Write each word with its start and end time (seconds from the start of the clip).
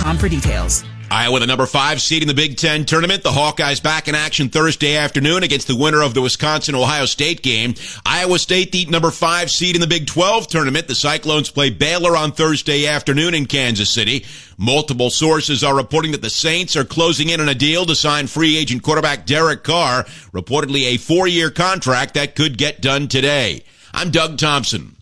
For 0.00 0.28
details. 0.28 0.84
Iowa, 1.10 1.40
the 1.40 1.46
number 1.46 1.64
five 1.64 2.02
seed 2.02 2.20
in 2.20 2.28
the 2.28 2.34
Big 2.34 2.56
Ten 2.58 2.84
tournament. 2.84 3.22
The 3.22 3.30
Hawkeyes 3.30 3.82
back 3.82 4.06
in 4.06 4.14
action 4.14 4.50
Thursday 4.50 4.96
afternoon 4.96 5.42
against 5.42 5.66
the 5.66 5.76
winner 5.76 6.02
of 6.02 6.12
the 6.12 6.20
Wisconsin 6.20 6.74
Ohio 6.74 7.06
State 7.06 7.42
game. 7.42 7.74
Iowa 8.04 8.38
State, 8.38 8.70
the 8.70 8.84
number 8.86 9.10
five 9.10 9.50
seed 9.50 9.76
in 9.76 9.80
the 9.80 9.86
Big 9.86 10.06
12 10.06 10.46
tournament. 10.48 10.88
The 10.88 10.94
Cyclones 10.94 11.50
play 11.50 11.70
Baylor 11.70 12.16
on 12.16 12.32
Thursday 12.32 12.86
afternoon 12.86 13.34
in 13.34 13.46
Kansas 13.46 13.88
City. 13.88 14.26
Multiple 14.58 15.10
sources 15.10 15.64
are 15.64 15.76
reporting 15.76 16.12
that 16.12 16.22
the 16.22 16.28
Saints 16.28 16.76
are 16.76 16.84
closing 16.84 17.30
in 17.30 17.40
on 17.40 17.48
a 17.48 17.54
deal 17.54 17.86
to 17.86 17.94
sign 17.94 18.26
free 18.26 18.58
agent 18.58 18.82
quarterback 18.82 19.24
Derek 19.26 19.64
Carr, 19.64 20.04
reportedly 20.32 20.86
a 20.86 20.98
four 20.98 21.28
year 21.28 21.50
contract 21.50 22.14
that 22.14 22.36
could 22.36 22.58
get 22.58 22.82
done 22.82 23.08
today. 23.08 23.64
I'm 23.94 24.10
Doug 24.10 24.38
Thompson. 24.38 24.96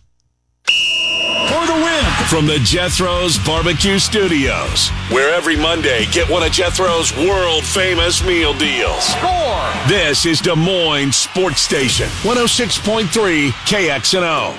For 1.47 1.65
the 1.65 1.73
win 1.73 2.03
from 2.27 2.45
the 2.45 2.59
Jethro's 2.59 3.37
Barbecue 3.45 3.97
Studios, 3.97 4.89
where 5.09 5.33
every 5.33 5.55
Monday 5.55 6.05
get 6.11 6.29
one 6.29 6.43
of 6.43 6.51
Jethro's 6.51 7.15
world 7.15 7.63
famous 7.63 8.21
meal 8.25 8.53
deals. 8.53 9.05
Score! 9.05 9.71
This 9.87 10.25
is 10.25 10.41
Des 10.41 10.55
Moines 10.55 11.15
Sports 11.15 11.61
Station, 11.61 12.07
106.3 12.23 13.51
KXNO. 13.51 14.53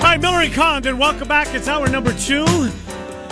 Hi, 0.00 0.16
Miller 0.16 0.40
and 0.40 0.54
Condon. 0.54 0.96
Welcome 0.96 1.28
back. 1.28 1.54
It's 1.54 1.68
hour 1.68 1.86
number 1.88 2.14
two 2.14 2.46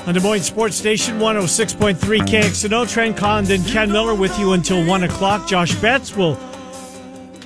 on 0.07 0.15
Des 0.15 0.21
Moines 0.21 0.43
Sports 0.43 0.77
Station 0.77 1.19
106.3 1.19 1.97
KXNO. 1.97 2.89
Trent 2.89 3.17
Condon, 3.17 3.65
Ken 3.65 3.91
Miller 3.91 4.15
with 4.15 4.39
you 4.39 4.53
until 4.53 4.85
1 4.87 5.05
o'clock. 5.05 5.49
Josh 5.49 5.75
Betts 5.77 6.15
will 6.15 6.39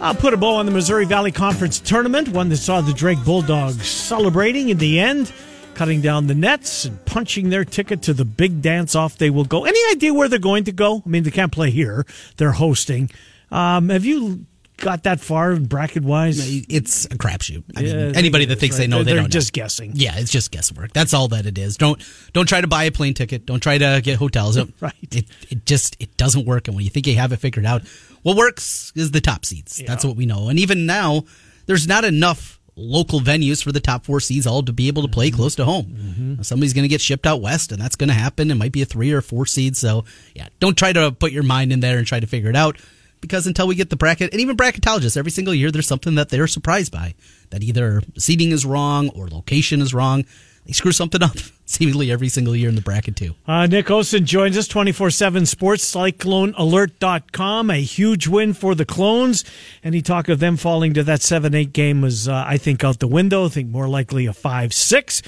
uh, 0.04 0.14
put 0.14 0.34
a 0.34 0.36
bow 0.36 0.56
on 0.56 0.66
the 0.66 0.72
Missouri 0.72 1.04
Valley 1.06 1.32
Conference 1.32 1.80
tournament, 1.80 2.28
one 2.28 2.48
that 2.50 2.58
saw 2.58 2.80
the 2.80 2.92
Drake 2.92 3.22
Bulldogs 3.24 3.86
celebrating 3.88 4.68
in 4.68 4.78
the 4.78 5.00
end, 5.00 5.32
cutting 5.74 6.00
down 6.00 6.26
the 6.26 6.34
nets 6.34 6.84
and 6.84 7.02
punching 7.06 7.48
their 7.50 7.64
ticket 7.64 8.02
to 8.02 8.12
the 8.14 8.24
big 8.24 8.62
dance 8.62 8.94
off 8.94 9.18
they 9.18 9.30
will 9.30 9.44
go. 9.44 9.64
Any 9.64 9.80
idea 9.92 10.12
where 10.14 10.28
they're 10.28 10.38
going 10.38 10.64
to 10.64 10.72
go? 10.72 11.02
I 11.04 11.08
mean, 11.08 11.22
they 11.22 11.30
can't 11.30 11.50
play 11.52 11.70
here, 11.70 12.06
they're 12.36 12.52
hosting. 12.52 13.10
Um, 13.50 13.88
have 13.88 14.04
you 14.04 14.46
got 14.78 15.04
that 15.04 15.20
far 15.20 15.54
bracket 15.56 16.02
wise? 16.02 16.38
It's 16.68 17.04
a 17.06 17.10
crapshoot. 17.10 17.62
I 17.76 17.80
Yeah, 17.80 17.94
mean, 18.06 18.16
anybody 18.16 18.44
that 18.46 18.56
thinks 18.58 18.76
right. 18.76 18.84
they 18.84 18.86
know, 18.88 18.98
They're- 18.98 19.04
they 19.04 19.12
they're 19.12 19.22
don't. 19.22 19.32
just 19.32 19.52
guessing. 19.52 19.92
Yeah, 19.94 20.18
it's 20.18 20.30
just 20.32 20.50
guesswork. 20.50 20.92
That's 20.92 21.14
all 21.14 21.28
that 21.28 21.46
it 21.46 21.56
is. 21.58 21.76
Don't 21.76 22.02
don't 22.32 22.46
try 22.48 22.60
to 22.60 22.66
buy 22.66 22.84
a 22.84 22.90
plane 22.90 23.14
ticket. 23.14 23.46
Don't 23.46 23.60
try 23.60 23.78
to 23.78 24.00
get 24.02 24.16
hotels. 24.18 24.58
Right. 24.80 24.92
It 25.12 25.26
it 25.50 25.64
just 25.66 25.96
it 26.00 26.16
doesn't 26.16 26.44
work. 26.46 26.66
And 26.68 26.74
when 26.76 26.84
you 26.84 26.90
think 26.90 27.06
you 27.06 27.14
have 27.16 27.32
it 27.32 27.36
figured 27.36 27.64
out, 27.66 27.82
what 28.24 28.36
works 28.36 28.92
is 28.96 29.12
the 29.12 29.20
top 29.20 29.44
seeds. 29.44 29.80
That's 29.86 30.04
what 30.04 30.16
we 30.16 30.26
know. 30.26 30.48
And 30.48 30.58
even 30.58 30.84
now, 30.86 31.22
there's 31.66 31.86
not 31.86 32.04
enough 32.04 32.58
local 32.76 33.20
venues 33.20 33.62
for 33.62 33.70
the 33.70 33.78
top 33.78 34.04
four 34.04 34.18
seeds 34.18 34.48
all 34.48 34.60
to 34.64 34.72
be 34.72 34.88
able 34.88 35.02
to 35.02 35.08
play 35.08 35.28
Mm-hmm. 35.28 35.36
close 35.36 35.54
to 35.54 35.64
home. 35.64 36.38
Somebody's 36.42 36.72
going 36.72 36.82
to 36.82 36.88
get 36.88 37.00
shipped 37.00 37.24
out 37.24 37.40
west, 37.40 37.70
and 37.70 37.80
that's 37.80 37.94
going 37.94 38.08
to 38.08 38.14
happen. 38.14 38.50
It 38.50 38.56
might 38.56 38.72
be 38.72 38.82
a 38.82 38.84
three 38.84 39.12
or 39.12 39.20
four 39.20 39.46
seed. 39.46 39.76
So 39.76 40.04
yeah, 40.34 40.48
don't 40.58 40.76
try 40.76 40.92
to 40.92 41.12
put 41.12 41.30
your 41.30 41.44
mind 41.44 41.72
in 41.72 41.78
there 41.78 41.98
and 41.98 42.06
try 42.06 42.18
to 42.18 42.26
figure 42.26 42.50
it 42.50 42.56
out 42.56 42.76
because 43.20 43.46
until 43.46 43.68
we 43.68 43.74
get 43.76 43.90
the 43.90 43.96
bracket, 43.96 44.32
and 44.32 44.40
even 44.40 44.56
bracketologists, 44.56 45.16
every 45.16 45.30
single 45.30 45.54
year 45.54 45.70
there's 45.70 45.86
something 45.86 46.16
that 46.16 46.30
they're 46.30 46.48
surprised 46.48 46.90
by. 46.92 47.14
That 47.50 47.62
either 47.62 48.02
seating 48.18 48.50
is 48.50 48.66
wrong 48.66 49.08
or 49.10 49.28
location 49.28 49.80
is 49.80 49.94
wrong. 49.94 50.24
They 50.66 50.72
screw 50.72 50.92
something 50.92 51.22
up 51.22 51.36
seemingly 51.66 52.10
every 52.10 52.28
single 52.28 52.56
year 52.56 52.68
in 52.68 52.74
the 52.74 52.80
bracket 52.80 53.16
too. 53.16 53.34
Uh, 53.46 53.66
Nick 53.66 53.90
Olson 53.90 54.24
joins 54.24 54.56
us 54.56 54.66
24 54.66 55.10
7 55.10 55.46
sports, 55.46 55.84
cyclonealert.com. 55.94 57.70
A 57.70 57.82
huge 57.82 58.26
win 58.28 58.54
for 58.54 58.74
the 58.74 58.86
Clones. 58.86 59.44
Any 59.82 60.00
talk 60.00 60.28
of 60.28 60.38
them 60.40 60.56
falling 60.56 60.94
to 60.94 61.02
that 61.04 61.22
7 61.22 61.54
8 61.54 61.72
game 61.72 62.00
was, 62.00 62.28
uh, 62.28 62.44
I 62.46 62.56
think, 62.56 62.82
out 62.82 62.98
the 62.98 63.08
window. 63.08 63.46
I 63.46 63.48
think 63.48 63.68
more 63.68 63.88
likely 63.88 64.26
a 64.26 64.32
5 64.32 64.72
6. 64.72 65.22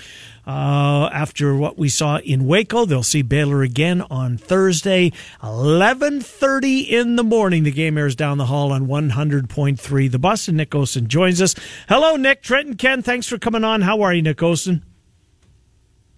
Uh, 0.47 1.11
after 1.13 1.57
what 1.57 1.77
we 1.77 1.89
saw 1.89 2.19
in 2.19 2.47
Waco, 2.47 2.85
they'll 2.85 3.03
see 3.03 3.23
Baylor 3.23 3.63
again 3.63 4.01
on 4.03 4.39
Thursday, 4.39 5.11
11:30 5.43 6.89
in 6.89 7.17
the 7.17 7.25
morning. 7.25 7.65
The 7.65 7.73
game 7.73 7.99
airs 7.99 8.15
down 8.15 8.39
the 8.39 8.47
hall 8.47 8.71
on 8.71 8.87
100.3. 8.87 10.07
The 10.09 10.19
bus 10.21 10.47
and 10.47 10.57
Nick 10.57 10.73
Olson 10.73 11.09
joins 11.09 11.43
us. 11.43 11.57
Hello, 11.89 12.15
Nick, 12.15 12.43
Trent, 12.45 12.69
and 12.69 12.79
Ken. 12.79 13.03
Thanks 13.03 13.27
for 13.27 13.39
coming 13.39 13.65
on. 13.65 13.83
How 13.83 14.03
are 14.03 14.15
you, 14.15 14.23
Nick 14.23 14.41
Olson? 14.41 14.85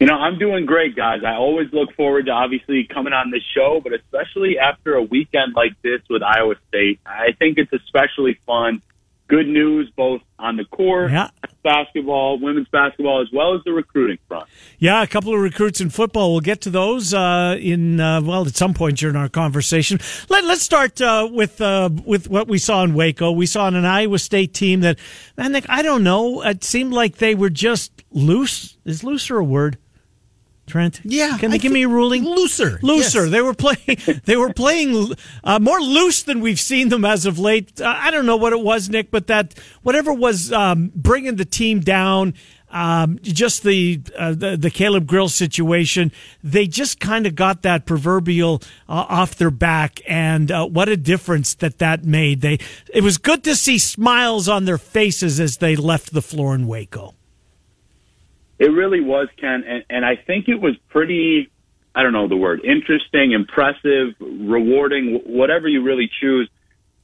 You 0.00 0.06
know, 0.06 0.14
I'm 0.14 0.38
doing 0.38 0.64
great, 0.64 0.94
guys. 0.94 1.22
I 1.26 1.34
always 1.34 1.72
look 1.72 1.92
forward 1.97 2.26
to 2.26 2.32
obviously 2.32 2.84
coming 2.84 3.12
on 3.12 3.32
this 3.32 3.42
show, 3.54 3.81
but 3.82 3.92
especially 3.92 4.56
after 4.59 4.94
a 4.94 5.03
weekend 5.03 5.54
like 5.56 5.72
this 5.82 6.00
with 6.09 6.22
Iowa 6.22 6.54
State, 6.69 7.00
I 7.04 7.32
think 7.38 7.59
it's 7.59 7.72
especially 7.72 8.38
fun. 8.47 8.81
Good 9.26 9.48
news 9.48 9.91
both 9.94 10.22
on 10.38 10.56
the 10.56 10.64
court, 10.64 11.10
Yeah. 11.10 11.28
basketball, 11.62 12.38
women's 12.38 12.69
basketball, 12.69 13.20
as 13.20 13.28
well 13.31 13.54
as 13.56 13.60
the 13.64 13.72
recruiting 13.72 14.16
front. 14.26 14.47
Yeah, 14.78 15.03
a 15.03 15.06
couple 15.06 15.34
of 15.34 15.41
recruits 15.41 15.82
in 15.82 15.91
football. 15.91 16.30
We'll 16.32 16.41
get 16.41 16.62
to 16.62 16.70
those 16.70 17.12
uh, 17.12 17.59
in 17.60 18.00
uh, 18.00 18.22
well 18.22 18.47
at 18.47 18.56
some 18.56 18.72
point 18.72 18.97
during 18.98 19.16
our 19.16 19.28
conversation. 19.28 19.98
Let, 20.30 20.44
let's 20.44 20.62
start 20.62 21.00
uh, 21.03 21.28
with 21.30 21.60
uh, 21.60 21.91
with 22.06 22.30
what 22.30 22.48
we 22.48 22.56
saw 22.56 22.84
in 22.84 22.94
Waco. 22.94 23.30
We 23.32 23.44
saw 23.47 23.66
an 23.69 23.84
Iowa 23.84 24.19
State 24.19 24.54
team 24.54 24.80
that, 24.80 24.98
man, 25.36 25.53
Nick, 25.53 25.66
I 25.69 25.82
don't 25.82 26.04
know. 26.04 26.41
It 26.42 26.65
seemed 26.65 26.94
like 26.94 27.16
they 27.16 27.34
were 27.34 27.50
just 27.50 27.92
loose. 28.12 28.78
Is 28.86 29.04
looser 29.04 29.36
a 29.38 29.44
word? 29.44 29.76
Trent, 30.68 31.00
Yeah, 31.04 31.36
can 31.38 31.50
they 31.50 31.56
I 31.56 31.58
give 31.58 31.72
me 31.72 31.82
a 31.82 31.88
ruling? 31.88 32.24
looser, 32.24 32.78
looser. 32.82 33.22
yes. 33.24 33.30
They 33.30 33.40
were 33.42 33.54
playing. 33.54 33.98
They 34.24 34.36
were 34.36 34.52
playing 34.52 35.14
uh, 35.42 35.58
more 35.58 35.80
loose 35.80 36.22
than 36.22 36.40
we've 36.40 36.60
seen 36.60 36.88
them 36.90 37.04
as 37.04 37.26
of 37.26 37.38
late. 37.38 37.80
Uh, 37.80 37.94
I 37.96 38.10
don't 38.10 38.26
know 38.26 38.36
what 38.36 38.52
it 38.52 38.60
was, 38.60 38.88
Nick, 38.88 39.10
but 39.10 39.26
that 39.28 39.54
whatever 39.82 40.12
was 40.12 40.52
um, 40.52 40.92
bringing 40.94 41.36
the 41.36 41.44
team 41.44 41.80
down. 41.80 42.34
Um, 42.70 43.18
just 43.22 43.62
the, 43.62 44.02
uh, 44.18 44.32
the 44.34 44.54
the 44.58 44.68
Caleb 44.70 45.06
Grill 45.06 45.30
situation, 45.30 46.12
they 46.44 46.66
just 46.66 47.00
kind 47.00 47.26
of 47.26 47.34
got 47.34 47.62
that 47.62 47.86
proverbial 47.86 48.60
uh, 48.86 49.06
off 49.08 49.36
their 49.36 49.50
back, 49.50 50.02
and 50.06 50.50
uh, 50.52 50.66
what 50.66 50.90
a 50.90 50.96
difference 50.98 51.54
that 51.54 51.78
that 51.78 52.04
made. 52.04 52.42
They 52.42 52.58
it 52.92 53.02
was 53.02 53.16
good 53.16 53.42
to 53.44 53.56
see 53.56 53.78
smiles 53.78 54.50
on 54.50 54.66
their 54.66 54.76
faces 54.76 55.40
as 55.40 55.56
they 55.56 55.76
left 55.76 56.12
the 56.12 56.20
floor 56.20 56.54
in 56.54 56.66
Waco. 56.66 57.14
It 58.58 58.72
really 58.72 59.00
was, 59.00 59.28
Ken, 59.41 59.64
and, 59.66 59.84
and 59.88 60.04
I 60.04 60.16
think 60.16 60.48
it 60.48 60.60
was 60.60 60.76
pretty, 60.88 61.50
I 61.94 62.02
don't 62.02 62.12
know 62.12 62.28
the 62.28 62.36
word, 62.36 62.64
interesting, 62.64 63.32
impressive, 63.32 64.14
rewarding, 64.20 65.20
whatever 65.26 65.69
you 65.69 65.82
really 65.82 66.10
choose, 66.20 66.50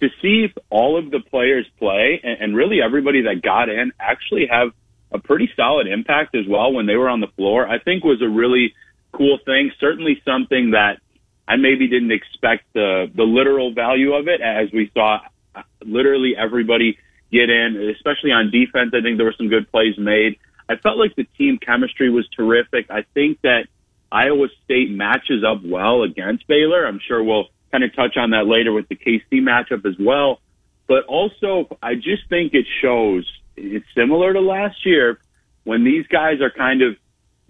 to 0.00 0.08
see 0.20 0.52
all 0.70 0.98
of 0.98 1.10
the 1.10 1.20
players 1.20 1.66
play 1.78 2.20
and, 2.22 2.40
and 2.40 2.56
really 2.56 2.82
everybody 2.82 3.22
that 3.22 3.42
got 3.42 3.68
in 3.68 3.92
actually 4.00 4.46
have 4.50 4.70
a 5.12 5.18
pretty 5.18 5.48
solid 5.56 5.86
impact 5.86 6.34
as 6.34 6.44
well 6.48 6.72
when 6.72 6.86
they 6.86 6.96
were 6.96 7.08
on 7.08 7.20
the 7.20 7.28
floor. 7.36 7.66
I 7.68 7.78
think 7.78 8.04
was 8.04 8.20
a 8.20 8.28
really 8.28 8.74
cool 9.12 9.38
thing. 9.46 9.70
Certainly 9.78 10.20
something 10.24 10.72
that 10.72 10.98
I 11.46 11.56
maybe 11.56 11.86
didn't 11.88 12.10
expect 12.10 12.64
the 12.72 13.10
the 13.14 13.22
literal 13.22 13.72
value 13.72 14.14
of 14.14 14.28
it 14.28 14.40
as 14.40 14.72
we 14.72 14.90
saw 14.92 15.20
uh, 15.54 15.62
literally 15.82 16.34
everybody 16.36 16.98
get 17.30 17.48
in, 17.50 17.94
especially 17.96 18.32
on 18.32 18.50
defense. 18.50 18.90
I 18.92 19.02
think 19.02 19.18
there 19.18 19.26
were 19.26 19.34
some 19.38 19.48
good 19.48 19.70
plays 19.70 19.96
made. 19.98 20.38
I 20.68 20.76
felt 20.76 20.98
like 20.98 21.14
the 21.16 21.24
team 21.36 21.58
chemistry 21.58 22.10
was 22.10 22.26
terrific. 22.28 22.90
I 22.90 23.04
think 23.14 23.40
that 23.42 23.66
Iowa 24.10 24.48
State 24.64 24.90
matches 24.90 25.44
up 25.44 25.62
well 25.64 26.02
against 26.02 26.46
Baylor. 26.46 26.86
I'm 26.86 27.00
sure 27.06 27.22
we'll 27.22 27.48
kind 27.72 27.84
of 27.84 27.94
touch 27.94 28.16
on 28.16 28.30
that 28.30 28.46
later 28.46 28.72
with 28.72 28.88
the 28.88 28.96
KC 28.96 29.42
matchup 29.42 29.84
as 29.84 29.96
well. 29.98 30.40
But 30.86 31.04
also, 31.04 31.76
I 31.82 31.94
just 31.94 32.28
think 32.28 32.54
it 32.54 32.66
shows 32.80 33.26
it's 33.56 33.86
similar 33.94 34.32
to 34.32 34.40
last 34.40 34.84
year 34.86 35.18
when 35.64 35.84
these 35.84 36.06
guys 36.06 36.40
are 36.40 36.50
kind 36.50 36.82
of 36.82 36.96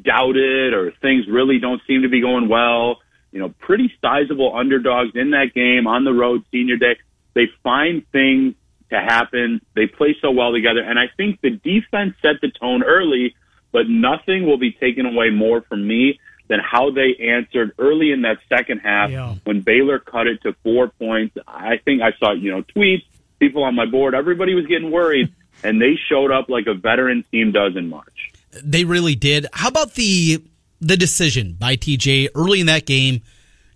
doubted 0.00 0.72
or 0.72 0.92
things 1.02 1.26
really 1.28 1.58
don't 1.58 1.80
seem 1.86 2.02
to 2.02 2.08
be 2.08 2.20
going 2.20 2.48
well. 2.48 3.00
You 3.32 3.40
know, 3.40 3.48
pretty 3.58 3.92
sizable 4.00 4.56
underdogs 4.56 5.10
in 5.14 5.30
that 5.32 5.52
game 5.54 5.86
on 5.86 6.04
the 6.04 6.12
road 6.12 6.44
senior 6.50 6.76
day. 6.76 6.96
They 7.34 7.48
find 7.62 8.08
things 8.12 8.54
to 8.94 9.00
happen. 9.00 9.60
They 9.74 9.86
play 9.86 10.16
so 10.20 10.30
well 10.30 10.52
together. 10.52 10.80
And 10.80 10.98
I 10.98 11.08
think 11.16 11.40
the 11.40 11.50
defense 11.50 12.14
set 12.22 12.40
the 12.40 12.50
tone 12.50 12.82
early, 12.82 13.34
but 13.72 13.88
nothing 13.88 14.46
will 14.46 14.58
be 14.58 14.72
taken 14.72 15.06
away 15.06 15.30
more 15.30 15.60
from 15.62 15.86
me 15.86 16.18
than 16.48 16.60
how 16.60 16.90
they 16.90 17.16
answered 17.20 17.72
early 17.78 18.10
in 18.12 18.22
that 18.22 18.38
second 18.48 18.78
half 18.80 19.10
Yeah. 19.10 19.34
when 19.44 19.60
Baylor 19.60 19.98
cut 19.98 20.26
it 20.26 20.42
to 20.42 20.54
four 20.62 20.88
points. 20.88 21.36
I 21.48 21.78
think 21.84 22.02
I 22.02 22.12
saw, 22.18 22.32
you 22.32 22.50
know, 22.50 22.62
tweets, 22.62 23.04
people 23.38 23.62
on 23.64 23.74
my 23.74 23.86
board, 23.86 24.14
everybody 24.14 24.54
was 24.54 24.66
getting 24.66 24.90
worried. 24.90 25.32
and 25.64 25.80
they 25.80 25.96
showed 26.08 26.30
up 26.30 26.48
like 26.50 26.66
a 26.66 26.74
veteran 26.74 27.24
team 27.30 27.52
does 27.52 27.76
in 27.76 27.88
March. 27.88 28.32
They 28.62 28.84
really 28.84 29.14
did. 29.14 29.46
How 29.52 29.68
about 29.68 29.94
the 29.94 30.42
the 30.80 30.96
decision 30.96 31.56
by 31.58 31.76
TJ 31.76 32.28
early 32.34 32.60
in 32.60 32.66
that 32.66 32.84
game? 32.86 33.22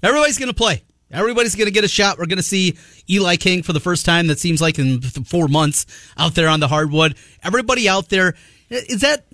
Everybody's 0.03 0.39
going 0.39 0.51
to 0.51 0.55
play. 0.55 0.83
Everybody's 1.11 1.55
going 1.55 1.67
to 1.67 1.73
get 1.73 1.85
a 1.85 1.89
shot. 1.89 2.19
We're 2.19 2.27
going 2.27 2.37
to 2.37 2.43
see 2.43 2.77
Eli 3.09 3.37
King 3.37 3.63
for 3.63 3.73
the 3.73 3.81
first 3.81 4.05
time. 4.05 4.27
That 4.27 4.39
seems 4.39 4.61
like 4.61 4.79
in 4.79 5.01
four 5.01 5.49
months 5.49 5.87
out 6.19 6.35
there 6.35 6.49
on 6.49 6.61
the 6.61 6.69
hardwood. 6.69 7.17
Everybody 7.43 7.89
out 7.89 8.11
there. 8.11 8.35
Is 8.69 9.01
that 9.01 9.25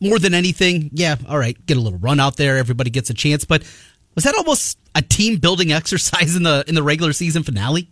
more 0.00 0.18
than 0.18 0.32
anything? 0.32 0.90
Yeah. 0.92 1.16
All 1.28 1.38
right. 1.38 1.56
Get 1.66 1.76
a 1.76 1.80
little 1.80 1.98
run 1.98 2.18
out 2.18 2.36
there. 2.36 2.56
Everybody 2.56 2.90
gets 2.90 3.10
a 3.10 3.14
chance. 3.14 3.44
But 3.44 3.62
was 4.14 4.24
that 4.24 4.34
almost 4.34 4.78
a 4.94 5.02
team 5.02 5.38
building 5.38 5.70
exercise 5.72 6.34
in 6.34 6.44
the 6.44 6.64
in 6.66 6.74
the 6.74 6.82
regular 6.82 7.12
season 7.12 7.42
finale? 7.42 7.90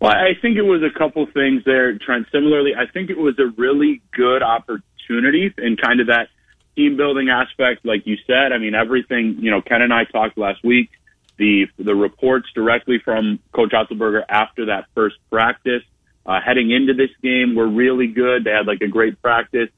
Well, 0.00 0.12
I 0.12 0.32
think 0.40 0.56
it 0.56 0.62
was 0.62 0.82
a 0.82 0.96
couple 0.96 1.26
things 1.26 1.62
there, 1.64 1.96
Trent. 1.98 2.26
Similarly, 2.30 2.72
I 2.74 2.86
think 2.86 3.08
it 3.08 3.18
was 3.18 3.38
a 3.38 3.46
really 3.46 4.02
good 4.12 4.42
opportunity 4.42 5.54
in 5.56 5.76
kind 5.76 6.00
of 6.00 6.08
that 6.08 6.28
team 6.76 6.96
building 6.98 7.30
aspect, 7.30 7.84
like 7.86 8.06
you 8.06 8.16
said. 8.26 8.52
I 8.52 8.58
mean, 8.58 8.74
everything, 8.74 9.38
you 9.40 9.50
know, 9.50 9.62
Ken 9.62 9.80
and 9.80 9.92
I 9.92 10.04
talked 10.04 10.36
last 10.36 10.62
week. 10.62 10.90
The 11.38 11.66
the 11.78 11.94
reports 11.94 12.48
directly 12.54 12.98
from 13.04 13.38
Coach 13.52 13.72
Otzelberger 13.72 14.24
after 14.28 14.66
that 14.66 14.86
first 14.94 15.16
practice, 15.30 15.82
uh, 16.24 16.40
heading 16.44 16.70
into 16.70 16.94
this 16.94 17.10
game, 17.22 17.54
were 17.54 17.68
really 17.68 18.06
good. 18.06 18.44
They 18.44 18.50
had 18.50 18.66
like 18.66 18.80
a 18.80 18.88
great 18.88 19.20
practice. 19.20 19.68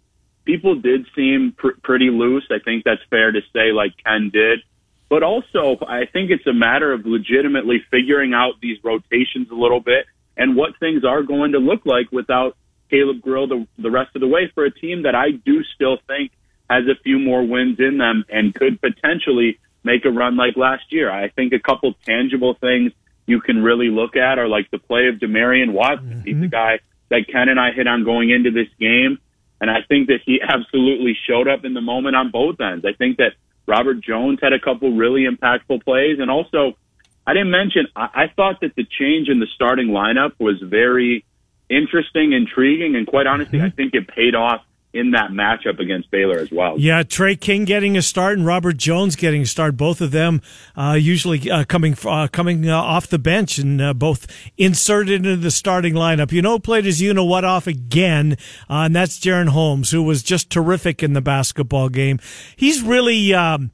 People 0.44 0.76
did 0.76 1.06
seem 1.14 1.52
pr- 1.56 1.78
pretty 1.82 2.10
loose. 2.10 2.46
I 2.50 2.58
think 2.64 2.84
that's 2.84 3.02
fair 3.10 3.32
to 3.32 3.40
say, 3.52 3.72
like 3.72 3.92
Ken 4.04 4.30
did. 4.32 4.60
But 5.08 5.22
also, 5.22 5.78
I 5.86 6.04
think 6.06 6.30
it's 6.30 6.46
a 6.46 6.52
matter 6.52 6.92
of 6.92 7.06
legitimately 7.06 7.82
figuring 7.90 8.34
out 8.34 8.60
these 8.60 8.78
rotations 8.84 9.48
a 9.50 9.54
little 9.54 9.80
bit 9.80 10.06
and 10.36 10.54
what 10.54 10.78
things 10.78 11.04
are 11.04 11.22
going 11.22 11.52
to 11.52 11.58
look 11.58 11.86
like 11.86 12.12
without 12.12 12.56
Caleb 12.90 13.20
Grill 13.20 13.46
the, 13.46 13.66
the 13.78 13.90
rest 13.90 14.14
of 14.14 14.20
the 14.20 14.28
way 14.28 14.50
for 14.54 14.64
a 14.64 14.70
team 14.70 15.02
that 15.02 15.14
I 15.14 15.30
do 15.30 15.62
still 15.74 15.98
think 16.06 16.32
has 16.70 16.84
a 16.86 17.00
few 17.02 17.18
more 17.18 17.46
wins 17.46 17.78
in 17.78 17.98
them 17.98 18.24
and 18.28 18.54
could 18.54 18.80
potentially 18.80 19.58
make 19.88 20.04
a 20.04 20.10
run 20.10 20.36
like 20.36 20.56
last 20.56 20.84
year. 20.90 21.10
I 21.10 21.28
think 21.30 21.52
a 21.52 21.58
couple 21.58 21.94
tangible 22.04 22.54
things 22.54 22.92
you 23.26 23.40
can 23.40 23.62
really 23.62 23.88
look 23.88 24.16
at 24.16 24.38
are 24.38 24.48
like 24.48 24.70
the 24.70 24.78
play 24.78 25.08
of 25.08 25.16
Demarion 25.16 25.72
Watson. 25.72 26.10
Mm-hmm. 26.10 26.26
He's 26.26 26.40
the 26.40 26.48
guy 26.48 26.80
that 27.08 27.26
Ken 27.32 27.48
and 27.48 27.58
I 27.58 27.72
hit 27.72 27.86
on 27.86 28.04
going 28.04 28.30
into 28.30 28.50
this 28.50 28.68
game. 28.78 29.18
And 29.60 29.70
I 29.70 29.78
think 29.88 30.08
that 30.08 30.20
he 30.24 30.40
absolutely 30.54 31.16
showed 31.26 31.48
up 31.48 31.64
in 31.64 31.72
the 31.74 31.80
moment 31.80 32.16
on 32.16 32.30
both 32.30 32.60
ends. 32.60 32.84
I 32.84 32.92
think 32.92 33.16
that 33.16 33.32
Robert 33.66 34.00
Jones 34.00 34.38
had 34.42 34.52
a 34.52 34.60
couple 34.60 34.92
really 34.92 35.26
impactful 35.26 35.84
plays. 35.84 36.18
And 36.20 36.30
also, 36.30 36.76
I 37.26 37.32
didn't 37.32 37.50
mention, 37.50 37.86
I, 37.96 38.08
I 38.14 38.32
thought 38.34 38.60
that 38.60 38.74
the 38.76 38.84
change 38.84 39.28
in 39.28 39.40
the 39.40 39.48
starting 39.54 39.88
lineup 39.88 40.32
was 40.38 40.56
very 40.62 41.24
interesting, 41.68 42.32
intriguing, 42.32 42.96
and 42.96 43.06
quite 43.06 43.26
honestly, 43.26 43.58
mm-hmm. 43.58 43.66
I 43.66 43.70
think 43.70 43.94
it 43.94 44.08
paid 44.08 44.34
off 44.34 44.62
in 44.98 45.12
that 45.12 45.30
matchup 45.30 45.78
against 45.78 46.10
Baylor 46.10 46.38
as 46.38 46.50
well. 46.50 46.74
Yeah, 46.78 47.04
Tre 47.04 47.36
King 47.36 47.64
getting 47.64 47.96
a 47.96 48.02
start 48.02 48.36
and 48.36 48.44
Robert 48.44 48.76
Jones 48.76 49.14
getting 49.14 49.42
a 49.42 49.46
start. 49.46 49.76
Both 49.76 50.00
of 50.00 50.10
them 50.10 50.42
uh, 50.76 50.96
usually 50.98 51.48
uh, 51.50 51.64
coming 51.64 51.96
uh, 52.04 52.26
coming 52.32 52.68
uh, 52.68 52.76
off 52.76 53.06
the 53.06 53.18
bench 53.18 53.58
and 53.58 53.80
uh, 53.80 53.94
both 53.94 54.26
inserted 54.56 55.24
into 55.24 55.36
the 55.36 55.52
starting 55.52 55.94
lineup. 55.94 56.32
You 56.32 56.42
know, 56.42 56.58
played 56.58 56.84
his 56.84 57.00
you 57.00 57.14
know 57.14 57.24
what 57.24 57.44
off 57.44 57.66
again, 57.68 58.36
uh, 58.68 58.86
and 58.86 58.96
that's 58.96 59.18
Jaren 59.18 59.50
Holmes, 59.50 59.92
who 59.92 60.02
was 60.02 60.22
just 60.22 60.50
terrific 60.50 61.02
in 61.02 61.12
the 61.12 61.22
basketball 61.22 61.88
game. 61.88 62.18
He's 62.56 62.82
really. 62.82 63.32
Um, 63.32 63.70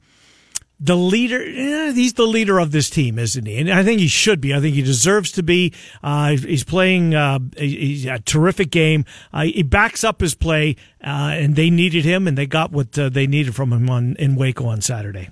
the 0.79 0.95
leader. 0.95 1.41
Eh, 1.41 1.93
he's 1.93 2.13
the 2.13 2.25
leader 2.25 2.59
of 2.59 2.71
this 2.71 2.89
team, 2.89 3.17
isn't 3.17 3.45
he? 3.45 3.57
And 3.57 3.71
I 3.71 3.83
think 3.83 3.99
he 3.99 4.07
should 4.07 4.41
be. 4.41 4.53
I 4.53 4.59
think 4.59 4.75
he 4.75 4.81
deserves 4.81 5.31
to 5.33 5.43
be. 5.43 5.73
Uh, 6.03 6.31
he's 6.31 6.63
playing 6.63 7.15
uh, 7.15 7.39
a, 7.57 8.07
a, 8.07 8.19
terrific 8.19 8.71
game. 8.71 9.05
Uh, 9.33 9.43
he 9.43 9.63
backs 9.63 10.03
up 10.03 10.21
his 10.21 10.35
play, 10.35 10.75
uh, 11.03 11.31
and 11.33 11.55
they 11.55 11.69
needed 11.69 12.05
him, 12.05 12.27
and 12.27 12.37
they 12.37 12.45
got 12.45 12.71
what 12.71 12.97
uh, 12.97 13.09
they 13.09 13.27
needed 13.27 13.55
from 13.55 13.71
him 13.71 13.89
on 13.89 14.15
in 14.17 14.35
Waco 14.35 14.65
on 14.65 14.81
Saturday. 14.81 15.29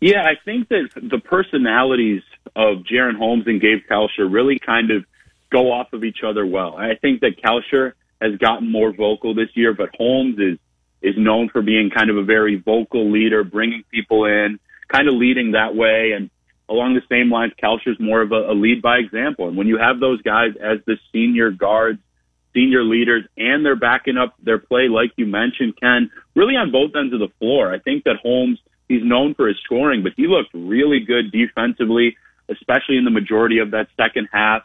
Yeah, 0.00 0.22
I 0.22 0.34
think 0.44 0.68
that 0.68 0.88
the 0.94 1.18
personalities 1.18 2.22
of 2.54 2.78
Jaren 2.78 3.16
Holmes 3.16 3.44
and 3.46 3.60
Gabe 3.60 3.82
Kalscheur 3.90 4.30
really 4.30 4.58
kind 4.58 4.90
of 4.90 5.04
go 5.50 5.72
off 5.72 5.92
of 5.92 6.04
each 6.04 6.18
other 6.26 6.44
well. 6.44 6.76
I 6.76 6.96
think 6.96 7.20
that 7.20 7.40
Kalscheur 7.42 7.92
has 8.20 8.36
gotten 8.38 8.70
more 8.70 8.92
vocal 8.92 9.34
this 9.34 9.50
year, 9.54 9.74
but 9.74 9.90
Holmes 9.94 10.38
is 10.38 10.58
is 11.02 11.14
known 11.16 11.48
for 11.48 11.62
being 11.62 11.90
kind 11.94 12.10
of 12.10 12.16
a 12.16 12.24
very 12.24 12.56
vocal 12.56 13.10
leader, 13.10 13.44
bringing 13.44 13.84
people 13.90 14.24
in, 14.24 14.58
kind 14.88 15.08
of 15.08 15.14
leading 15.14 15.52
that 15.52 15.74
way. 15.74 16.12
And 16.16 16.30
along 16.68 16.94
the 16.94 17.02
same 17.08 17.30
lines, 17.30 17.52
Kalscheur's 17.62 18.00
more 18.00 18.22
of 18.22 18.32
a, 18.32 18.52
a 18.52 18.54
lead 18.54 18.82
by 18.82 18.96
example. 18.98 19.48
And 19.48 19.56
when 19.56 19.66
you 19.66 19.78
have 19.78 20.00
those 20.00 20.20
guys 20.22 20.50
as 20.60 20.78
the 20.86 20.96
senior 21.12 21.50
guards, 21.50 22.00
senior 22.54 22.82
leaders, 22.82 23.24
and 23.36 23.64
they're 23.64 23.76
backing 23.76 24.16
up 24.16 24.34
their 24.42 24.58
play, 24.58 24.88
like 24.88 25.12
you 25.16 25.26
mentioned, 25.26 25.74
Ken, 25.80 26.10
really 26.34 26.54
on 26.54 26.72
both 26.72 26.92
ends 26.96 27.12
of 27.12 27.20
the 27.20 27.28
floor. 27.38 27.72
I 27.72 27.78
think 27.78 28.04
that 28.04 28.16
Holmes, 28.22 28.58
he's 28.88 29.04
known 29.04 29.34
for 29.34 29.46
his 29.46 29.58
scoring, 29.64 30.02
but 30.02 30.12
he 30.16 30.26
looked 30.26 30.50
really 30.54 31.00
good 31.00 31.30
defensively, 31.30 32.16
especially 32.48 32.96
in 32.96 33.04
the 33.04 33.10
majority 33.10 33.58
of 33.58 33.72
that 33.72 33.88
second 33.96 34.28
half. 34.32 34.62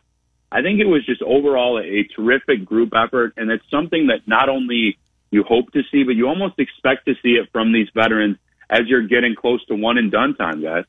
I 0.52 0.62
think 0.62 0.80
it 0.80 0.86
was 0.86 1.06
just 1.06 1.22
overall 1.22 1.80
a 1.80 2.04
terrific 2.16 2.66
group 2.66 2.94
effort, 2.96 3.34
and 3.38 3.50
it's 3.52 3.64
something 3.70 4.08
that 4.08 4.28
not 4.28 4.50
only 4.50 4.98
you 5.32 5.44
hope 5.44 5.72
to 5.72 5.82
see, 5.92 6.04
but 6.04 6.16
you 6.16 6.28
almost 6.28 6.60
expect 6.60 7.06
to 7.06 7.16
see 7.24 7.32
it 7.32 7.50
from 7.52 7.72
these 7.72 7.88
veterans 7.96 8.38
as 8.70 8.82
you're 8.88 9.08
getting 9.08 9.36
close 9.36 9.66
to 9.66 9.76
one 9.76 9.98
and 9.98 10.12
done 10.12 10.36
time, 10.36 10.62
guys. 10.62 10.86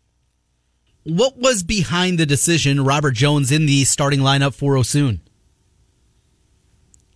What 1.04 1.36
was 1.36 1.62
behind 1.62 2.18
the 2.18 2.26
decision, 2.26 2.84
Robert 2.84 3.14
Jones 3.14 3.50
in 3.50 3.66
the 3.66 3.84
starting 3.84 4.20
lineup 4.20 4.54
for 4.54 4.74
Osun? 4.74 5.20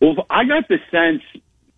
Well, 0.00 0.26
I 0.28 0.44
got 0.44 0.69
the 0.69 0.78
sense 0.90 1.23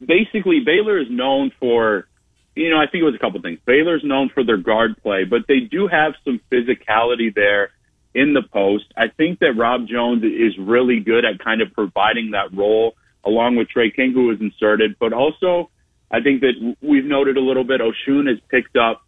basically 0.05 0.61
Baylor 0.61 0.99
is 0.99 1.09
known 1.11 1.53
for, 1.59 2.07
you 2.55 2.71
know, 2.71 2.79
I 2.79 2.87
think 2.87 3.03
it 3.03 3.05
was 3.05 3.15
a 3.15 3.19
couple 3.19 3.41
things. 3.41 3.59
Baylor's 3.65 4.03
known 4.05 4.31
for 4.31 4.45
their 4.45 4.57
guard 4.57 5.01
play, 5.03 5.25
but 5.25 5.43
they 5.49 5.61
do 5.61 5.89
have 5.89 6.15
some 6.25 6.41
physicality 6.51 7.35
there 7.35 7.71
in 8.15 8.33
the 8.33 8.43
post. 8.43 8.85
I 8.97 9.09
think 9.09 9.41
that 9.41 9.53
Rob 9.57 9.87
Jones 9.87 10.25
is 10.25 10.59
really 10.59 11.01
good 11.01 11.25
at 11.25 11.39
kind 11.39 11.61
of 11.61 11.73
providing 11.73 12.33
that 12.33 12.55
role 12.55 12.95
along 13.25 13.57
with 13.57 13.69
Tre 13.69 13.91
King, 13.91 14.13
who 14.13 14.27
was 14.27 14.41
inserted. 14.41 14.97
But 14.99 15.13
also, 15.13 15.71
I 16.11 16.21
think 16.21 16.41
that 16.41 16.77
we've 16.81 17.05
noted 17.05 17.37
a 17.37 17.41
little 17.41 17.65
bit, 17.65 17.81
Osun 17.81 18.29
has 18.29 18.39
picked 18.49 18.77
up 18.77 19.03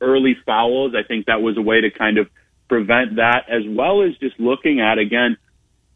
early 0.00 0.36
fouls. 0.44 0.94
I 0.96 1.06
think 1.06 1.26
that 1.26 1.40
was 1.42 1.56
a 1.56 1.62
way 1.62 1.80
to 1.80 1.90
kind 1.90 2.18
of 2.18 2.28
prevent 2.68 3.16
that, 3.16 3.44
as 3.48 3.62
well 3.66 4.02
as 4.02 4.16
just 4.18 4.38
looking 4.40 4.80
at, 4.80 4.98
again, 4.98 5.36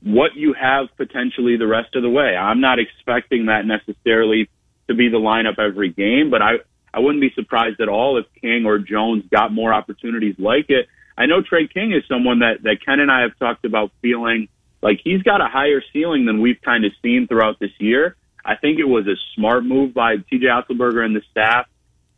what 0.03 0.37
you 0.37 0.53
have 0.53 0.87
potentially 0.97 1.56
the 1.56 1.67
rest 1.67 1.97
of 1.97 2.03
the 2.03 2.11
way. 2.11 2.37
I'm 2.37 2.61
not 2.61 2.79
expecting 2.79 3.47
that 3.47 3.64
necessarily 3.64 4.49
to 4.88 4.94
be 4.94 5.08
the 5.08 5.17
lineup 5.17 5.58
every 5.58 5.91
game, 5.91 6.31
but 6.31 6.43
I, 6.43 6.56
I 6.94 7.01
wouldn't 7.01 7.20
be 7.20 7.32
surprised 7.34 7.81
at 7.81 7.89
all 7.89 8.19
if 8.19 8.27
King 8.41 8.65
or 8.67 8.79
Jones 8.79 9.25
got 9.31 9.53
more 9.53 9.72
opportunities 9.72 10.36
like 10.39 10.67
it. 10.69 10.86
I 11.19 11.27
know 11.27 11.43
Tre 11.43 11.67
King 11.67 11.93
is 11.93 12.05
someone 12.08 12.41
that, 12.41 12.63
that 12.63 12.77
Ken 12.84 13.01
and 13.01 13.10
I 13.10 13.22
have 13.22 13.36
talked 13.39 13.65
about 13.65 13.91
feeling 14.03 14.48
like 14.83 15.01
he's 15.03 15.23
got 15.23 15.41
a 15.41 15.47
higher 15.47 15.83
ceiling 15.93 16.27
than 16.27 16.41
we've 16.41 16.61
kind 16.63 16.85
of 16.85 16.93
seen 17.03 17.27
throughout 17.27 17.59
this 17.59 17.73
year. 17.79 18.17
I 18.45 18.56
think 18.56 18.79
it 18.79 18.85
was 18.85 19.06
a 19.06 19.17
smart 19.35 19.65
move 19.65 19.93
by 19.93 20.17
TJ 20.17 20.45
Otzelberger 20.45 21.05
and 21.05 21.17
the 21.17 21.23
staff, 21.31 21.67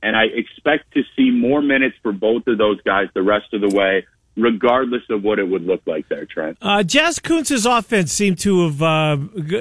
and 0.02 0.14
I 0.14 0.24
expect 0.24 0.92
to 0.94 1.02
see 1.16 1.30
more 1.30 1.62
minutes 1.62 1.96
for 2.02 2.12
both 2.12 2.46
of 2.46 2.58
those 2.58 2.80
guys 2.82 3.08
the 3.14 3.22
rest 3.22 3.54
of 3.54 3.62
the 3.62 3.74
way 3.74 4.04
regardless 4.38 5.02
of 5.10 5.22
what 5.22 5.38
it 5.38 5.48
would 5.48 5.64
look 5.64 5.82
like 5.86 6.08
there, 6.08 6.24
Trent. 6.24 6.56
Uh, 6.62 6.78
Jaz 6.78 7.20
Kunc's 7.20 7.66
offense 7.66 8.12
seemed 8.12 8.38
to 8.40 8.68
have 8.68 8.82
uh, 8.82 9.16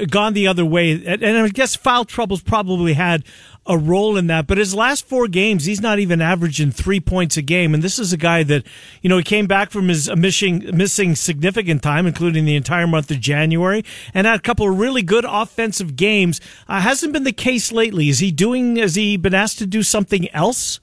gone 0.10 0.34
the 0.34 0.48
other 0.48 0.66
way, 0.66 0.92
and, 1.06 1.24
I 1.26 1.48
guess 1.50 1.76
foul 1.76 2.06
troubles 2.06 2.42
probably 2.42 2.94
had 2.94 3.24
a 3.68 3.78
role 3.78 4.18
in 4.18 4.28
that. 4.28 4.48
But 4.48 4.58
his 4.58 4.74
last 4.74 5.06
four 5.06 5.28
games, 5.28 5.66
he's 5.66 5.82
not 5.82 6.00
even 6.00 6.22
averaging 6.22 6.72
three 6.72 7.00
points 7.00 7.38
a 7.38 7.42
game, 7.42 7.74
and 7.74 7.84
this 7.84 8.00
is 8.00 8.14
a 8.14 8.18
guy 8.18 8.44
that 8.44 8.66
you 9.02 9.10
know 9.10 9.18
he 9.18 9.24
came 9.24 9.48
back 9.48 9.72
from 9.72 9.88
his 9.88 10.10
missing 10.16 10.70
missing 10.76 11.16
significant 11.16 11.84
time, 11.84 12.08
including 12.08 12.46
the 12.46 12.56
entire 12.56 12.88
month 12.88 13.12
of 13.12 13.20
January, 13.20 13.84
and 14.14 14.28
had 14.28 14.40
a 14.40 14.42
couple 14.42 14.70
of 14.70 14.80
really 14.80 15.02
good 15.02 15.26
offensive 15.28 15.96
games. 15.96 16.42
Uh, 16.68 16.82
hasn't 16.82 17.14
been 17.14 17.24
the 17.24 17.32
case 17.32 17.72
lately. 17.72 18.10
Is 18.10 18.20
he 18.20 18.32
doing? 18.32 18.78
Has 18.78 18.96
he 18.96 19.18
been 19.18 19.34
asked 19.34 19.60
to 19.60 19.66
do 19.66 19.84
something 19.84 20.30
else? 20.32 20.80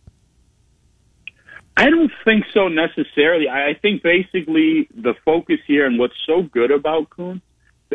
I 1.77 1.91
don't 1.91 2.13
think 2.25 2.45
so 2.53 2.69
necessarily. 2.69 3.49
I 3.49 3.75
think 3.83 4.03
basically 4.03 4.89
the 4.95 5.15
focus 5.25 5.59
here 5.67 5.87
and 5.87 5.99
what's 5.99 6.15
so 6.25 6.43
good 6.43 6.71
about 6.71 7.11
Kunc 7.11 7.41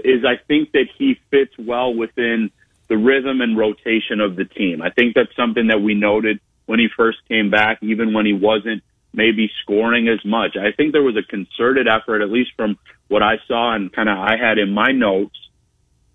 is 0.04 0.26
I 0.26 0.36
think 0.48 0.72
that 0.74 0.88
he 0.98 1.20
fits 1.32 1.54
well 1.58 1.94
within 1.94 2.52
the 2.90 2.98
rhythm 2.98 3.42
and 3.42 3.58
rotation 3.58 4.20
of 4.20 4.36
the 4.36 4.46
team. 4.46 4.82
I 4.82 4.90
think 4.90 5.16
that's 5.16 5.36
something 5.36 5.68
that 5.68 5.82
we 5.82 5.94
noted 5.94 6.40
when 6.66 6.80
he 6.80 6.88
first 6.96 7.20
came 7.28 7.50
back, 7.50 7.80
even 7.82 8.14
when 8.14 8.26
he 8.26 8.34
wasn't 8.34 8.84
maybe 9.14 9.50
scoring 9.64 10.08
as 10.08 10.24
much. 10.24 10.56
I 10.56 10.72
think 10.76 10.92
there 10.92 11.04
was 11.04 11.18
a 11.18 11.24
concerted 11.24 11.88
effort, 11.88 12.22
at 12.22 12.30
least 12.30 12.52
from 12.56 12.78
what 13.08 13.24
I 13.24 13.36
saw 13.48 13.74
and 13.76 13.92
kind 13.92 14.10
of 14.10 14.18
I 14.18 14.38
had 14.38 14.58
in 14.58 14.72
my 14.72 14.92
notes, 14.92 15.38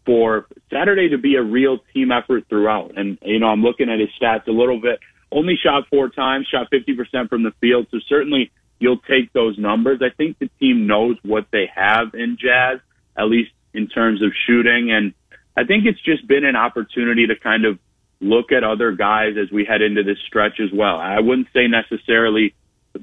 for 0.06 0.46
Saturday 0.70 1.08
to 1.10 1.18
be 1.18 1.36
a 1.36 1.42
real 1.42 1.78
team 1.92 2.12
effort 2.12 2.44
throughout. 2.48 2.92
And, 2.96 3.18
you 3.22 3.38
know, 3.38 3.46
I'm 3.46 3.62
looking 3.62 3.88
at 3.88 3.98
his 3.98 4.10
stats 4.20 4.46
a 4.46 4.52
little 4.52 4.80
bit 4.80 5.00
only 5.34 5.56
shot 5.60 5.88
four 5.90 6.08
times, 6.08 6.46
shot 6.46 6.68
50% 6.70 7.28
from 7.28 7.42
the 7.42 7.52
field. 7.60 7.88
So 7.90 7.98
certainly 8.08 8.52
you'll 8.78 8.98
take 8.98 9.32
those 9.32 9.58
numbers. 9.58 10.00
I 10.00 10.14
think 10.14 10.38
the 10.38 10.48
team 10.60 10.86
knows 10.86 11.16
what 11.22 11.46
they 11.50 11.68
have 11.74 12.14
in 12.14 12.36
Jaz, 12.36 12.80
at 13.16 13.24
least 13.24 13.50
in 13.72 13.88
terms 13.88 14.22
of 14.22 14.30
shooting. 14.46 14.92
And 14.92 15.12
I 15.56 15.64
think 15.64 15.84
it's 15.86 16.00
just 16.00 16.26
been 16.26 16.44
an 16.44 16.56
opportunity 16.56 17.26
to 17.28 17.36
kind 17.36 17.64
of 17.64 17.78
look 18.20 18.52
at 18.52 18.64
other 18.64 18.92
guys 18.92 19.34
as 19.40 19.50
we 19.50 19.64
head 19.64 19.82
into 19.82 20.02
this 20.02 20.18
stretch 20.26 20.60
as 20.60 20.70
well. 20.72 20.96
I 20.98 21.20
wouldn't 21.20 21.48
say 21.52 21.66
necessarily 21.66 22.54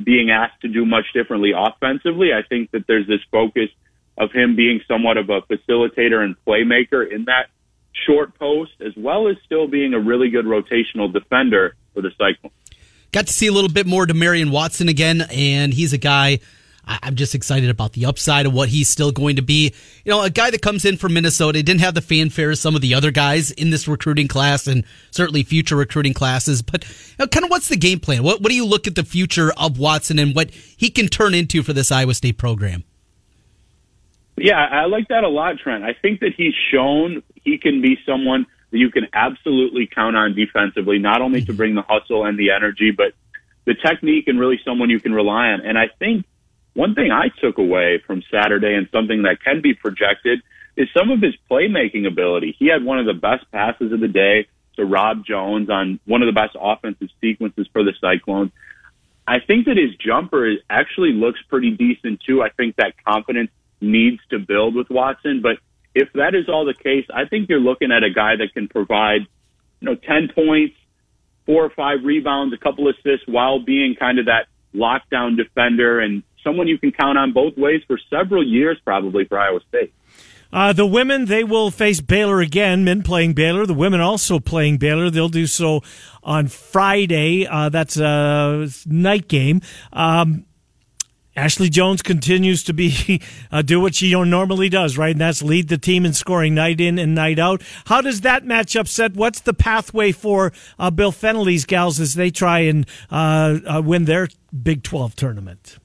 being 0.03 0.31
asked 0.31 0.61
to 0.61 0.67
do 0.67 0.85
much 0.85 1.05
differently 1.13 1.51
offensively. 1.55 2.29
I 2.33 2.41
think 2.47 2.71
that 2.71 2.87
there's 2.87 3.07
this 3.07 3.19
focus 3.31 3.69
of 4.17 4.31
him 4.31 4.55
being 4.55 4.81
somewhat 4.87 5.17
of 5.17 5.29
a 5.29 5.41
facilitator 5.41 6.23
and 6.23 6.35
playmaker 6.45 7.09
in 7.09 7.25
that 7.25 7.47
short 8.05 8.37
post, 8.37 8.71
as 8.85 8.93
well 8.95 9.27
as 9.27 9.35
still 9.45 9.67
being 9.67 9.93
a 9.93 9.99
really 9.99 10.29
good 10.29 10.45
rotational 10.45 11.11
defender 11.11 11.75
for 11.93 12.01
the 12.01 12.11
Cyclones. 12.11 12.55
Got 13.11 13.27
to 13.27 13.33
see 13.33 13.47
a 13.47 13.51
little 13.51 13.69
bit 13.69 13.85
more 13.85 14.05
Demarion 14.05 14.51
Watson 14.51 14.87
again, 14.87 15.25
and 15.31 15.73
he's 15.73 15.91
a 15.91 15.97
guy 15.97 16.39
I'm 16.85 17.15
just 17.15 17.35
excited 17.35 17.69
about 17.69 17.93
the 17.93 18.05
upside 18.05 18.45
of 18.45 18.53
what 18.53 18.69
he's 18.69 18.89
still 18.89 19.11
going 19.11 19.35
to 19.35 19.41
be. 19.41 19.73
You 20.03 20.11
know, 20.11 20.23
a 20.23 20.29
guy 20.29 20.49
that 20.49 20.61
comes 20.61 20.83
in 20.83 20.97
from 20.97 21.13
Minnesota 21.13 21.61
didn't 21.61 21.81
have 21.81 21.93
the 21.93 22.01
fanfare 22.01 22.51
as 22.51 22.59
some 22.59 22.75
of 22.75 22.81
the 22.81 22.93
other 22.93 23.11
guys 23.11 23.51
in 23.51 23.69
this 23.69 23.87
recruiting 23.87 24.27
class 24.27 24.67
and 24.67 24.83
certainly 25.11 25.43
future 25.43 25.75
recruiting 25.75 26.13
classes. 26.13 26.61
But 26.61 26.83
you 26.87 27.15
know, 27.19 27.27
kind 27.27 27.45
of 27.45 27.51
what's 27.51 27.69
the 27.69 27.77
game 27.77 27.99
plan? 27.99 28.23
What, 28.23 28.41
what 28.41 28.49
do 28.49 28.55
you 28.55 28.65
look 28.65 28.87
at 28.87 28.95
the 28.95 29.03
future 29.03 29.51
of 29.57 29.77
Watson 29.77 30.19
and 30.19 30.35
what 30.35 30.51
he 30.51 30.89
can 30.89 31.07
turn 31.07 31.33
into 31.33 31.63
for 31.63 31.73
this 31.73 31.91
Iowa 31.91 32.13
State 32.13 32.37
program? 32.37 32.83
Yeah, 34.37 34.57
I 34.59 34.85
like 34.85 35.09
that 35.09 35.23
a 35.23 35.29
lot, 35.29 35.59
Trent. 35.59 35.83
I 35.83 35.93
think 35.93 36.21
that 36.21 36.33
he's 36.35 36.53
shown 36.71 37.21
he 37.43 37.57
can 37.57 37.81
be 37.81 37.97
someone 38.05 38.47
that 38.71 38.77
you 38.77 38.89
can 38.89 39.07
absolutely 39.13 39.87
count 39.87 40.15
on 40.15 40.33
defensively, 40.33 40.97
not 40.97 41.21
only 41.21 41.43
to 41.45 41.53
bring 41.53 41.75
the 41.75 41.83
hustle 41.83 42.25
and 42.25 42.39
the 42.39 42.51
energy, 42.51 42.91
but 42.91 43.13
the 43.65 43.75
technique 43.75 44.27
and 44.27 44.39
really 44.39 44.59
someone 44.65 44.89
you 44.89 44.99
can 44.99 45.13
rely 45.13 45.49
on. 45.49 45.61
And 45.61 45.77
I 45.77 45.89
think 45.99 46.25
one 46.73 46.95
thing 46.95 47.11
I 47.11 47.27
took 47.41 47.57
away 47.57 48.01
from 48.05 48.23
Saturday 48.31 48.73
and 48.73 48.87
something 48.91 49.23
that 49.23 49.43
can 49.43 49.61
be 49.61 49.73
projected 49.73 50.39
is 50.77 50.87
some 50.95 51.11
of 51.11 51.21
his 51.21 51.35
playmaking 51.49 52.07
ability. 52.07 52.55
He 52.57 52.67
had 52.67 52.83
one 52.83 52.99
of 52.99 53.05
the 53.05 53.13
best 53.13 53.49
passes 53.51 53.91
of 53.91 53.99
the 53.99 54.07
day 54.07 54.47
to 54.77 54.85
Rob 54.85 55.25
Jones 55.25 55.69
on 55.69 55.99
one 56.05 56.21
of 56.21 56.27
the 56.27 56.39
best 56.39 56.55
offensive 56.59 57.09
sequences 57.19 57.67
for 57.73 57.83
the 57.83 57.93
Cyclones. 57.99 58.51
I 59.27 59.39
think 59.39 59.65
that 59.65 59.77
his 59.77 59.95
jumper 59.95 60.55
actually 60.69 61.11
looks 61.11 61.39
pretty 61.49 61.71
decent 61.71 62.21
too. 62.25 62.41
I 62.41 62.49
think 62.49 62.77
that 62.77 62.93
confidence 63.05 63.51
needs 63.81 64.19
to 64.29 64.39
build 64.39 64.75
with 64.75 64.89
Watson, 64.89 65.41
but 65.41 65.57
if 65.93 66.11
that 66.13 66.35
is 66.35 66.47
all 66.47 66.65
the 66.65 66.73
case, 66.73 67.05
I 67.13 67.25
think 67.25 67.49
you're 67.49 67.59
looking 67.59 67.91
at 67.91 68.03
a 68.03 68.09
guy 68.09 68.37
that 68.37 68.53
can 68.53 68.67
provide, 68.69 69.21
you 69.81 69.85
know, 69.85 69.95
10 69.95 70.29
points, 70.33 70.75
four 71.45 71.65
or 71.65 71.69
five 71.69 71.99
rebounds, 72.03 72.53
a 72.53 72.57
couple 72.57 72.87
assists 72.87 73.27
while 73.27 73.59
being 73.59 73.95
kind 73.99 74.19
of 74.19 74.25
that 74.25 74.47
lockdown 74.73 75.35
defender 75.35 75.99
and 75.99 76.23
someone 76.43 76.67
you 76.67 76.77
can 76.77 76.91
count 76.91 77.17
on 77.17 77.33
both 77.33 77.57
ways 77.57 77.81
for 77.87 77.99
several 78.09 78.45
years, 78.45 78.77
probably 78.83 79.25
for 79.25 79.39
Iowa 79.39 79.59
State. 79.69 79.93
Uh, 80.53 80.73
the 80.73 80.85
women, 80.85 81.25
they 81.25 81.43
will 81.43 81.71
face 81.71 82.01
Baylor 82.01 82.41
again. 82.41 82.83
Men 82.83 83.03
playing 83.03 83.33
Baylor. 83.33 83.65
The 83.65 83.73
women 83.73 84.01
also 84.01 84.39
playing 84.39 84.77
Baylor. 84.77 85.09
They'll 85.09 85.29
do 85.29 85.47
so 85.47 85.81
on 86.23 86.47
Friday. 86.47 87.47
Uh, 87.47 87.69
that's 87.69 87.97
a 87.97 88.67
night 88.85 89.27
game. 89.29 89.61
Um, 89.93 90.45
Ashley 91.35 91.69
Joens 91.69 92.01
continues 92.01 92.63
to 92.65 92.73
be 92.73 93.21
uh, 93.51 93.61
do 93.61 93.79
what 93.79 93.95
she 93.95 94.11
normally 94.11 94.67
does, 94.67 94.97
right? 94.97 95.11
And 95.11 95.21
that's 95.21 95.41
lead 95.41 95.69
the 95.69 95.77
team 95.77 96.05
in 96.05 96.13
scoring 96.13 96.53
night 96.53 96.81
in 96.81 96.99
and 96.99 97.15
night 97.15 97.39
out. 97.39 97.61
How 97.85 98.01
does 98.01 98.21
that 98.21 98.43
matchup 98.43 98.87
set? 98.87 99.13
What's 99.13 99.39
the 99.39 99.53
pathway 99.53 100.11
for 100.11 100.51
uh, 100.77 100.91
Bill 100.91 101.11
Fennelly's 101.11 101.65
gals 101.65 101.99
as 101.99 102.15
they 102.15 102.31
try 102.31 102.59
and 102.59 102.85
uh, 103.09 103.59
uh 103.65 103.81
win 103.83 104.05
their 104.05 104.27
Big 104.61 104.83
Twelve 104.83 105.15
tournament? 105.15 105.77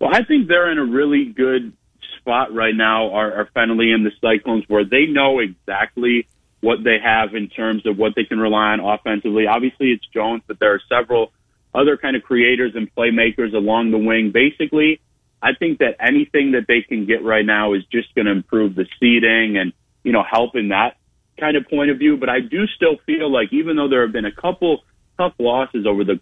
Well, 0.00 0.10
I 0.12 0.24
think 0.24 0.48
they're 0.48 0.70
in 0.70 0.78
a 0.78 0.84
really 0.84 1.26
good 1.26 1.72
spot 2.18 2.54
right 2.54 2.74
now, 2.74 3.12
are, 3.12 3.48
Fennelly 3.54 3.94
and 3.94 4.04
the 4.04 4.10
Cyclones, 4.20 4.64
where 4.68 4.84
they 4.84 5.06
know 5.06 5.38
exactly 5.38 6.26
what 6.60 6.82
they 6.82 6.96
have 7.02 7.34
in 7.34 7.48
terms 7.48 7.86
of 7.86 7.98
what 7.98 8.14
they 8.16 8.24
can 8.24 8.38
rely 8.38 8.72
on 8.72 8.80
offensively. 8.80 9.46
Obviously, 9.46 9.88
it's 9.92 10.04
Joens, 10.12 10.42
but 10.46 10.58
there 10.58 10.72
are 10.72 10.80
several 10.88 11.32
other 11.74 11.96
kind 11.96 12.16
of 12.16 12.22
creators 12.22 12.72
and 12.74 12.92
playmakers 12.94 13.52
along 13.52 13.90
the 13.90 13.98
wing. 13.98 14.30
Basically, 14.32 15.00
I 15.42 15.50
think 15.58 15.80
that 15.80 15.96
anything 16.00 16.52
that 16.52 16.66
they 16.66 16.80
can 16.80 17.04
get 17.04 17.22
right 17.22 17.44
now 17.44 17.74
is 17.74 17.82
just 17.92 18.14
going 18.14 18.24
to 18.24 18.32
improve 18.32 18.74
the 18.74 18.86
seating 18.98 19.58
and, 19.58 19.72
you 20.02 20.12
know, 20.12 20.22
help 20.22 20.56
in 20.56 20.68
that 20.68 20.96
kind 21.38 21.56
of 21.56 21.68
point 21.68 21.90
of 21.90 21.98
view. 21.98 22.16
But 22.16 22.30
I 22.30 22.40
do 22.40 22.66
still 22.74 22.96
feel 23.04 23.30
like 23.30 23.52
even 23.52 23.76
though 23.76 23.88
there 23.88 24.02
have 24.02 24.12
been 24.12 24.24
a 24.24 24.32
couple 24.32 24.84
tough 25.18 25.34
losses 25.38 25.86
over 25.86 26.04
the 26.04 26.18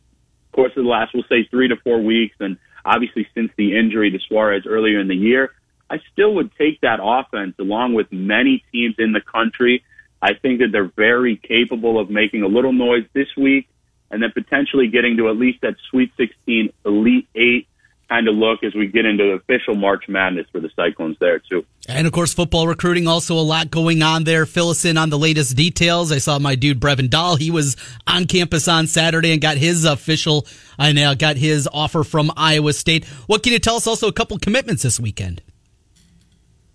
course 0.53 0.73
of 0.77 0.83
the 0.83 0.91
last, 0.91 1.15
we'll 1.15 1.23
say 1.29 1.47
three 1.51 1.69
to 1.69 1.77
four 1.85 2.01
weeks, 2.03 2.35
and 2.41 2.57
obviously 2.85 3.27
since 3.35 3.51
the 3.57 3.77
injury 3.79 4.11
to 4.11 4.19
Suarez 4.29 4.65
earlier 4.67 5.01
in 5.01 5.09
the 5.09 5.17
year, 5.17 5.51
I 5.91 6.01
still 6.13 6.35
would 6.37 6.51
take 6.57 6.81
that 6.81 7.01
offense 7.03 7.55
along 7.59 7.95
with 7.95 8.11
many 8.11 8.65
teams 8.73 8.95
in 8.99 9.13
the 9.13 9.21
country. 9.21 9.85
I 10.21 10.35
think 10.35 10.61
that 10.61 10.69
they're 10.73 10.93
very 10.97 11.37
capable 11.37 11.99
of 11.99 12.09
making 12.09 12.43
a 12.43 12.47
little 12.47 12.73
noise 12.73 13.05
this 13.13 13.29
week 13.37 13.69
and 14.11 14.23
then 14.23 14.31
potentially 14.33 14.89
getting 14.89 15.17
to 15.17 15.29
at 15.29 15.37
least 15.37 15.63
that 15.63 15.75
Sweet 15.91 16.13
16 16.17 16.73
Elite 16.85 17.29
Eight 17.35 17.67
kind 18.13 18.29
of 18.29 18.35
look 18.35 18.63
as 18.63 18.75
we 18.75 18.87
get 18.89 19.07
into 19.07 19.25
the 19.25 19.33
official 19.33 19.75
March 19.75 20.05
Madness 20.07 20.47
for 20.53 20.61
the 20.61 20.69
Cyclones 20.77 21.17
there 21.19 21.39
too. 21.39 21.65
And 21.89 22.07
of 22.07 22.13
course, 22.13 22.35
football 22.35 22.67
recruiting 22.67 23.09
also 23.09 23.39
a 23.39 23.41
lot 23.41 23.71
going 23.71 24.03
on 24.03 24.25
there. 24.25 24.45
Fill 24.45 24.69
us 24.69 24.85
in 24.85 24.99
on 24.99 25.09
the 25.09 25.19
latest 25.19 25.57
details. 25.57 26.13
I 26.13 26.19
saw 26.19 26.39
my 26.39 26.55
dude 26.55 26.79
Brevin 26.79 27.09
Dahl. 27.09 27.37
He 27.37 27.51
was 27.51 27.77
on 28.07 28.27
campus 28.27 28.69
on 28.69 28.87
Saturday 28.87 29.33
and 29.33 29.41
got 29.41 29.57
his 29.57 29.87
official 29.87 30.47
I 30.79 30.93
now 30.93 31.13
uh, 31.13 31.15
got 31.15 31.37
his 31.37 31.69
offer 31.73 32.05
from 32.05 32.31
Iowa 32.37 32.73
State. 32.73 33.05
What 33.27 33.43
can 33.43 33.53
you 33.53 33.59
tell 33.59 33.77
us? 33.77 33.87
Also, 33.87 34.09
a 34.09 34.13
couple 34.13 34.39
commitments 34.39 34.83
this 34.83 34.99
weekend. 34.99 35.43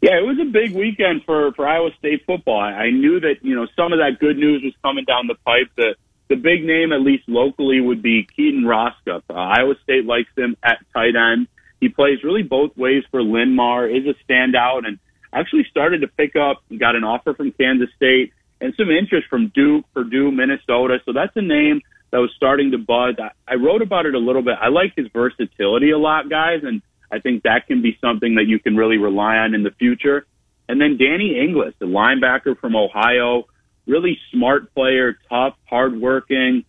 Yeah, 0.01 0.17
it 0.17 0.25
was 0.25 0.37
a 0.39 0.45
big 0.45 0.75
weekend 0.75 1.23
for 1.25 1.51
for 1.53 1.67
Iowa 1.67 1.89
State 1.99 2.23
football. 2.25 2.59
I, 2.59 2.71
I 2.71 2.89
knew 2.91 3.19
that 3.19 3.37
you 3.41 3.55
know 3.55 3.67
some 3.75 3.93
of 3.93 3.99
that 3.99 4.19
good 4.19 4.37
news 4.37 4.63
was 4.63 4.73
coming 4.83 5.05
down 5.05 5.27
the 5.27 5.35
pipe. 5.45 5.69
The 5.75 5.95
the 6.29 6.35
big 6.35 6.63
name, 6.63 6.91
at 6.91 7.01
least 7.01 7.23
locally, 7.27 7.79
would 7.79 8.01
be 8.01 8.27
Keaton 8.35 8.63
Roscup. 8.63 9.23
Uh, 9.29 9.33
Iowa 9.33 9.75
State 9.83 10.05
likes 10.05 10.29
him 10.37 10.57
at 10.63 10.79
tight 10.93 11.15
end. 11.15 11.47
He 11.79 11.89
plays 11.89 12.23
really 12.23 12.43
both 12.43 12.75
ways 12.75 13.03
for 13.11 13.21
Linn-Mar, 13.21 13.87
is 13.87 14.03
a 14.05 14.15
standout, 14.31 14.85
and 14.85 14.99
actually 15.31 15.65
started 15.69 16.01
to 16.01 16.07
pick 16.07 16.35
up, 16.35 16.63
got 16.77 16.95
an 16.95 17.03
offer 17.03 17.33
from 17.33 17.51
Kansas 17.51 17.89
State, 17.95 18.33
and 18.59 18.73
some 18.75 18.89
interest 18.89 19.27
from 19.29 19.51
Duke, 19.53 19.85
Purdue, 19.93 20.31
Minnesota. 20.31 20.99
So 21.05 21.13
that's 21.13 21.35
a 21.35 21.41
name 21.41 21.81
that 22.11 22.17
was 22.17 22.31
starting 22.35 22.71
to 22.71 22.77
buzz. 22.77 23.15
I, 23.19 23.31
I 23.47 23.55
wrote 23.55 23.81
about 23.81 24.05
it 24.05 24.15
a 24.15 24.19
little 24.19 24.41
bit. 24.41 24.55
I 24.59 24.69
like 24.69 24.93
his 24.95 25.07
versatility 25.13 25.91
a 25.91 25.97
lot, 25.97 26.29
guys, 26.29 26.61
and 26.63 26.81
I 27.11 27.19
think 27.19 27.43
that 27.43 27.67
can 27.67 27.81
be 27.81 27.97
something 28.01 28.35
that 28.35 28.47
you 28.47 28.59
can 28.59 28.75
really 28.75 28.97
rely 28.97 29.37
on 29.37 29.53
in 29.53 29.63
the 29.63 29.71
future. 29.71 30.25
And 30.67 30.81
then 30.81 30.97
Danny 30.97 31.39
Inglis, 31.39 31.75
the 31.79 31.85
linebacker 31.85 32.59
from 32.59 32.75
Ohio, 32.75 33.45
really 33.87 34.17
smart 34.31 34.73
player, 34.73 35.17
tough, 35.29 35.55
hardworking, 35.65 36.65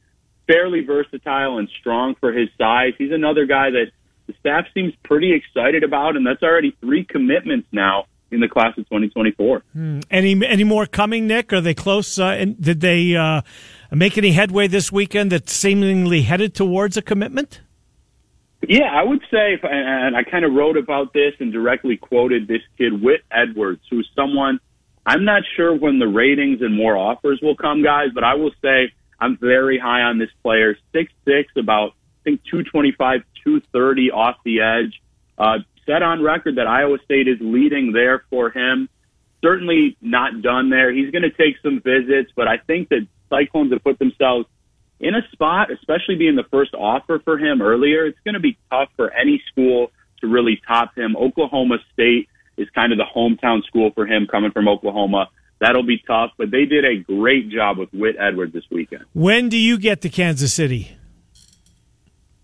fairly 0.47 0.85
versatile 0.85 1.59
and 1.59 1.69
strong 1.81 2.15
for 2.21 2.33
his 2.33 2.49
size. 2.59 2.95
He's 2.99 3.13
another 3.13 3.47
guy 3.47 3.71
that 3.71 3.91
the 4.27 4.35
staff 4.41 4.67
seems 4.75 4.95
pretty 5.05 5.33
excited 5.33 5.85
about, 5.85 6.17
and 6.17 6.27
that's 6.27 6.43
already 6.43 6.77
three 6.81 7.05
commitments 7.05 7.69
now 7.73 8.07
in 8.31 8.41
the 8.41 8.49
class 8.49 8.77
of 8.77 8.85
2024. 8.89 9.63
Hmm. 9.73 10.01
Any 10.11 10.47
any 10.47 10.65
more 10.65 10.87
coming, 10.87 11.27
Nick? 11.27 11.53
Are 11.53 11.61
they 11.61 11.75
close? 11.75 12.19
Uh, 12.19 12.27
and 12.27 12.61
did 12.61 12.81
they 12.81 13.17
uh, 13.17 13.43
make 13.91 14.19
any 14.19 14.33
headway 14.33 14.67
this 14.67 14.93
weekend 14.93 15.33
that 15.33 15.49
seemingly 15.49 16.23
headed 16.23 16.55
towards 16.55 16.97
a 16.97 17.03
commitment? 17.03 17.61
Yeah, 18.67 18.91
I 18.93 19.05
would 19.05 19.21
say, 19.31 19.59
and 19.63 20.17
I 20.17 20.25
kind 20.25 20.45
of 20.45 20.53
wrote 20.53 20.77
about 20.77 21.13
this 21.13 21.33
and 21.39 21.53
directly 21.53 21.97
quoted 21.97 22.49
this 22.49 22.63
kid, 22.77 23.01
Whit 23.01 23.23
Edwards, 23.31 23.83
who's 23.89 24.11
someone 24.17 24.59
I'm 25.09 25.25
not 25.25 25.43
sure 25.57 25.75
when 25.75 25.99
the 25.99 26.07
ratings 26.07 26.61
and 26.61 26.77
more 26.77 26.95
offers 26.95 27.41
will 27.43 27.57
come, 27.57 27.83
guys, 27.83 28.09
but 28.13 28.25
I 28.25 28.35
will 28.35 28.51
say 28.61 28.93
I'm 29.19 29.39
very 29.39 29.79
high 29.79 30.03
on 30.03 30.19
this 30.19 30.29
player. 30.43 30.77
Six 30.93 31.11
six, 31.25 31.51
about 31.57 31.93
I 32.21 32.25
think 32.25 32.45
225, 32.45 33.23
230 33.43 34.11
off 34.11 34.37
the 34.45 34.61
edge. 34.61 35.01
Uh, 35.39 35.61
set 35.87 36.03
on 36.03 36.23
record 36.23 36.57
that 36.57 36.67
Iowa 36.67 36.99
State 37.07 37.27
is 37.27 37.39
leading 37.41 37.93
there 37.93 38.23
for 38.29 38.51
him. 38.51 38.91
Certainly 39.41 39.97
not 40.03 40.43
done 40.43 40.69
there. 40.69 40.93
He's 40.93 41.11
going 41.11 41.23
to 41.23 41.31
take 41.31 41.57
some 41.63 41.81
visits, 41.81 42.31
but 42.37 42.47
I 42.47 42.59
think 42.59 42.91
that 42.91 43.07
Cyclones 43.31 43.73
have 43.73 43.83
put 43.83 43.99
themselves 43.99 44.45
in 45.01 45.15
a 45.15 45.23
spot, 45.33 45.71
especially 45.71 46.17
being 46.17 46.37
the 46.37 46.45
first 46.51 46.75
offer 46.75 47.19
for 47.25 47.39
him 47.39 47.63
earlier. 47.63 48.05
It's 48.05 48.19
going 48.25 48.35
to 48.35 48.41
be 48.41 48.59
tough 48.71 48.91
for 48.95 49.11
any 49.11 49.43
school 49.51 49.91
to 50.21 50.27
really 50.27 50.61
top 50.69 50.99
him. 50.99 51.17
Oklahoma 51.17 51.79
State 51.95 52.29
is 52.59 52.69
kind 52.75 52.93
of 52.93 52.99
the 52.99 53.05
hometown 53.05 53.65
school 53.65 53.91
for 53.95 54.07
him 54.07 54.27
coming 54.31 54.51
from 54.51 54.69
Oklahoma. 54.69 55.29
That'll 55.61 55.87
be 55.87 56.03
tough, 56.07 56.33
but 56.37 56.51
they 56.51 56.67
did 56.67 56.85
a 56.85 56.97
great 56.99 57.49
job 57.51 57.79
with 57.79 57.93
Whit 57.93 58.17
Edwards 58.19 58.53
this 58.53 58.65
weekend. 58.71 59.05
When 59.13 59.49
do 59.49 59.57
you 59.57 59.79
get 59.79 60.03
to 60.03 60.09
Kansas 60.09 60.53
City? 60.53 60.93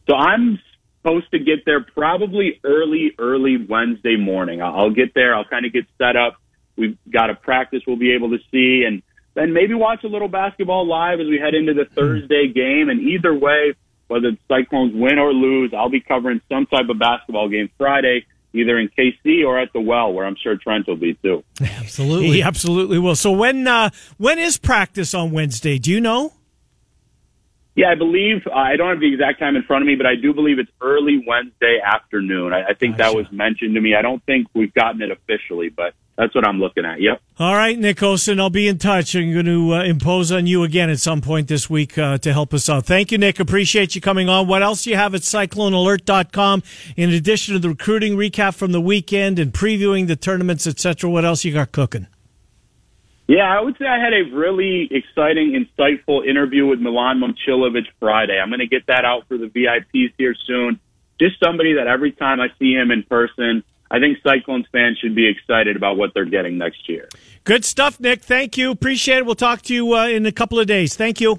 So 0.09 0.15
I'm 0.15 0.59
supposed 0.99 1.31
to 1.31 1.39
get 1.39 1.65
there 1.65 1.81
probably 1.81 2.61
early, 2.65 3.13
early 3.19 3.57
Wednesday 3.57 4.17
morning. 4.17 4.63
I'll 4.63 4.91
get 4.91 5.15
there. 5.15 5.35
I'll 5.35 5.45
kind 5.45 5.67
of 5.67 5.73
get 5.73 5.85
set 5.99 6.17
up. 6.17 6.37
We've 6.77 6.99
got 7.11 7.31
a 7.31 7.35
practice 7.35 7.83
we'll 7.87 7.97
be 7.97 8.15
able 8.15 8.31
to 8.31 8.39
see, 8.51 8.85
and 8.85 9.03
then 9.35 9.53
maybe 9.53 9.75
watch 9.75 10.03
a 10.03 10.09
little 10.09 10.29
basketball 10.29 10.87
live 10.87 11.21
as 11.21 11.27
we 11.29 11.39
head 11.39 11.55
into 11.55 11.75
the 11.75 11.85
hmm. 11.85 11.95
Thursday 11.95 12.49
game. 12.49 12.89
And 12.89 13.01
either 13.01 13.33
way, 13.33 13.75
whether 14.09 14.33
the 14.33 14.39
Cyclones 14.49 14.93
win 14.95 15.19
or 15.19 15.33
lose, 15.33 15.73
I'll 15.73 15.89
be 15.89 16.01
covering 16.01 16.41
some 16.49 16.67
type 16.67 16.89
of 16.89 16.99
basketball 16.99 17.49
game 17.49 17.71
Friday 17.79 18.27
either 18.55 18.79
in 18.79 18.89
KC 18.89 19.45
or 19.47 19.59
at 19.59 19.73
the 19.73 19.81
well, 19.81 20.13
where 20.13 20.25
I'm 20.25 20.37
sure 20.43 20.57
Trent 20.57 20.87
will 20.87 20.97
be 20.97 21.15
too. 21.15 21.45
Absolutely. 21.61 22.33
He 22.33 22.43
absolutely 22.43 22.99
will. 22.99 23.17
So 23.17 23.33
when 23.33 23.67
uh, 23.67 23.91
when 24.17 24.39
is 24.39 24.57
practice 24.57 25.13
on 25.13 25.33
Wednesday? 25.33 25.79
Do 25.79 25.91
you 25.91 26.01
know? 26.01 26.33
Yeah, 27.77 27.91
I 27.91 27.97
believe 27.97 28.47
uh, 28.47 28.55
I 28.55 28.77
don't 28.77 28.91
have 28.91 29.01
the 29.01 29.13
exact 29.13 29.41
time 29.41 29.57
in 29.57 29.65
front 29.65 29.83
of 29.83 29.89
me, 29.89 29.97
but 29.97 30.07
I 30.07 30.15
do 30.15 30.33
believe 30.33 30.61
it's 30.61 30.71
early 30.81 31.25
Wednesday 31.27 31.81
afternoon. 31.85 32.53
I, 32.53 32.69
I 32.69 32.75
think 32.75 32.99
that 32.99 33.15
was 33.15 33.27
mentioned 33.33 33.75
to 33.75 33.81
me. 33.81 33.97
I 33.97 34.03
don't 34.03 34.25
think 34.25 34.47
we've 34.55 34.73
gotten 34.73 35.03
it 35.03 35.11
officially, 35.11 35.71
but 35.71 35.95
that's 36.17 36.35
what 36.35 36.47
I'm 36.47 36.61
looking 36.61 36.85
at. 36.85 37.01
Yep. 37.01 37.21
All 37.39 37.55
right, 37.55 37.79
Nick 37.79 38.03
Olson, 38.03 38.39
I'll 38.39 38.51
be 38.51 38.69
in 38.69 38.79
touch. 38.79 39.15
I'm 39.17 39.33
going 39.33 39.47
to 39.47 39.75
uh, 39.75 39.83
impose 39.83 40.31
on 40.31 40.47
you 40.47 40.63
again 40.63 40.89
at 40.91 41.01
some 41.01 41.21
point 41.21 41.49
this 41.49 41.69
week 41.69 41.99
uh, 41.99 42.19
to 42.19 42.33
help 42.33 42.55
us 42.55 42.69
out. 42.69 42.87
Thank 42.87 43.11
you, 43.11 43.19
Nick. 43.19 43.41
Appreciate 43.41 43.95
you 43.95 44.01
coming 44.01 44.29
on. 44.29 44.47
What 44.47 44.63
else 44.63 44.85
do 44.85 44.91
you 44.91 44.97
have 44.97 45.15
at 45.15 45.23
CycloneAlert.com? 45.23 46.63
In 46.97 47.11
addition 47.11 47.55
to 47.55 47.59
the 47.59 47.71
recruiting 47.71 48.17
recap 48.17 48.55
from 48.55 48.73
the 48.73 48.81
weekend 48.81 49.39
and 49.39 49.53
previewing 49.53 50.07
the 50.07 50.17
tournaments, 50.17 50.67
etc., 50.67 51.11
what 51.11 51.25
else 51.25 51.45
you 51.45 51.53
got 51.53 51.73
cooking? 51.73 52.07
Yeah, 53.27 53.51
I 53.51 53.61
would 53.61 53.77
say 53.79 53.87
I 53.87 53.99
had 53.99 54.13
a 54.13 54.35
really 54.35 54.89
exciting, 54.91 55.53
insightful 55.53 56.27
interview 56.27 56.67
with 56.67 56.79
Milan 56.79 57.21
Momcilovic 57.21 57.87
Friday. 57.99 58.39
I'm 58.39 58.51
going 58.51 58.61
to 58.61 58.67
get 58.67 58.87
that 58.87 59.05
out 59.05 59.27
for 59.29 59.39
the 59.39 59.47
VIPs 59.47 60.13
here 60.19 60.35
soon. 60.47 60.79
Just 61.19 61.41
somebody 61.43 61.75
that 61.75 61.87
every 61.87 62.13
time 62.13 62.41
I 62.41 62.49
see 62.59 62.73
him 62.73 62.91
in 62.91 63.03
person, 63.03 63.65
I 63.95 64.01
think 64.01 64.19
Cyclones 64.25 64.67
fans 64.73 64.99
should 64.99 65.15
be 65.15 65.29
excited 65.29 65.77
about 65.77 65.97
what 65.97 66.15
they're 66.15 66.25
getting 66.25 66.59
next 66.59 66.89
year. 66.89 67.09
Good 67.45 67.65
stuff, 67.65 68.01
Nick. 68.01 68.25
Thank 68.25 68.59
you. 68.59 68.73
Appreciate 68.73 69.19
it. 69.19 69.27
We'll 69.27 69.37
talk 69.37 69.63
to 69.63 69.75
you 69.75 69.95
uh, 69.95 70.09
in 70.09 70.27
a 70.27 70.33
couple 70.33 70.59
of 70.59 70.67
days. 70.67 70.97
Thank 70.97 71.21
you. 71.21 71.39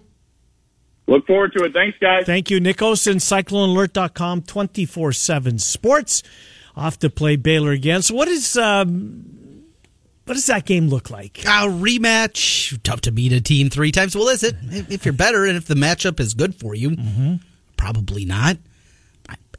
Look 1.06 1.28
forward 1.28 1.52
to 1.58 1.66
it. 1.66 1.74
Thanks, 1.74 1.98
guys. 2.00 2.26
Thank 2.26 2.50
you, 2.50 2.62
Nick 2.62 2.82
Olson, 2.82 3.18
CycloneAlert.com, 3.18 4.44
24 4.44 5.12
7 5.12 5.60
sports. 5.60 6.24
Off 6.78 6.98
to 7.00 7.10
play 7.10 7.36
Baylor 7.36 7.72
again. 7.72 8.02
So, 8.02 8.16
what 8.16 8.30
is. 8.30 8.56
Um, 8.56 9.64
what 10.24 10.36
does 10.36 10.46
that 10.46 10.66
game 10.66 10.88
look 10.88 11.10
like? 11.10 11.40
A 11.40 11.68
rematch. 11.68 12.82
Tough 12.84 13.02
to 13.02 13.12
beat 13.12 13.34
a 13.34 13.42
team 13.42 13.70
three 13.70 13.92
times. 13.92 14.16
Well, 14.16 14.30
is 14.30 14.44
it? 14.44 14.56
If 14.72 15.04
you're 15.04 15.14
better 15.14 15.46
and 15.46 15.58
if 15.58 15.66
the 15.66 15.76
matchup 15.76 16.22
is 16.22 16.34
good 16.34 16.56
for 16.56 16.74
you, 16.74 16.92
mm-hmm. 16.92 17.36
probably 17.76 18.24
not. 18.24 18.58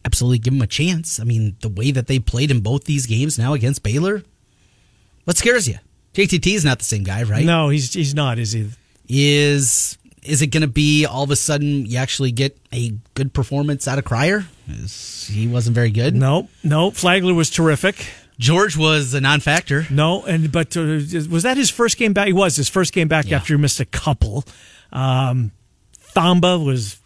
Absolutely 0.06 0.38
give 0.38 0.54
them 0.54 0.62
a 0.62 0.68
chance. 0.68 1.18
I 1.18 1.24
mean, 1.24 1.56
the 1.62 1.68
way 1.68 1.90
that 1.90 2.06
they 2.06 2.20
played 2.20 2.52
in 2.52 2.60
both 2.60 2.84
these 2.84 3.06
games 3.06 3.38
now 3.40 3.54
against 3.54 3.82
Baylor, 3.82 4.22
what 5.24 5.36
scares 5.36 5.66
you? 5.66 5.78
JTT 6.14 6.54
is 6.54 6.64
not 6.64 6.78
the 6.78 6.84
same 6.84 7.02
guy, 7.02 7.24
right? 7.24 7.44
No, 7.44 7.70
he's 7.70 7.92
he's 7.92 8.14
not. 8.14 8.38
Is 8.38 8.52
he? 8.52 8.70
Is 9.08 9.98
is 10.22 10.42
it 10.42 10.48
going 10.48 10.62
to 10.62 10.68
be 10.68 11.06
all 11.06 11.24
of 11.24 11.30
a 11.32 11.36
sudden 11.36 11.86
you 11.86 11.98
actually 11.98 12.30
get 12.30 12.56
a 12.72 12.92
good 13.14 13.32
performance 13.32 13.88
out 13.88 13.98
of 13.98 14.04
Cryer? 14.04 14.46
Is, 14.68 15.26
he 15.26 15.48
wasn't 15.48 15.74
very 15.74 15.90
good. 15.90 16.14
No, 16.14 16.48
no. 16.62 16.92
Flagler 16.92 17.34
was 17.34 17.50
terrific. 17.50 18.06
George 18.38 18.76
was 18.76 19.12
a 19.14 19.20
non-factor. 19.20 19.86
No, 19.90 20.24
and 20.24 20.52
but 20.52 20.76
uh, 20.76 21.00
was 21.30 21.42
that 21.42 21.56
his 21.56 21.70
first 21.70 21.96
game 21.96 22.12
back? 22.12 22.28
He 22.28 22.32
was 22.32 22.54
his 22.54 22.68
first 22.68 22.92
game 22.92 23.08
back 23.08 23.26
yeah. 23.28 23.38
after 23.38 23.54
he 23.54 23.60
missed 23.60 23.80
a 23.80 23.84
couple. 23.86 24.44
Um, 24.92 25.52
Thamba 26.14 26.62
was 26.62 27.00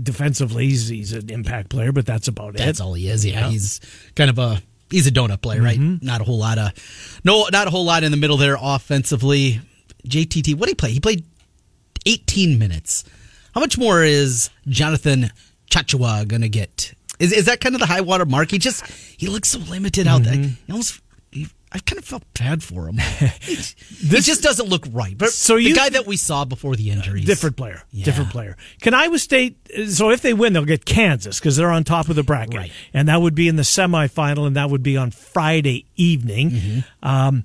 defensively 0.00 0.68
he's, 0.68 0.88
he's, 0.88 1.12
an 1.12 1.30
impact 1.30 1.70
player, 1.70 1.92
but 1.92 2.06
that's 2.06 2.28
about 2.28 2.52
that's 2.52 2.62
it. 2.62 2.66
That's 2.66 2.80
all 2.80 2.94
he 2.94 3.08
is. 3.08 3.24
Yeah, 3.24 3.40
yeah, 3.40 3.48
he's 3.50 3.80
kind 4.14 4.30
of 4.30 4.38
a 4.38 4.60
he's 4.90 5.06
a 5.06 5.10
donut 5.10 5.40
player, 5.40 5.62
right? 5.62 5.78
Mm-hmm. 5.78 6.04
Not 6.04 6.20
a 6.20 6.24
whole 6.24 6.38
lot 6.38 6.58
of 6.58 7.20
no, 7.24 7.46
not 7.52 7.66
a 7.66 7.70
whole 7.70 7.84
lot 7.84 8.04
in 8.04 8.10
the 8.10 8.16
middle 8.16 8.36
there 8.36 8.56
offensively. 8.60 9.60
JTT, 10.06 10.54
what 10.54 10.66
did 10.66 10.72
he 10.72 10.74
play? 10.74 10.90
He 10.92 11.00
played 11.00 11.24
18 12.06 12.58
minutes. 12.58 13.04
How 13.54 13.60
much 13.60 13.76
more 13.76 14.04
is 14.04 14.50
Jonathan 14.68 15.30
Tchatchoua 15.70 16.28
going 16.28 16.42
to 16.42 16.48
get? 16.48 16.92
Is 17.18 17.32
is 17.32 17.46
that 17.46 17.60
kind 17.60 17.74
of 17.74 17.80
the 17.80 17.86
high 17.86 18.02
water 18.02 18.26
mark? 18.26 18.50
He 18.50 18.58
just 18.58 18.86
he 19.18 19.28
looks 19.28 19.48
so 19.48 19.58
limited 19.58 20.06
out 20.06 20.22
mm-hmm. 20.22 20.42
there. 20.42 20.50
He 20.66 20.72
almost 20.72 21.00
I 21.72 21.78
kind 21.80 21.98
of 21.98 22.04
felt 22.04 22.22
bad 22.38 22.62
for 22.62 22.88
him. 22.88 22.96
this 23.46 23.74
he 24.00 24.20
just 24.20 24.42
doesn't 24.42 24.68
look 24.68 24.86
right. 24.92 25.16
But 25.18 25.30
so 25.30 25.56
you, 25.56 25.70
the 25.70 25.76
guy 25.76 25.88
that 25.90 26.06
we 26.06 26.16
saw 26.16 26.44
before 26.44 26.76
the 26.76 26.90
injuries, 26.90 27.24
different 27.24 27.56
player, 27.56 27.82
yeah. 27.90 28.04
different 28.04 28.30
player. 28.30 28.56
Can 28.80 28.94
Iowa 28.94 29.18
State? 29.18 29.58
So 29.88 30.10
if 30.10 30.22
they 30.22 30.32
win, 30.32 30.52
they'll 30.52 30.64
get 30.64 30.84
Kansas 30.84 31.40
because 31.40 31.56
they're 31.56 31.72
on 31.72 31.82
top 31.82 32.08
of 32.08 32.16
the 32.16 32.22
bracket, 32.22 32.56
right. 32.56 32.72
and 32.94 33.08
that 33.08 33.20
would 33.20 33.34
be 33.34 33.48
in 33.48 33.56
the 33.56 33.62
semifinal, 33.62 34.46
and 34.46 34.56
that 34.56 34.70
would 34.70 34.82
be 34.82 34.96
on 34.96 35.10
Friday 35.10 35.86
evening. 35.96 36.50
Mm-hmm. 36.50 37.08
Um, 37.08 37.44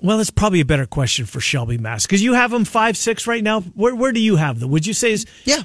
well, 0.00 0.20
it's 0.20 0.30
probably 0.30 0.60
a 0.60 0.64
better 0.64 0.86
question 0.86 1.26
for 1.26 1.40
Shelby 1.40 1.78
Mast 1.78 2.06
because 2.06 2.22
you 2.22 2.32
have 2.32 2.50
them 2.50 2.64
five 2.64 2.96
six 2.96 3.26
right 3.26 3.44
now. 3.44 3.60
Where 3.60 3.94
where 3.94 4.12
do 4.12 4.20
you 4.20 4.36
have 4.36 4.58
them? 4.58 4.70
Would 4.70 4.86
you 4.86 4.94
say 4.94 5.12
is 5.12 5.26
yeah 5.44 5.62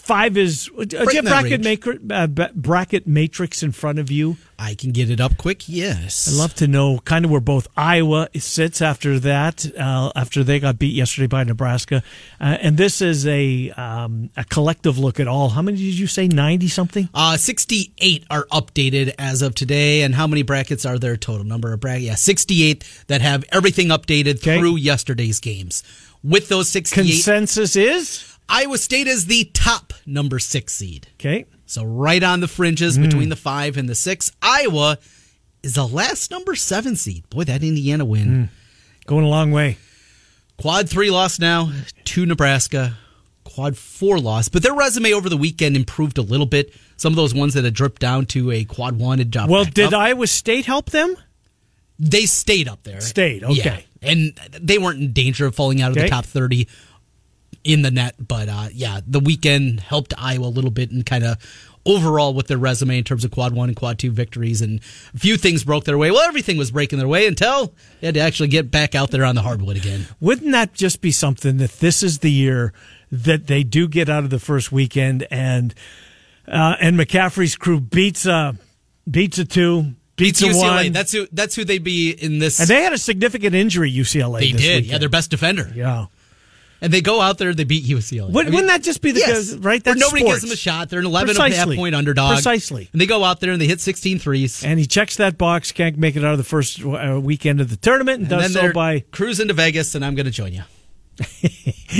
five 0.00 0.36
is 0.36 0.70
uh, 0.76 0.84
do 0.84 0.96
you 0.98 1.22
have 1.22 1.24
bracket 1.24 1.62
maker, 1.62 1.98
uh, 2.10 2.26
bracket 2.26 3.06
matrix 3.06 3.62
in 3.62 3.72
front 3.72 3.98
of 3.98 4.10
you? 4.10 4.36
I 4.58 4.74
can 4.74 4.92
get 4.92 5.08
it 5.10 5.20
up 5.20 5.38
quick. 5.38 5.68
Yes, 5.68 6.28
I'd 6.28 6.38
love 6.38 6.54
to 6.56 6.66
know 6.66 6.98
kind 6.98 7.24
of 7.24 7.30
where 7.30 7.40
both 7.40 7.66
Iowa 7.76 8.28
sits 8.36 8.82
after 8.82 9.18
that, 9.20 9.64
uh, 9.78 10.12
after 10.14 10.44
they 10.44 10.60
got 10.60 10.78
beat 10.78 10.94
yesterday 10.94 11.28
by 11.28 11.44
Nebraska, 11.44 12.02
uh, 12.40 12.58
and 12.60 12.76
this 12.76 13.00
is 13.00 13.26
a 13.26 13.70
um, 13.70 14.30
a 14.36 14.44
collective 14.44 14.98
look 14.98 15.20
at 15.20 15.28
all. 15.28 15.50
How 15.50 15.62
many 15.62 15.78
did 15.78 15.98
you 15.98 16.06
say? 16.06 16.28
Ninety 16.28 16.68
something? 16.68 17.08
Uh, 17.14 17.36
Sixty 17.36 17.92
eight 17.98 18.24
are 18.30 18.46
updated 18.52 19.14
as 19.18 19.42
of 19.42 19.54
today, 19.54 20.02
and 20.02 20.14
how 20.14 20.26
many 20.26 20.42
brackets 20.42 20.84
are 20.84 20.98
there 20.98 21.16
total? 21.16 21.44
Number 21.44 21.72
of 21.72 21.80
brackets? 21.80 22.04
Yeah, 22.04 22.14
sixty 22.16 22.64
eight 22.64 22.84
that 23.06 23.22
have 23.22 23.44
everything 23.50 23.88
updated 23.88 24.36
okay. 24.36 24.58
through 24.58 24.76
yesterday's 24.76 25.40
games. 25.40 25.82
With 26.22 26.48
those 26.48 26.68
sixty 26.68 27.00
eight, 27.00 27.06
consensus 27.06 27.76
is 27.76 28.29
Iowa 28.50 28.78
State 28.78 29.06
is 29.06 29.26
the 29.26 29.44
top 29.54 29.92
number 30.04 30.38
six 30.38 30.74
seed. 30.74 31.06
Okay. 31.14 31.46
So 31.66 31.84
right 31.84 32.22
on 32.22 32.40
the 32.40 32.48
fringes 32.48 32.98
mm. 32.98 33.02
between 33.02 33.28
the 33.28 33.36
five 33.36 33.76
and 33.76 33.88
the 33.88 33.94
six. 33.94 34.32
Iowa 34.42 34.98
is 35.62 35.74
the 35.74 35.86
last 35.86 36.32
number 36.32 36.56
seven 36.56 36.96
seed. 36.96 37.30
Boy, 37.30 37.44
that 37.44 37.62
Indiana 37.62 38.04
win. 38.04 38.26
Mm. 38.26 38.48
Going 39.06 39.24
a 39.24 39.28
long 39.28 39.52
way. 39.52 39.78
Quad 40.58 40.90
three 40.90 41.10
loss 41.10 41.38
now 41.38 41.70
to 42.04 42.26
Nebraska. 42.26 42.98
Quad 43.44 43.76
four 43.76 44.18
loss. 44.18 44.48
But 44.48 44.64
their 44.64 44.74
resume 44.74 45.12
over 45.12 45.28
the 45.28 45.36
weekend 45.36 45.76
improved 45.76 46.18
a 46.18 46.22
little 46.22 46.46
bit. 46.46 46.74
Some 46.96 47.12
of 47.12 47.16
those 47.16 47.32
ones 47.32 47.54
that 47.54 47.64
had 47.64 47.72
dripped 47.72 48.00
down 48.00 48.26
to 48.26 48.50
a 48.50 48.64
quad 48.64 48.98
one 48.98 49.18
had 49.18 49.30
dropped. 49.30 49.50
Well, 49.50 49.64
did 49.64 49.94
up. 49.94 50.00
Iowa 50.00 50.26
State 50.26 50.66
help 50.66 50.90
them? 50.90 51.16
They 51.98 52.26
stayed 52.26 52.66
up 52.66 52.82
there. 52.82 53.00
Stayed, 53.00 53.44
okay. 53.44 53.54
Yeah. 54.00 54.10
And 54.10 54.38
they 54.58 54.78
weren't 54.78 55.00
in 55.00 55.12
danger 55.12 55.46
of 55.46 55.54
falling 55.54 55.82
out 55.82 55.90
of 55.90 55.98
okay. 55.98 56.06
the 56.06 56.10
top 56.10 56.24
30 56.24 56.66
in 57.64 57.82
the 57.82 57.90
net. 57.90 58.14
But 58.18 58.48
uh, 58.48 58.68
yeah, 58.72 59.00
the 59.06 59.20
weekend 59.20 59.80
helped 59.80 60.14
Iowa 60.16 60.46
a 60.46 60.48
little 60.48 60.70
bit 60.70 60.90
and 60.90 61.04
kind 61.04 61.24
of 61.24 61.36
overall 61.86 62.34
with 62.34 62.46
their 62.46 62.58
resume 62.58 62.98
in 62.98 63.04
terms 63.04 63.24
of 63.24 63.30
quad 63.30 63.54
one 63.54 63.68
and 63.68 63.76
quad 63.76 63.98
two 63.98 64.10
victories. 64.10 64.60
And 64.60 64.80
a 65.14 65.18
few 65.18 65.36
things 65.36 65.64
broke 65.64 65.84
their 65.84 65.98
way. 65.98 66.10
Well, 66.10 66.20
everything 66.20 66.56
was 66.56 66.70
breaking 66.70 66.98
their 66.98 67.08
way 67.08 67.26
until 67.26 67.74
they 68.00 68.08
had 68.08 68.14
to 68.14 68.20
actually 68.20 68.48
get 68.48 68.70
back 68.70 68.94
out 68.94 69.10
there 69.10 69.24
on 69.24 69.34
the 69.34 69.42
hardwood 69.42 69.76
again. 69.76 70.06
Wouldn't 70.20 70.52
that 70.52 70.74
just 70.74 71.00
be 71.00 71.10
something 71.10 71.58
that 71.58 71.72
this 71.80 72.02
is 72.02 72.18
the 72.20 72.30
year 72.30 72.72
that 73.10 73.46
they 73.46 73.62
do 73.62 73.88
get 73.88 74.08
out 74.08 74.24
of 74.24 74.30
the 74.30 74.38
first 74.38 74.70
weekend 74.70 75.26
and 75.30 75.74
uh, 76.46 76.76
and 76.80 76.98
McCaffery's 76.98 77.56
crew 77.56 77.80
beats 77.80 78.26
a 78.26 78.56
beats 79.08 79.38
a 79.38 79.44
two. 79.44 79.94
Beats 80.16 80.42
UCLA. 80.42 80.84
One. 80.84 80.92
That's 80.92 81.12
who. 81.12 81.26
That's 81.32 81.54
who 81.54 81.64
they'd 81.64 81.82
be 81.82 82.10
in 82.10 82.40
this. 82.40 82.60
And 82.60 82.68
they 82.68 82.82
had 82.82 82.92
a 82.92 82.98
significant 82.98 83.54
injury. 83.54 83.90
UCLA. 83.90 84.40
They 84.40 84.52
did. 84.52 84.56
Weekend. 84.56 84.86
Yeah, 84.86 84.98
their 84.98 85.08
best 85.08 85.30
defender. 85.30 85.72
Yeah 85.74 86.06
and 86.80 86.92
they 86.92 87.00
go 87.00 87.20
out 87.20 87.38
there, 87.38 87.52
they 87.52 87.64
beat 87.64 87.84
UCLA. 87.84 88.32
Would, 88.32 88.52
not 88.52 88.66
that 88.66 88.82
just 88.82 89.02
be 89.02 89.12
the 89.12 89.20
yes. 89.20 89.54
right? 89.54 89.82
That's 89.82 89.98
nobody 89.98 90.22
sports. 90.22 90.40
gives 90.40 90.42
them 90.42 90.52
a 90.52 90.56
shot. 90.56 90.88
They're 90.88 91.00
an 91.00 91.06
11 91.06 91.36
and 91.36 91.52
a 91.52 91.56
half 91.56 91.68
point 91.68 91.94
underdog. 91.94 92.34
Precisely. 92.34 92.88
And 92.92 93.00
they 93.00 93.06
go 93.06 93.22
out 93.24 93.40
there 93.40 93.52
and 93.52 93.60
they 93.60 93.66
hit 93.66 93.80
16 93.80 94.18
threes. 94.18 94.64
And 94.64 94.78
he 94.78 94.86
checks 94.86 95.16
that 95.16 95.36
box, 95.36 95.72
can't 95.72 95.96
make 95.98 96.16
it 96.16 96.24
out 96.24 96.32
of 96.32 96.38
the 96.38 96.44
first 96.44 96.82
uh, 96.84 97.20
weekend 97.22 97.60
of 97.60 97.70
the 97.70 97.76
tournament, 97.76 98.22
and, 98.22 98.32
and 98.32 98.42
does 98.42 98.52
so 98.52 98.72
by 98.72 99.00
cruising 99.10 99.48
to 99.48 99.54
Vegas. 99.54 99.94
And 99.94 100.04
I'm 100.04 100.14
going 100.14 100.26
to 100.26 100.32
join 100.32 100.52
you. 100.52 100.62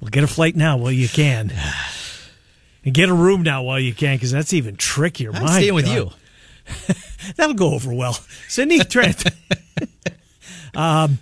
well, 0.00 0.10
get 0.10 0.22
a 0.22 0.28
flight 0.28 0.54
now 0.54 0.76
while 0.76 0.92
you 0.92 1.08
can, 1.08 1.52
and 2.84 2.94
get 2.94 3.08
a 3.08 3.14
room 3.14 3.42
now 3.42 3.62
while 3.62 3.80
you 3.80 3.92
can, 3.92 4.16
because 4.16 4.30
that's 4.30 4.52
even 4.52 4.76
trickier. 4.76 5.32
I'm 5.34 5.42
My 5.42 5.58
staying 5.58 5.70
God. 5.70 5.74
with 5.74 5.88
you. 5.88 6.10
That'll 7.36 7.54
go 7.54 7.74
over 7.74 7.92
well, 7.92 8.16
Sydney 8.48 8.78
Trent. 8.78 9.24
um, 10.74 11.18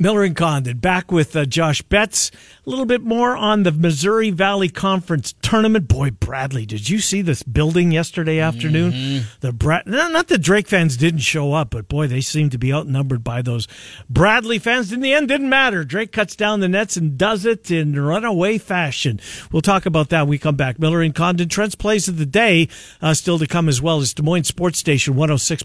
Miller 0.00 0.22
and 0.22 0.36
Condon 0.36 0.78
back 0.78 1.10
with 1.10 1.34
uh, 1.34 1.44
Josh 1.44 1.82
Betts. 1.82 2.30
A 2.64 2.70
little 2.70 2.84
bit 2.84 3.02
more 3.02 3.36
on 3.36 3.64
the 3.64 3.72
Missouri 3.72 4.30
Valley 4.30 4.68
Conference 4.68 5.34
tournament. 5.42 5.88
Boy, 5.88 6.12
Bradley, 6.12 6.64
did 6.64 6.88
you 6.88 7.00
see 7.00 7.20
this 7.20 7.42
building 7.42 7.90
yesterday 7.90 8.38
afternoon? 8.38 8.92
Mm-hmm. 8.92 9.24
The 9.40 9.52
Brad, 9.52 9.86
not 9.86 10.28
that 10.28 10.38
Drake 10.38 10.68
fans 10.68 10.96
didn't 10.96 11.20
show 11.20 11.52
up, 11.52 11.70
but 11.70 11.88
boy, 11.88 12.06
they 12.06 12.20
seem 12.20 12.48
to 12.50 12.58
be 12.58 12.72
outnumbered 12.72 13.24
by 13.24 13.42
those 13.42 13.66
Bradley 14.08 14.60
fans. 14.60 14.92
In 14.92 15.00
the 15.00 15.12
end, 15.12 15.28
didn't 15.28 15.48
matter. 15.48 15.82
Drake 15.82 16.12
cuts 16.12 16.36
down 16.36 16.60
the 16.60 16.68
nets 16.68 16.96
and 16.96 17.18
does 17.18 17.44
it 17.44 17.68
in 17.68 18.00
runaway 18.00 18.58
fashion. 18.58 19.18
We'll 19.50 19.62
talk 19.62 19.84
about 19.84 20.10
that 20.10 20.22
when 20.22 20.30
we 20.30 20.38
come 20.38 20.56
back. 20.56 20.78
Miller 20.78 21.02
and 21.02 21.14
Condon, 21.14 21.48
Trent's 21.48 21.74
plays 21.74 22.06
of 22.06 22.18
the 22.18 22.26
day, 22.26 22.68
uh, 23.02 23.14
still 23.14 23.40
to 23.40 23.48
come 23.48 23.68
as 23.68 23.82
well 23.82 23.98
as 23.98 24.14
Des 24.14 24.22
Moines 24.22 24.44
Sports 24.44 24.78
Station 24.78 25.16
106. 25.16 25.64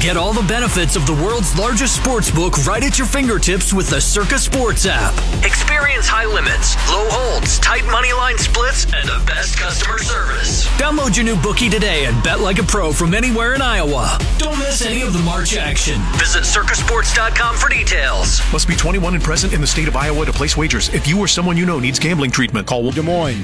Get 0.00 0.16
all 0.18 0.34
the 0.34 0.46
benefits 0.46 0.94
of 0.94 1.06
the 1.06 1.14
world's 1.14 1.58
largest 1.58 1.96
sports 1.96 2.30
book 2.30 2.66
right 2.66 2.84
at 2.84 2.98
your 2.98 3.06
fingertips 3.06 3.72
with 3.72 3.88
the 3.88 3.98
Circa 3.98 4.38
Sports 4.38 4.84
app. 4.84 5.14
Experience 5.42 6.06
high 6.06 6.26
limits, 6.26 6.76
low 6.92 7.08
holds, 7.08 7.58
tight 7.58 7.84
money 7.86 8.12
line 8.12 8.36
splits, 8.36 8.84
and 8.84 9.08
the 9.08 9.24
best 9.26 9.58
customer 9.58 9.96
service. 9.98 10.66
Download 10.76 11.16
your 11.16 11.24
new 11.24 11.34
bookie 11.40 11.70
today 11.70 12.04
and 12.04 12.22
bet 12.22 12.40
like 12.40 12.58
a 12.58 12.62
pro 12.62 12.92
from 12.92 13.14
anywhere 13.14 13.54
in 13.54 13.62
Iowa. 13.62 14.18
Don't 14.36 14.58
miss 14.58 14.84
any 14.84 15.00
of 15.00 15.14
the 15.14 15.18
March 15.20 15.56
action. 15.56 15.98
Visit 16.18 16.44
circasports.com 16.44 17.56
for 17.56 17.70
details. 17.70 18.42
Must 18.52 18.68
be 18.68 18.76
21 18.76 19.14
and 19.14 19.24
present 19.24 19.54
in 19.54 19.62
the 19.62 19.66
state 19.66 19.88
of 19.88 19.96
Iowa 19.96 20.26
to 20.26 20.32
place 20.32 20.58
wagers. 20.58 20.92
If 20.92 21.08
you 21.08 21.18
or 21.18 21.26
someone 21.26 21.56
you 21.56 21.64
know 21.64 21.80
needs 21.80 21.98
gambling 21.98 22.32
treatment, 22.32 22.66
call 22.66 22.90
Des 22.90 23.00
Moines. 23.00 23.42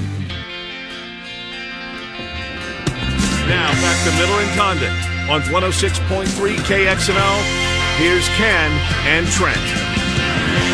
Now 3.49 3.71
back 3.81 3.97
to 4.05 4.11
Miller 4.17 4.39
and 4.39 4.55
Condon 4.55 5.12
on 5.29 5.41
106.3 5.41 6.25
KXNO. 6.27 7.97
Here's 7.97 8.27
Ken 8.29 8.71
and 9.07 9.25
Trent. 9.27 9.57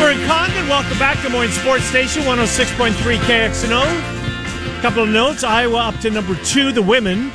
We're 0.00 0.12
in 0.12 0.26
Condon. 0.26 0.68
Welcome 0.68 0.98
back 0.98 1.22
to 1.22 1.30
Moines 1.30 1.52
Sports 1.52 1.84
Station 1.84 2.22
106.3 2.22 2.92
KXNO. 3.18 4.80
Couple 4.82 5.02
of 5.04 5.08
notes. 5.08 5.44
Iowa 5.44 5.76
up 5.76 6.00
to 6.00 6.10
number 6.10 6.34
two, 6.44 6.72
the 6.72 6.82
women, 6.82 7.30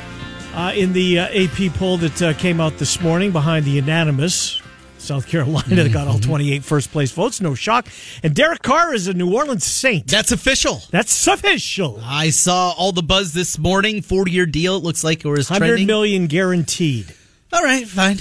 uh, 0.54 0.72
in 0.74 0.92
the 0.92 1.20
uh, 1.20 1.28
AP 1.28 1.72
poll 1.74 1.96
that 1.98 2.20
uh, 2.20 2.32
came 2.34 2.60
out 2.60 2.76
this 2.78 3.00
morning 3.00 3.30
behind 3.30 3.64
the 3.64 3.70
unanimous 3.70 4.60
South 5.06 5.28
Carolina 5.28 5.74
that 5.76 5.92
got 5.92 6.08
all 6.08 6.14
mm-hmm. 6.14 6.30
28 6.30 6.64
first 6.64 6.92
place 6.92 7.12
votes. 7.12 7.40
No 7.40 7.54
shock. 7.54 7.86
And 8.22 8.34
Derek 8.34 8.62
Carr 8.62 8.92
is 8.92 9.06
a 9.06 9.14
New 9.14 9.32
Orleans 9.32 9.64
Saint. 9.64 10.06
That's 10.08 10.32
official. 10.32 10.82
That's 10.90 11.26
official. 11.26 12.00
I 12.02 12.30
saw 12.30 12.72
all 12.76 12.92
the 12.92 13.02
buzz 13.02 13.32
this 13.32 13.58
morning. 13.58 14.02
40 14.02 14.30
year 14.30 14.46
deal, 14.46 14.76
it 14.76 14.82
looks 14.82 15.04
like 15.04 15.24
it 15.24 15.28
was 15.28 15.48
100 15.48 15.66
trending. 15.66 15.86
million 15.86 16.26
guaranteed. 16.26 17.14
All 17.52 17.62
right, 17.62 17.86
fine. 17.86 18.18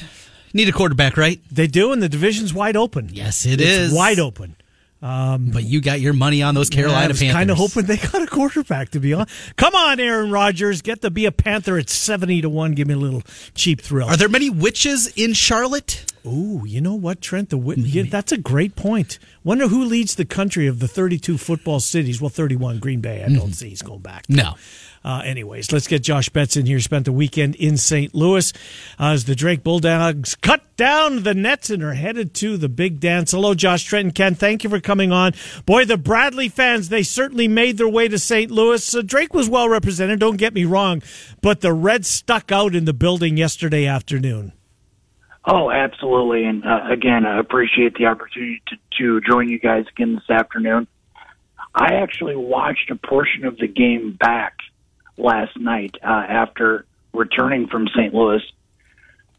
Need 0.53 0.69
a 0.69 0.71
quarterback, 0.71 1.17
right? 1.17 1.41
They 1.51 1.67
do, 1.67 1.91
and 1.91 2.01
the 2.01 2.07
division's 2.07 2.53
wide 2.53 2.77
open. 2.77 3.09
Yes, 3.11 3.45
it 3.45 3.59
it's 3.59 3.69
is. 3.69 3.93
wide 3.93 4.19
open. 4.19 4.55
Um, 5.01 5.51
but 5.51 5.63
you 5.63 5.81
got 5.81 5.99
your 5.99 6.13
money 6.13 6.41
on 6.41 6.55
those 6.55 6.69
Carolina 6.69 6.99
yeah, 6.99 7.05
I 7.05 7.07
was 7.09 7.19
Panthers. 7.19 7.35
kind 7.35 7.51
of 7.51 7.57
hoping 7.57 7.85
they 7.85 7.97
got 7.97 8.21
a 8.21 8.27
quarterback. 8.27 8.89
To 8.91 8.99
be 8.99 9.13
on. 9.13 9.27
come 9.55 9.75
on, 9.75 9.99
Aaron 9.99 10.31
Rodgers, 10.31 10.81
get 10.81 11.01
to 11.01 11.11
be 11.11 11.25
a 11.25 11.31
Panther 11.31 11.77
at 11.77 11.89
seventy 11.89 12.41
to 12.41 12.49
one. 12.49 12.73
Give 12.73 12.87
me 12.87 12.93
a 12.95 12.97
little 12.97 13.21
cheap 13.53 13.81
thrill. 13.81 14.07
Are 14.07 14.17
there 14.17 14.29
many 14.29 14.49
witches 14.49 15.07
in 15.15 15.33
Charlotte? 15.33 16.05
Ooh, 16.25 16.63
you 16.65 16.81
know 16.81 16.95
what, 16.95 17.21
Trent? 17.21 17.49
The 17.51 17.59
yeah, 17.77 18.03
that's 18.09 18.31
a 18.31 18.37
great 18.37 18.75
point. 18.75 19.19
Wonder 19.43 19.67
who 19.67 19.85
leads 19.85 20.15
the 20.15 20.25
country 20.25 20.65
of 20.65 20.79
the 20.79 20.87
thirty-two 20.87 21.37
football 21.37 21.79
cities. 21.79 22.19
Well, 22.19 22.29
thirty-one. 22.29 22.79
Green 22.79 23.01
Bay. 23.01 23.23
I 23.23 23.29
don't 23.29 23.53
see 23.53 23.69
he's 23.69 23.83
going 23.83 23.99
back. 23.99 24.25
No. 24.27 24.55
Uh, 25.05 25.21
anyways, 25.23 25.71
let's 25.71 25.85
get 25.85 26.01
Josh 26.01 26.29
Betts 26.29 26.57
in 26.57 26.65
here. 26.65 26.79
Spent 26.79 27.05
the 27.05 27.11
weekend 27.11 27.53
in 27.57 27.77
St. 27.77 28.15
Louis 28.15 28.51
as 28.97 29.25
the 29.25 29.35
Drake 29.35 29.63
Bulldogs 29.63 30.33
cut 30.33 30.63
down 30.77 31.21
the 31.21 31.35
nets 31.35 31.69
and 31.69 31.83
are 31.83 31.93
headed 31.93 32.33
to 32.33 32.57
the 32.57 32.67
big 32.67 32.99
dance. 32.99 33.29
Hello, 33.29 33.53
Josh 33.53 33.83
Trenton 33.83 34.13
Ken. 34.13 34.33
Thank 34.33 34.63
you 34.63 34.69
for 34.71 34.79
coming 34.79 35.11
on. 35.11 35.33
Boy, 35.67 35.85
the 35.85 35.97
Bradley 35.97 36.49
fans, 36.49 36.89
they 36.89 37.03
certainly 37.03 37.47
made 37.47 37.77
their 37.77 37.87
way 37.87 38.07
to 38.07 38.17
St. 38.17 38.49
Louis. 38.49 38.95
Uh, 38.95 39.03
Drake 39.05 39.35
was 39.35 39.47
well 39.47 39.69
represented, 39.69 40.19
don't 40.19 40.37
get 40.37 40.55
me 40.55 40.65
wrong, 40.65 41.03
but 41.39 41.61
the 41.61 41.71
Reds 41.71 42.07
stuck 42.07 42.51
out 42.51 42.73
in 42.73 42.85
the 42.85 42.93
building 42.93 43.37
yesterday 43.37 43.85
afternoon. 43.85 44.53
Oh, 45.45 45.69
absolutely. 45.69 46.45
And 46.45 46.65
uh, 46.65 46.79
again, 46.89 47.27
I 47.27 47.39
appreciate 47.39 47.93
the 47.93 48.07
opportunity 48.07 48.63
to, 48.69 48.77
to 48.97 49.21
join 49.21 49.49
you 49.49 49.59
guys 49.59 49.85
again 49.87 50.15
this 50.15 50.35
afternoon. 50.35 50.87
I 51.75 51.95
actually 51.95 52.37
watched 52.37 52.89
a 52.89 52.95
portion 52.95 53.45
of 53.45 53.57
the 53.57 53.67
game 53.67 54.17
back 54.19 54.54
last 55.17 55.57
night 55.59 55.95
uh, 56.03 56.07
after 56.07 56.85
returning 57.13 57.67
from 57.67 57.87
St. 57.87 58.13
Louis, 58.13 58.41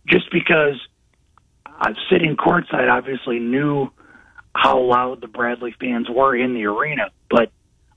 just 0.06 0.30
because 0.30 0.80
uh, 1.66 1.92
sitting 2.10 2.36
courtside 2.36 2.90
obviously 2.90 3.38
knew 3.38 3.90
how 4.54 4.80
loud 4.80 5.20
the 5.20 5.28
Bradley 5.28 5.74
fans 5.78 6.08
were 6.08 6.34
in 6.34 6.54
the 6.54 6.64
arena, 6.64 7.10
but 7.30 7.50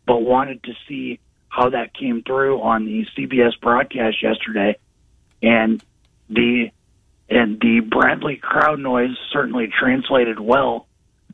but 0.05 0.21
wanted 0.21 0.63
to 0.63 0.73
see 0.87 1.19
how 1.47 1.69
that 1.69 1.93
came 1.93 2.23
through 2.23 2.61
on 2.61 2.85
the 2.85 3.05
CBS 3.17 3.59
broadcast 3.61 4.21
yesterday, 4.21 4.77
and 5.41 5.83
the 6.29 6.71
and 7.29 7.59
the 7.59 7.79
Bradley 7.79 8.37
crowd 8.37 8.79
noise 8.79 9.15
certainly 9.31 9.67
translated 9.67 10.39
well 10.39 10.87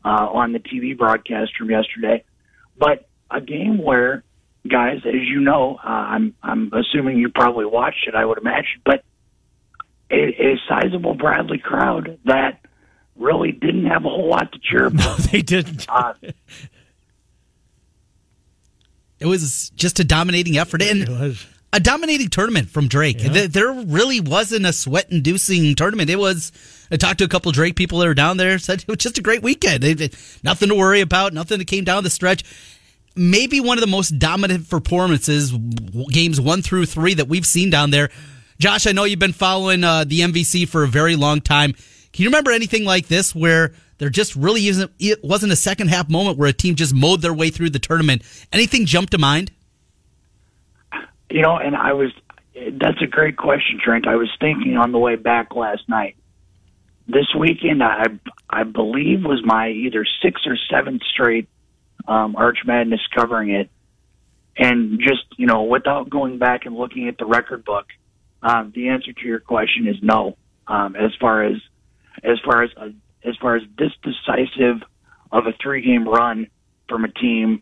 uh, 0.04 0.28
on 0.32 0.52
the 0.52 0.60
TV 0.60 0.96
broadcast 0.98 1.56
from 1.58 1.72
yesterday, 1.72 2.24
but 2.78 3.08
a 3.32 3.42
game 3.42 3.82
where 3.82 4.24
guys, 4.68 5.02
as 5.06 5.14
you 5.14 5.42
know, 5.42 5.78
uh, 5.84 5.88
I'm 5.88 6.36
I'm 6.42 6.72
assuming 6.74 7.18
you 7.18 7.30
probably 7.30 7.66
watched 7.66 8.08
it. 8.08 8.16
I 8.16 8.26
would 8.26 8.38
imagine, 8.38 8.82
but 8.86 9.04
a, 10.12 10.16
a 10.16 10.60
sizable 10.68 11.14
Bradley 11.14 11.58
crowd 11.58 12.20
that 12.26 12.60
really 13.16 13.52
didn't 13.52 13.86
have 13.86 14.06
a 14.06 14.10
whole 14.10 14.30
lot 14.30 14.52
to 14.52 14.60
cheer 14.60 14.86
about. 14.88 15.20
No, 15.20 15.26
they 15.26 15.42
didn't. 15.42 15.86
uh, 15.90 16.14
it 19.20 19.26
was 19.26 19.72
just 19.76 20.00
a 20.00 20.04
dominating 20.04 20.58
effort 20.58 20.82
and 20.82 21.38
a 21.74 21.80
dominating 21.80 22.30
tournament 22.30 22.70
from 22.70 22.88
Drake. 22.88 23.18
Yeah. 23.20 23.48
There 23.48 23.72
really 23.72 24.20
wasn't 24.20 24.66
a 24.66 24.74
sweat-inducing 24.74 25.76
tournament. 25.76 26.10
It 26.10 26.18
was. 26.18 26.52
I 26.92 26.98
talked 26.98 27.18
to 27.20 27.26
a 27.26 27.28
couple 27.28 27.50
of 27.50 27.56
Drake 27.56 27.76
people 27.76 28.00
that 28.00 28.08
were 28.08 28.14
down 28.14 28.38
there. 28.38 28.58
Said 28.60 28.82
it 28.82 28.88
was 28.88 28.98
just 28.98 29.18
a 29.18 29.22
great 29.22 29.42
weekend. 29.42 29.84
It, 29.84 30.02
it, 30.02 30.40
nothing 30.44 30.70
to 30.70 30.76
worry 30.76 31.02
about. 31.02 31.34
Nothing 31.34 31.58
that 31.58 31.66
came 31.66 31.84
down 31.84 32.04
the 32.04 32.10
stretch 32.10 32.44
maybe 33.16 33.60
one 33.60 33.78
of 33.78 33.82
the 33.82 33.88
most 33.88 34.20
dominant 34.20 34.70
performances, 34.70 35.52
games 36.10 36.40
one 36.40 36.62
through 36.62 36.86
three 36.86 37.14
that 37.14 37.28
we've 37.28 37.46
seen 37.46 37.70
down 37.70 37.92
there. 37.92 38.10
Josh, 38.60 38.88
I 38.88 38.92
know 38.92 39.04
you've 39.04 39.20
been 39.20 39.34
following 39.34 39.84
uh, 39.84 40.04
the 40.06 40.22
MVC 40.22 40.68
for 40.68 40.84
a 40.84 40.88
very 40.88 41.16
long 41.16 41.42
time. 41.42 41.74
Can 42.14 42.24
you 42.24 42.30
remember 42.30 42.52
anything 42.52 42.86
like 42.86 43.08
this 43.08 43.36
where 43.36 43.74
there 43.98 44.10
just 44.10 44.36
really 44.36 44.68
isn't? 44.68 44.92
It 45.00 45.24
wasn't 45.24 45.52
a 45.52 45.58
second 45.58 45.90
half 45.90 46.10
moment 46.10 46.38
where 46.38 46.48
a 46.48 46.54
team 46.54 46.76
just 46.76 46.94
mowed 46.94 47.22
their 47.22 47.34
way 47.34 47.50
through 47.50 47.72
the 47.72 47.80
tournament. 47.80 48.22
Anything 48.54 48.86
jump 48.86 49.10
to 49.10 49.18
mind? 49.18 49.52
You 51.30 51.42
know, 51.42 51.58
and 51.58 51.76
I 51.76 51.94
was 51.94 52.12
that's 52.56 53.02
a 53.02 53.08
great 53.08 53.36
question, 53.36 53.80
Trent. 53.84 54.08
I 54.08 54.16
was 54.16 54.30
thinking 54.40 54.78
on 54.78 54.94
the 54.94 54.98
way 54.98 55.16
back 55.18 55.56
last 55.56 55.90
night. 55.90 56.16
This 57.08 57.28
weekend, 57.38 57.84
I 57.84 58.06
I 58.50 58.64
believe 58.64 59.26
was 59.26 59.42
my 59.44 59.70
either 59.70 60.06
sixth 60.22 60.48
or 60.48 60.58
seventh 60.70 61.02
straight 61.04 61.50
um, 62.08 62.36
Arch 62.36 62.60
Madness 62.66 63.02
covering 63.16 63.52
it, 63.52 63.70
and 64.58 65.00
just 65.00 65.26
you 65.38 65.48
know, 65.48 65.64
without 65.64 66.10
going 66.10 66.38
back 66.38 66.66
and 66.66 66.76
looking 66.76 67.08
at 67.08 67.18
the 67.18 67.26
record 67.26 67.66
book, 67.66 67.88
um, 68.42 68.72
the 68.76 68.90
answer 68.90 69.12
to 69.14 69.26
your 69.26 69.40
question 69.40 69.88
is 69.88 69.98
no. 70.02 70.38
Um, 70.68 70.96
as 70.96 71.12
far 71.20 71.44
as 71.44 71.58
as 72.24 72.40
far 72.44 72.64
as 72.64 72.72
uh, 72.78 72.90
as 73.24 73.36
far 73.42 73.56
as 73.56 73.64
this 73.78 73.92
decisive 74.04 74.82
of 75.32 75.48
a 75.48 75.54
three 75.62 75.82
game 75.82 76.08
run 76.08 76.48
from 76.88 77.04
a 77.06 77.10
team, 77.10 77.62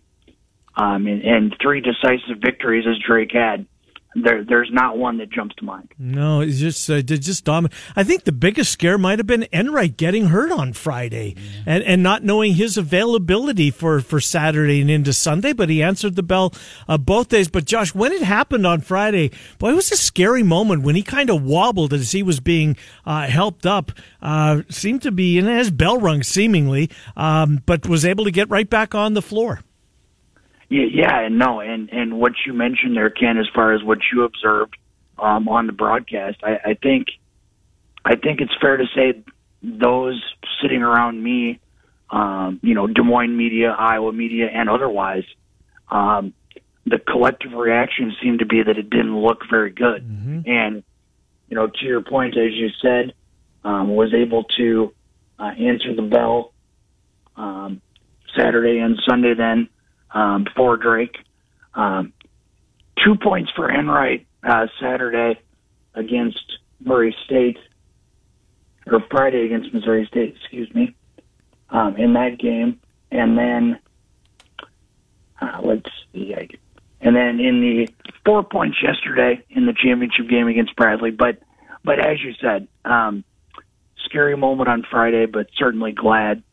um, 0.75 1.07
and, 1.07 1.21
and 1.21 1.55
three 1.61 1.81
decisive 1.81 2.41
victories 2.41 2.85
as 2.87 2.97
Drake 2.99 3.31
had, 3.31 3.65
there, 4.15 4.43
there's 4.43 4.69
not 4.71 4.97
one 4.97 5.17
that 5.17 5.31
jumps 5.31 5.55
to 5.55 5.65
mind. 5.65 5.91
No, 5.97 6.41
it's 6.41 6.59
just 6.59 6.89
uh, 6.89 7.01
just 7.01 7.45
dominant. 7.45 7.73
I 7.95 8.03
think 8.03 8.23
the 8.23 8.31
biggest 8.31 8.71
scare 8.71 8.97
might 8.97 9.19
have 9.19 9.27
been 9.27 9.47
Enright 9.51 9.97
getting 9.97 10.27
hurt 10.27 10.51
on 10.51 10.73
Friday 10.73 11.35
yeah. 11.35 11.63
and, 11.65 11.83
and 11.83 12.03
not 12.03 12.23
knowing 12.23 12.53
his 12.53 12.77
availability 12.77 13.71
for, 13.71 14.01
for 14.01 14.19
Saturday 14.19 14.81
and 14.81 14.89
into 14.89 15.13
Sunday, 15.13 15.53
but 15.53 15.69
he 15.69 15.81
answered 15.81 16.15
the 16.15 16.23
bell 16.23 16.53
uh, 16.87 16.97
both 16.97 17.29
days. 17.29 17.47
But 17.47 17.65
Josh, 17.65 17.95
when 17.95 18.11
it 18.11 18.21
happened 18.21 18.67
on 18.67 18.81
Friday, 18.81 19.31
boy, 19.57 19.71
it 19.71 19.75
was 19.75 19.91
a 19.91 19.97
scary 19.97 20.43
moment 20.43 20.83
when 20.83 20.95
he 20.95 21.03
kind 21.03 21.29
of 21.29 21.43
wobbled 21.43 21.93
as 21.93 22.11
he 22.11 22.23
was 22.23 22.39
being 22.39 22.77
uh, 23.05 23.27
helped 23.27 23.65
up. 23.65 23.91
Uh, 24.21 24.61
seemed 24.69 25.01
to 25.01 25.11
be 25.11 25.37
in 25.37 25.45
his 25.45 25.71
bell 25.71 25.99
rung 25.99 26.23
seemingly, 26.23 26.89
um, 27.17 27.61
but 27.65 27.87
was 27.87 28.05
able 28.05 28.23
to 28.23 28.31
get 28.31 28.49
right 28.49 28.69
back 28.69 28.93
on 28.93 29.13
the 29.13 29.21
floor. 29.21 29.61
Yeah, 30.73 30.85
yeah, 30.91 31.19
and 31.19 31.37
no, 31.37 31.59
and 31.59 31.87
and 31.91 32.19
what 32.19 32.31
you 32.47 32.53
mentioned 32.53 32.97
there, 32.97 33.11
Ken, 33.11 33.37
as 33.37 33.47
far 33.53 33.73
as 33.73 33.83
what 33.83 33.99
you 34.11 34.23
observed 34.23 34.75
um, 35.19 35.47
on 35.47 35.67
the 35.67 35.71
broadcast, 35.71 36.37
I, 36.41 36.71
I 36.71 36.73
think, 36.73 37.09
I 38.03 38.15
think 38.15 38.41
it's 38.41 38.55
fair 38.59 38.77
to 38.77 38.85
say 38.95 39.23
those 39.61 40.19
sitting 40.63 40.81
around 40.81 41.21
me, 41.21 41.59
um, 42.09 42.59
you 42.63 42.73
know, 42.73 42.87
Des 42.87 43.03
Moines 43.03 43.37
media, 43.37 43.75
Iowa 43.77 44.11
media, 44.11 44.47
and 44.51 44.67
otherwise, 44.67 45.25
um, 45.91 46.33
the 46.87 46.97
collective 46.97 47.53
reaction 47.53 48.11
seemed 48.23 48.39
to 48.39 48.47
be 48.47 48.63
that 48.63 48.75
it 48.75 48.89
didn't 48.89 49.15
look 49.15 49.43
very 49.47 49.69
good. 49.69 50.03
Mm-hmm. 50.03 50.49
And 50.49 50.83
you 51.49 51.55
know, 51.55 51.67
to 51.67 51.85
your 51.85 52.01
point, 52.01 52.35
as 52.35 52.51
you 52.51 52.69
said, 52.81 53.13
um, 53.63 53.95
was 53.95 54.11
able 54.11 54.45
to 54.57 54.91
uh, 55.37 55.51
answer 55.51 55.93
the 55.95 56.01
bell 56.01 56.51
um, 57.35 57.79
Saturday 58.35 58.79
and 58.79 58.99
Sunday 59.07 59.35
then 59.35 59.69
um, 60.13 60.45
for 60.55 60.77
Drake. 60.77 61.17
Um, 61.73 62.13
two 63.03 63.15
points 63.15 63.51
for 63.55 63.69
Enright 63.69 64.25
uh, 64.43 64.67
Saturday 64.79 65.39
against 65.95 66.57
Murray 66.79 67.15
State, 67.25 67.57
or 68.87 68.99
Friday 69.09 69.45
against 69.45 69.73
Missouri 69.73 70.05
State, 70.05 70.35
excuse 70.39 70.73
me, 70.73 70.95
um, 71.69 71.95
in 71.97 72.13
that 72.13 72.37
game. 72.39 72.79
And 73.11 73.37
then, 73.37 73.79
uh, 75.41 75.59
let's 75.63 75.89
see, 76.11 76.33
I, 76.35 76.47
and 77.01 77.15
then 77.15 77.39
in 77.39 77.61
the 77.61 77.89
four 78.25 78.43
points 78.43 78.77
yesterday 78.81 79.43
in 79.49 79.65
the 79.65 79.73
championship 79.73 80.29
game 80.29 80.47
against 80.47 80.75
Bradley. 80.75 81.11
But, 81.11 81.39
but 81.83 81.99
as 81.99 82.21
you 82.23 82.33
said, 82.41 82.67
um, 82.85 83.23
scary 84.05 84.35
moment 84.37 84.69
on 84.69 84.85
Friday, 84.89 85.25
but 85.25 85.47
certainly 85.57 85.91
glad. 85.91 86.43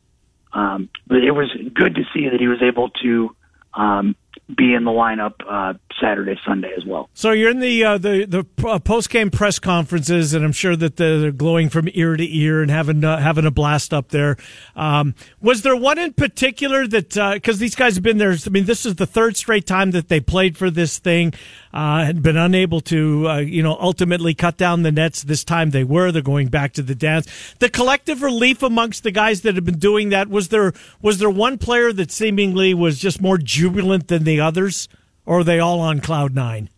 Um, 0.53 0.89
but 1.07 1.19
it 1.19 1.31
was 1.31 1.49
good 1.75 1.95
to 1.95 2.03
see 2.13 2.29
that 2.29 2.41
he 2.41 2.49
was 2.49 2.61
able 2.63 2.91
to 3.03 3.35
um, 3.75 4.17
be 4.57 4.75
in 4.75 4.85
the 4.85 4.91
lineup 4.91 5.35
uh, 5.49 5.75
Saturday, 6.01 6.39
Sunday 6.47 6.73
as 6.77 6.85
well. 6.85 7.09
So 7.15 7.33
you're 7.33 7.51
in 7.51 7.61
the 7.61 7.85
uh, 7.85 7.99
the 7.99 8.25
the 8.25 8.69
uh, 8.69 8.79
post 8.79 9.11
game 9.11 9.31
press 9.31 9.59
conferences, 9.59 10.35
and 10.35 10.45
I'm 10.45 10.53
sure 10.53 10.77
that 10.77 10.97
they're 10.97 11.31
glowing 11.33 11.69
from 11.69 11.89
ear 11.93 12.17
to 12.17 12.37
ear 12.37 12.63
and 12.63 12.71
having 12.71 13.05
uh, 13.05 13.19
having 13.19 13.47
a 13.47 13.51
blast 13.51 13.93
up 13.93 14.09
there. 14.09 14.37
Um, 14.77 15.15
was 15.41 15.63
there 15.63 15.77
one 15.77 15.99
in 15.99 16.13
particular 16.13 16.87
that 16.87 17.11
because 17.35 17.57
uh, 17.57 17.61
these 17.61 17.75
guys 17.75 17.95
have 17.95 18.03
been 18.03 18.19
there? 18.19 18.33
I 18.33 18.51
mean, 18.51 18.65
this 18.65 18.87
is 18.87 18.97
the 18.97 19.07
third 19.07 19.37
straight 19.37 19.67
time 19.67 19.93
that 19.93 20.09
they 20.09 20.21
played 20.21 20.57
for 20.57 20.71
this 20.71 20.99
thing, 20.99 21.35
uh, 21.73 22.05
had 22.05 22.23
been 22.23 22.37
unable 22.37 22.81
to 22.83 23.29
uh, 23.29 23.39
you 23.39 23.63
know 23.63 23.77
ultimately 23.81 24.35
cut 24.35 24.57
down 24.57 24.83
the 24.83 24.93
nets. 24.93 25.23
This 25.23 25.45
time 25.45 25.71
they 25.71 25.85
were. 25.85 26.11
They're 26.13 26.23
going 26.23 26.49
back 26.49 26.73
to 26.75 26.83
the 26.83 26.95
dance. 26.95 27.29
The 27.59 27.69
collective 27.69 28.23
relief 28.23 28.63
amongst 28.63 29.03
the 29.03 29.11
guys 29.11 29.43
that 29.43 29.55
have 29.55 29.65
been 29.65 29.79
doing 29.79 30.09
that 30.11 30.29
was 30.29 30.49
there 30.49 30.73
was 31.03 31.19
there 31.19 31.31
one 31.31 31.59
player 31.59 31.93
that 31.93 32.11
seemingly 32.11 32.75
was 32.75 32.99
just 32.99 33.21
more 33.21 33.39
jubilant 33.39 34.09
than 34.09 34.20
the 34.25 34.41
others? 34.41 34.89
or 35.31 35.39
are 35.39 35.45
they 35.45 35.61
all 35.61 35.79
on 35.79 36.01
cloud 36.01 36.35
nine? 36.35 36.69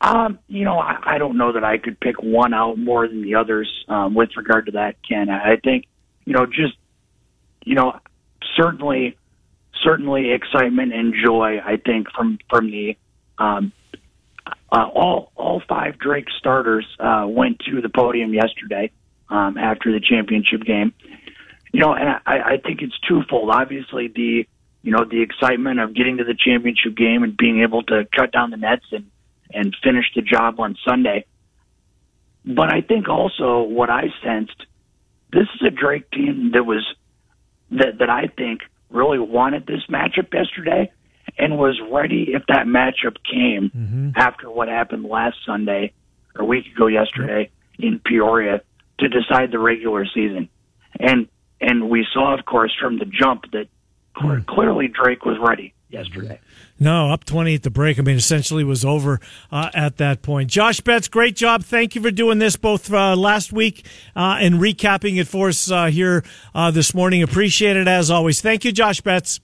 Um, 0.00 0.40
you 0.48 0.64
know, 0.64 0.80
I, 0.80 0.98
I 1.14 1.18
don't 1.18 1.36
know 1.36 1.52
that 1.52 1.62
I 1.62 1.78
could 1.78 2.00
pick 2.00 2.20
one 2.20 2.52
out 2.52 2.76
more 2.76 3.06
than 3.06 3.22
the 3.22 3.36
others 3.36 3.84
um, 3.88 4.14
with 4.14 4.30
regard 4.36 4.66
to 4.66 4.72
that, 4.72 4.96
Ken. 5.08 5.30
I 5.30 5.56
think, 5.62 5.86
you 6.24 6.32
know, 6.32 6.44
just, 6.44 6.74
you 7.64 7.76
know, 7.76 8.00
certainly, 8.56 9.16
certainly 9.84 10.32
excitement 10.32 10.92
and 10.92 11.14
joy. 11.24 11.60
I 11.64 11.76
think 11.76 12.08
from 12.10 12.38
from 12.50 12.68
the 12.68 12.96
um, 13.38 13.72
uh, 14.72 14.88
all 14.92 15.30
all 15.36 15.62
five 15.68 16.00
Drake 16.00 16.26
starters 16.36 16.84
uh, 16.98 17.26
went 17.28 17.60
to 17.70 17.80
the 17.80 17.88
podium 17.88 18.34
yesterday 18.34 18.90
um, 19.28 19.56
after 19.56 19.92
the 19.92 20.00
championship 20.00 20.64
game. 20.64 20.92
You 21.72 21.78
know, 21.78 21.94
and 21.94 22.08
I, 22.26 22.38
I 22.54 22.56
think 22.56 22.82
it's 22.82 22.98
twofold. 23.08 23.50
Obviously, 23.50 24.08
the 24.08 24.48
you 24.82 24.90
know, 24.90 25.04
the 25.04 25.22
excitement 25.22 25.80
of 25.80 25.94
getting 25.94 26.18
to 26.18 26.24
the 26.24 26.34
championship 26.34 26.96
game 26.96 27.22
and 27.22 27.36
being 27.36 27.62
able 27.62 27.82
to 27.84 28.06
cut 28.16 28.32
down 28.32 28.50
the 28.50 28.56
nets 28.56 28.84
and, 28.90 29.06
and 29.52 29.76
finish 29.82 30.06
the 30.14 30.22
job 30.22 30.58
on 30.58 30.76
Sunday. 30.86 31.24
But 32.44 32.72
I 32.72 32.80
think 32.80 33.08
also 33.08 33.62
what 33.62 33.90
I 33.90 34.12
sensed, 34.24 34.66
this 35.32 35.46
is 35.54 35.66
a 35.66 35.70
Drake 35.70 36.10
team 36.10 36.50
that 36.54 36.64
was, 36.64 36.84
that, 37.70 37.98
that 38.00 38.10
I 38.10 38.26
think 38.26 38.62
really 38.90 39.20
wanted 39.20 39.66
this 39.66 39.82
matchup 39.88 40.34
yesterday 40.34 40.90
and 41.38 41.56
was 41.56 41.80
ready 41.90 42.32
if 42.34 42.42
that 42.48 42.66
matchup 42.66 43.16
came 43.24 43.70
mm-hmm. 43.70 44.10
after 44.16 44.50
what 44.50 44.68
happened 44.68 45.04
last 45.04 45.36
Sunday 45.46 45.92
or 46.34 46.42
a 46.42 46.44
week 46.44 46.66
ago 46.74 46.88
yesterday 46.88 47.50
in 47.78 48.00
Peoria 48.04 48.60
to 48.98 49.08
decide 49.08 49.52
the 49.52 49.58
regular 49.58 50.04
season. 50.06 50.48
And, 50.98 51.28
and 51.60 51.88
we 51.88 52.06
saw, 52.12 52.36
of 52.36 52.44
course, 52.44 52.74
from 52.78 52.98
the 52.98 53.06
jump 53.06 53.50
that 53.52 53.68
Hmm. 54.14 54.40
Clearly, 54.42 54.88
Drake 54.88 55.24
was 55.24 55.38
ready 55.40 55.74
yesterday. 55.92 56.40
No, 56.80 57.10
up 57.10 57.24
20 57.24 57.54
at 57.54 57.62
the 57.62 57.70
break. 57.70 57.98
I 57.98 58.02
mean, 58.02 58.16
essentially 58.16 58.64
was 58.64 58.84
over 58.84 59.20
uh, 59.52 59.70
at 59.74 59.98
that 59.98 60.22
point. 60.22 60.50
Josh 60.50 60.80
Betts, 60.80 61.06
great 61.06 61.36
job. 61.36 61.62
Thank 61.62 61.94
you 61.94 62.00
for 62.00 62.10
doing 62.10 62.38
this 62.38 62.56
both 62.56 62.92
uh, 62.92 63.14
last 63.14 63.52
week 63.52 63.86
uh, 64.16 64.38
and 64.40 64.56
recapping 64.56 65.20
it 65.20 65.28
for 65.28 65.48
us 65.48 65.70
uh, 65.70 65.86
here 65.86 66.24
uh, 66.54 66.70
this 66.70 66.94
morning. 66.94 67.22
Appreciate 67.22 67.76
it 67.76 67.86
as 67.86 68.10
always. 68.10 68.40
Thank 68.40 68.64
you, 68.64 68.72
Josh 68.72 69.00
Betts. 69.00 69.40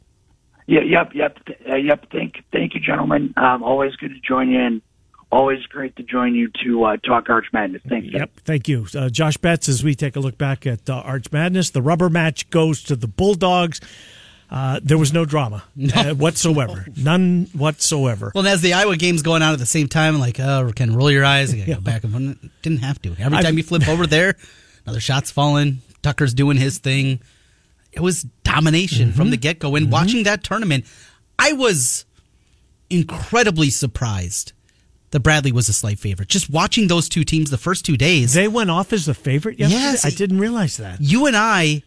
Yeah, 0.67 0.81
yep, 0.81 1.13
yep, 1.15 1.39
uh, 1.71 1.77
yep. 1.77 2.07
Thank, 2.11 2.43
thank 2.53 2.75
you, 2.75 2.81
gentlemen. 2.81 3.33
Um, 3.37 3.63
always 3.63 3.95
good 3.97 4.11
to 4.11 4.21
join 4.21 4.51
you. 4.51 4.61
And 4.61 4.83
always 5.31 5.63
great 5.67 5.95
to 5.97 6.03
join 6.03 6.35
you 6.35 6.51
to 6.65 6.97
talk 7.07 7.31
Arch 7.31 7.47
Madness. 7.53 7.83
Thank 7.89 8.07
you. 8.07 8.19
Yep, 8.19 8.31
thank 8.45 8.69
you, 8.69 8.87
Josh 9.11 9.37
Betts. 9.37 9.69
As 9.69 9.85
we 9.85 9.95
take 9.95 10.17
a 10.17 10.21
look 10.21 10.37
back 10.37 10.67
at 10.67 10.91
Arch 10.91 11.31
Madness, 11.31 11.71
the 11.71 11.83
rubber 11.83 12.11
match 12.11 12.51
goes 12.51 12.83
to 12.85 12.97
the 12.97 13.09
Bulldogs. 13.09 13.81
Uh, 14.51 14.81
there 14.83 14.97
was 14.97 15.13
no 15.13 15.27
drama 15.27 15.63
no. 15.77 15.95
uh, 15.95 16.15
whatsoever, 16.15 16.87
none 16.97 17.49
whatsoever. 17.53 18.33
Well, 18.35 18.47
as 18.47 18.63
the 18.63 18.73
Iowa 18.73 18.97
game's 18.97 19.23
going 19.23 19.43
on 19.43 19.53
at 19.53 19.59
the 19.59 19.67
same 19.67 19.89
time, 19.89 20.19
like, 20.19 20.41
oh, 20.41 20.73
can 20.75 20.97
roll 20.97 21.11
your 21.11 21.25
eyes. 21.25 21.53
I 21.53 21.59
gotta 21.59 21.75
go 21.75 21.81
back 21.81 22.05
and 22.05 22.51
didn't 22.63 22.79
have 22.79 23.01
to. 23.03 23.11
Every 23.11 23.39
time 23.39 23.47
I've, 23.47 23.57
you 23.57 23.63
flip 23.63 23.87
over 23.89 24.07
there, 24.07 24.37
another 24.87 25.01
shot's 25.01 25.31
falling. 25.31 25.79
Tucker's 26.03 26.33
doing 26.33 26.57
his 26.57 26.79
thing. 26.79 27.21
It 27.93 28.01
was 28.01 28.23
domination 28.45 29.09
mm-hmm. 29.09 29.17
from 29.17 29.31
the 29.31 29.37
get 29.37 29.59
go. 29.59 29.75
And 29.75 29.87
mm-hmm. 29.87 29.93
watching 29.93 30.23
that 30.25 30.45
tournament, 30.45 30.87
I 31.39 31.53
was 31.53 32.07
incredibly 32.89 33.71
surprised 33.71 34.53
that 35.11 35.21
Bradley 35.21 35.53
was 35.53 35.69
a 35.69 35.73
slight 35.73 35.99
favorite. 35.99 36.29
Just 36.29 36.49
watching 36.49 36.89
those 36.89 37.09
two 37.09 37.25
teams 37.25 37.51
the 37.51 37.59
first 37.59 37.85
two 37.85 37.97
days, 37.97 38.35
they 38.35 38.49
went 38.49 38.71
off 38.71 38.93
as 38.93 39.09
a 39.09 39.15
favorite. 39.15 39.59
Yesterday? 39.59 39.81
Yes, 39.81 40.05
I 40.07 40.11
didn't 40.11 40.39
realize 40.39 40.77
that. 40.79 41.01
You 41.01 41.27
and 41.27 41.37
I 41.37 41.83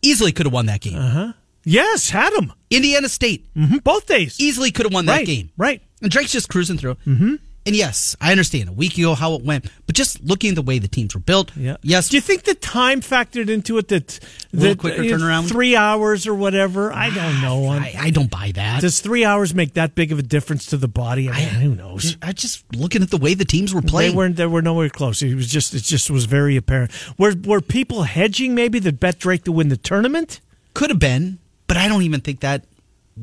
easily 0.00 0.32
could 0.32 0.46
have 0.46 0.52
won 0.52 0.66
that 0.66 0.80
game. 0.80 0.98
Uh 0.98 1.10
huh. 1.10 1.32
Yes, 1.64 2.10
had 2.10 2.32
him. 2.32 2.52
Indiana 2.70 3.08
State. 3.08 3.46
Mm-hmm. 3.54 3.78
Both 3.78 4.06
days. 4.06 4.40
Easily 4.40 4.70
could 4.70 4.86
have 4.86 4.92
won 4.92 5.06
that 5.06 5.18
right, 5.18 5.26
game. 5.26 5.50
Right. 5.56 5.82
And 6.00 6.10
Drake's 6.10 6.32
just 6.32 6.48
cruising 6.48 6.78
through. 6.78 6.96
Mm-hmm. 7.06 7.36
And 7.64 7.76
yes, 7.76 8.16
I 8.20 8.32
understand 8.32 8.68
a 8.68 8.72
week 8.72 8.98
ago 8.98 9.14
how 9.14 9.34
it 9.34 9.44
went, 9.44 9.70
but 9.86 9.94
just 9.94 10.20
looking 10.24 10.50
at 10.50 10.56
the 10.56 10.62
way 10.62 10.80
the 10.80 10.88
teams 10.88 11.14
were 11.14 11.20
built, 11.20 11.54
yeah. 11.56 11.76
yes. 11.82 12.08
Do 12.08 12.16
you 12.16 12.20
think 12.20 12.42
the 12.42 12.56
time 12.56 13.00
factored 13.00 13.48
into 13.48 13.78
it 13.78 13.86
that 13.88 14.18
the 14.50 14.74
quicker 14.74 15.02
turnaround, 15.02 15.48
three 15.48 15.76
hours 15.76 16.26
or 16.26 16.34
whatever? 16.34 16.92
I 16.92 17.10
don't 17.10 17.40
know. 17.40 17.68
I, 17.68 17.94
I, 17.96 18.10
don't 18.10 18.30
buy 18.30 18.50
that. 18.56 18.80
Does 18.80 18.98
three 19.00 19.24
hours 19.24 19.54
make 19.54 19.74
that 19.74 19.94
big 19.94 20.10
of 20.10 20.18
a 20.18 20.22
difference 20.22 20.66
to 20.66 20.76
the 20.76 20.88
body? 20.88 21.28
I 21.30 21.38
mean, 21.38 21.48
I, 21.48 21.50
who 21.50 21.74
knows? 21.76 22.16
I 22.20 22.32
just 22.32 22.64
looking 22.74 23.00
at 23.00 23.10
the 23.10 23.16
way 23.16 23.34
the 23.34 23.44
teams 23.44 23.72
were 23.72 23.82
playing. 23.82 24.10
They 24.10 24.16
weren't. 24.16 24.36
They 24.36 24.46
were 24.46 24.62
nowhere 24.62 24.88
close. 24.88 25.22
It 25.22 25.36
was 25.36 25.46
just. 25.46 25.72
It 25.72 25.84
just 25.84 26.10
was 26.10 26.24
very 26.24 26.56
apparent. 26.56 26.90
Were 27.16 27.32
Were 27.44 27.60
people 27.60 28.02
hedging 28.02 28.56
maybe 28.56 28.80
that 28.80 28.98
bet 28.98 29.20
Drake 29.20 29.44
to 29.44 29.52
win 29.52 29.68
the 29.68 29.76
tournament? 29.76 30.40
Could 30.74 30.90
have 30.90 30.98
been 30.98 31.38
but 31.66 31.76
I 31.76 31.88
don't 31.88 32.02
even 32.02 32.20
think 32.20 32.40
that 32.40 32.64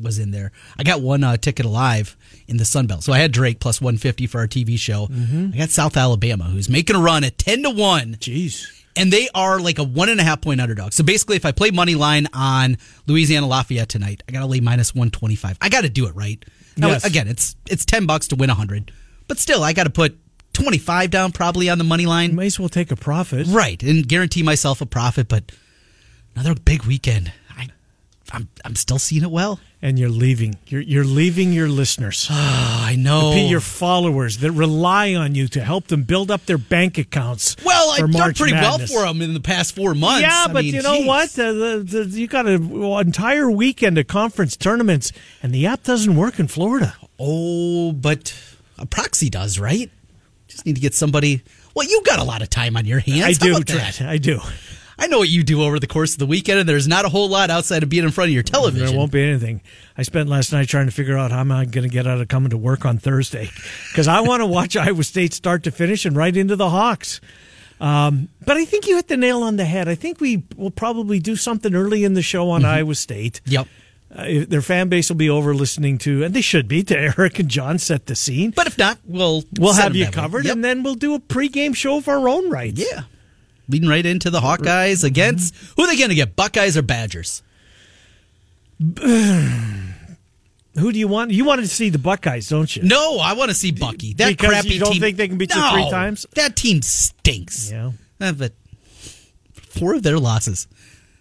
was 0.00 0.18
in 0.18 0.30
there. 0.30 0.52
I 0.78 0.84
got 0.84 1.00
one 1.02 1.24
uh, 1.24 1.36
ticket 1.36 1.66
alive 1.66 2.16
in 2.46 2.56
the 2.58 2.64
Sun 2.64 2.86
Belt, 2.86 3.02
so 3.02 3.12
I 3.12 3.18
had 3.18 3.32
Drake 3.32 3.60
plus 3.60 3.80
one 3.80 3.96
fifty 3.96 4.26
for 4.26 4.38
our 4.38 4.46
TV 4.46 4.78
show. 4.78 5.06
Mm-hmm. 5.08 5.50
I 5.54 5.56
got 5.58 5.70
South 5.70 5.96
Alabama, 5.96 6.44
who's 6.44 6.68
making 6.68 6.96
a 6.96 7.00
run 7.00 7.24
at 7.24 7.38
ten 7.38 7.62
to 7.64 7.70
one. 7.70 8.14
Jeez. 8.14 8.66
And 8.96 9.12
they 9.12 9.28
are 9.34 9.60
like 9.60 9.78
a 9.78 9.84
one 9.84 10.08
and 10.08 10.20
a 10.20 10.22
half 10.24 10.40
point 10.40 10.60
underdog. 10.60 10.92
So 10.92 11.04
basically, 11.04 11.36
if 11.36 11.46
I 11.46 11.52
play 11.52 11.70
money 11.70 11.94
line 11.94 12.26
on 12.32 12.76
Louisiana 13.06 13.46
Lafayette 13.46 13.88
tonight, 13.88 14.22
I 14.28 14.32
got 14.32 14.40
to 14.40 14.46
lay 14.46 14.60
minus 14.60 14.94
one 14.94 15.10
twenty 15.10 15.36
five. 15.36 15.56
I 15.60 15.68
got 15.68 15.82
to 15.82 15.88
do 15.88 16.06
it 16.06 16.14
right. 16.16 16.44
Now, 16.76 16.88
Yes. 16.88 17.04
again, 17.04 17.28
it's 17.28 17.56
it's 17.68 17.84
ten 17.84 18.06
bucks 18.06 18.28
to 18.28 18.36
win 18.36 18.50
a 18.50 18.54
hundred, 18.54 18.92
but 19.28 19.38
still, 19.38 19.62
I 19.62 19.72
got 19.72 19.84
to 19.84 19.90
put 19.90 20.18
twenty 20.52 20.78
five 20.78 21.10
down 21.10 21.32
probably 21.32 21.68
on 21.68 21.78
the 21.78 21.84
money 21.84 22.06
line. 22.06 22.34
May 22.34 22.46
as 22.46 22.58
well 22.58 22.68
take 22.68 22.90
a 22.90 22.96
profit. 22.96 23.46
Right, 23.48 23.80
and 23.82 24.06
guarantee 24.06 24.42
myself 24.42 24.80
a 24.80 24.86
profit, 24.86 25.28
but 25.28 25.52
another 26.34 26.54
big 26.54 26.84
weekend. 26.84 27.32
I'm, 28.32 28.48
I'm 28.64 28.76
still 28.76 28.98
seeing 28.98 29.22
it 29.22 29.30
well. 29.30 29.60
And 29.82 29.98
you're 29.98 30.10
leaving. 30.10 30.56
You're 30.66 30.82
you're 30.82 31.04
leaving 31.04 31.54
your 31.54 31.68
listeners. 31.68 32.28
Oh, 32.30 32.34
I 32.86 32.96
know. 32.96 33.34
Your 33.34 33.60
followers 33.60 34.38
that 34.38 34.52
rely 34.52 35.14
on 35.14 35.34
you 35.34 35.48
to 35.48 35.62
help 35.62 35.86
them 35.86 36.02
build 36.02 36.30
up 36.30 36.44
their 36.44 36.58
bank 36.58 36.98
accounts. 36.98 37.56
Well, 37.64 37.90
I've 37.92 38.12
done 38.12 38.34
pretty 38.34 38.52
Madness. 38.52 38.90
well 38.90 39.06
for 39.06 39.08
them 39.08 39.22
in 39.22 39.32
the 39.32 39.40
past 39.40 39.74
four 39.74 39.94
months. 39.94 40.20
Yeah, 40.20 40.44
I 40.48 40.52
but 40.52 40.64
mean, 40.64 40.74
you 40.74 40.82
know 40.82 40.98
geez. 40.98 41.06
what? 41.06 41.38
Uh, 41.38 41.52
the, 41.52 41.84
the, 41.86 42.20
you 42.20 42.26
got 42.26 42.46
an 42.46 42.82
entire 42.82 43.50
weekend 43.50 43.96
of 43.96 44.06
conference 44.06 44.54
tournaments, 44.54 45.12
and 45.42 45.54
the 45.54 45.66
app 45.66 45.82
doesn't 45.84 46.14
work 46.14 46.38
in 46.38 46.46
Florida. 46.46 46.94
Oh, 47.18 47.92
but 47.92 48.34
a 48.76 48.84
proxy 48.84 49.30
does, 49.30 49.58
right? 49.58 49.90
Just 50.46 50.66
need 50.66 50.74
to 50.74 50.80
get 50.82 50.92
somebody. 50.92 51.42
Well, 51.74 51.88
you 51.88 52.02
got 52.04 52.18
a 52.18 52.24
lot 52.24 52.42
of 52.42 52.50
time 52.50 52.76
on 52.76 52.84
your 52.84 52.98
hands. 52.98 53.42
I 53.42 53.48
How 53.48 53.58
do? 53.58 53.64
Trent. 53.64 54.02
I 54.02 54.18
do. 54.18 54.40
I 55.02 55.06
know 55.06 55.18
what 55.18 55.30
you 55.30 55.42
do 55.42 55.62
over 55.62 55.80
the 55.80 55.86
course 55.86 56.12
of 56.12 56.18
the 56.18 56.26
weekend, 56.26 56.58
and 56.60 56.68
there's 56.68 56.86
not 56.86 57.04
a 57.06 57.08
whole 57.08 57.28
lot 57.28 57.48
outside 57.48 57.82
of 57.82 57.88
being 57.88 58.04
in 58.04 58.10
front 58.10 58.28
of 58.28 58.34
your 58.34 58.42
television. 58.42 58.86
There 58.86 58.96
won't 58.96 59.10
be 59.10 59.22
anything. 59.22 59.62
I 59.96 60.02
spent 60.02 60.28
last 60.28 60.52
night 60.52 60.68
trying 60.68 60.86
to 60.86 60.92
figure 60.92 61.16
out 61.16 61.30
how 61.32 61.40
am 61.40 61.50
I 61.50 61.64
going 61.64 61.88
to 61.88 61.92
get 61.92 62.06
out 62.06 62.20
of 62.20 62.28
coming 62.28 62.50
to 62.50 62.58
work 62.58 62.84
on 62.84 62.98
Thursday 62.98 63.50
because 63.90 64.06
I 64.08 64.20
want 64.20 64.40
to 64.42 64.46
watch 64.46 64.76
Iowa 64.76 65.02
State 65.02 65.32
start 65.32 65.62
to 65.64 65.70
finish 65.70 66.04
and 66.04 66.14
right 66.14 66.36
into 66.36 66.54
the 66.54 66.68
Hawks. 66.68 67.20
Um, 67.80 68.28
but 68.44 68.58
I 68.58 68.66
think 68.66 68.86
you 68.86 68.96
hit 68.96 69.08
the 69.08 69.16
nail 69.16 69.42
on 69.42 69.56
the 69.56 69.64
head. 69.64 69.88
I 69.88 69.94
think 69.94 70.20
we 70.20 70.42
will 70.54 70.70
probably 70.70 71.18
do 71.18 71.34
something 71.34 71.74
early 71.74 72.04
in 72.04 72.12
the 72.12 72.20
show 72.22 72.50
on 72.50 72.64
Iowa 72.66 72.94
State. 72.94 73.40
Yep. 73.46 73.66
Uh, 74.14 74.44
their 74.46 74.60
fan 74.60 74.88
base 74.90 75.08
will 75.08 75.16
be 75.16 75.30
over 75.30 75.54
listening 75.54 75.96
to, 75.96 76.24
and 76.24 76.34
they 76.34 76.40
should 76.40 76.66
be, 76.68 76.82
to 76.82 76.98
Eric 76.98 77.38
and 77.38 77.48
John 77.48 77.78
set 77.78 78.04
the 78.06 78.16
scene. 78.16 78.50
But 78.50 78.66
if 78.66 78.76
not, 78.76 78.98
we'll 79.06 79.44
we'll 79.58 79.72
have 79.74 79.94
you 79.96 80.10
covered, 80.10 80.44
Yep. 80.46 80.52
and 80.56 80.64
then 80.64 80.82
we'll 80.82 80.96
do 80.96 81.14
a 81.14 81.20
pregame 81.20 81.74
show 81.76 81.96
of 81.96 82.08
our 82.08 82.28
own 82.28 82.50
rights. 82.50 82.80
Yeah. 82.80 83.02
Leading 83.70 83.88
right 83.88 84.04
into 84.04 84.30
the 84.30 84.40
Hawkeyes 84.40 85.04
against 85.04 85.54
who 85.76 85.84
are 85.84 85.86
they 85.86 85.96
going 85.96 86.08
to 86.10 86.14
get? 86.14 86.36
Buckeyes 86.36 86.76
or 86.76 86.82
Badgers? 86.82 87.42
Who 90.78 90.92
do 90.92 90.98
you 90.98 91.08
want? 91.08 91.32
You 91.32 91.44
want 91.44 91.60
to 91.60 91.66
see 91.66 91.90
the 91.90 91.98
Buckeyes, 91.98 92.48
don't 92.48 92.74
you? 92.74 92.82
No, 92.84 93.18
I 93.18 93.32
want 93.34 93.50
to 93.50 93.54
see 93.56 93.72
Bucky. 93.72 94.14
That 94.14 94.28
Because 94.28 94.48
crappy 94.50 94.68
you 94.74 94.80
don't 94.80 94.92
team. 94.92 95.00
think 95.02 95.16
they 95.16 95.26
can 95.28 95.36
beat 95.36 95.52
you 95.54 95.60
No, 95.60 95.70
three 95.72 95.90
times? 95.90 96.26
That 96.36 96.54
team 96.56 96.80
stinks. 96.82 97.70
Yeah. 97.72 97.90
Uh, 98.20 98.32
but 98.32 98.52
four 99.52 99.94
of 99.94 100.02
their 100.04 100.18
losses, 100.18 100.68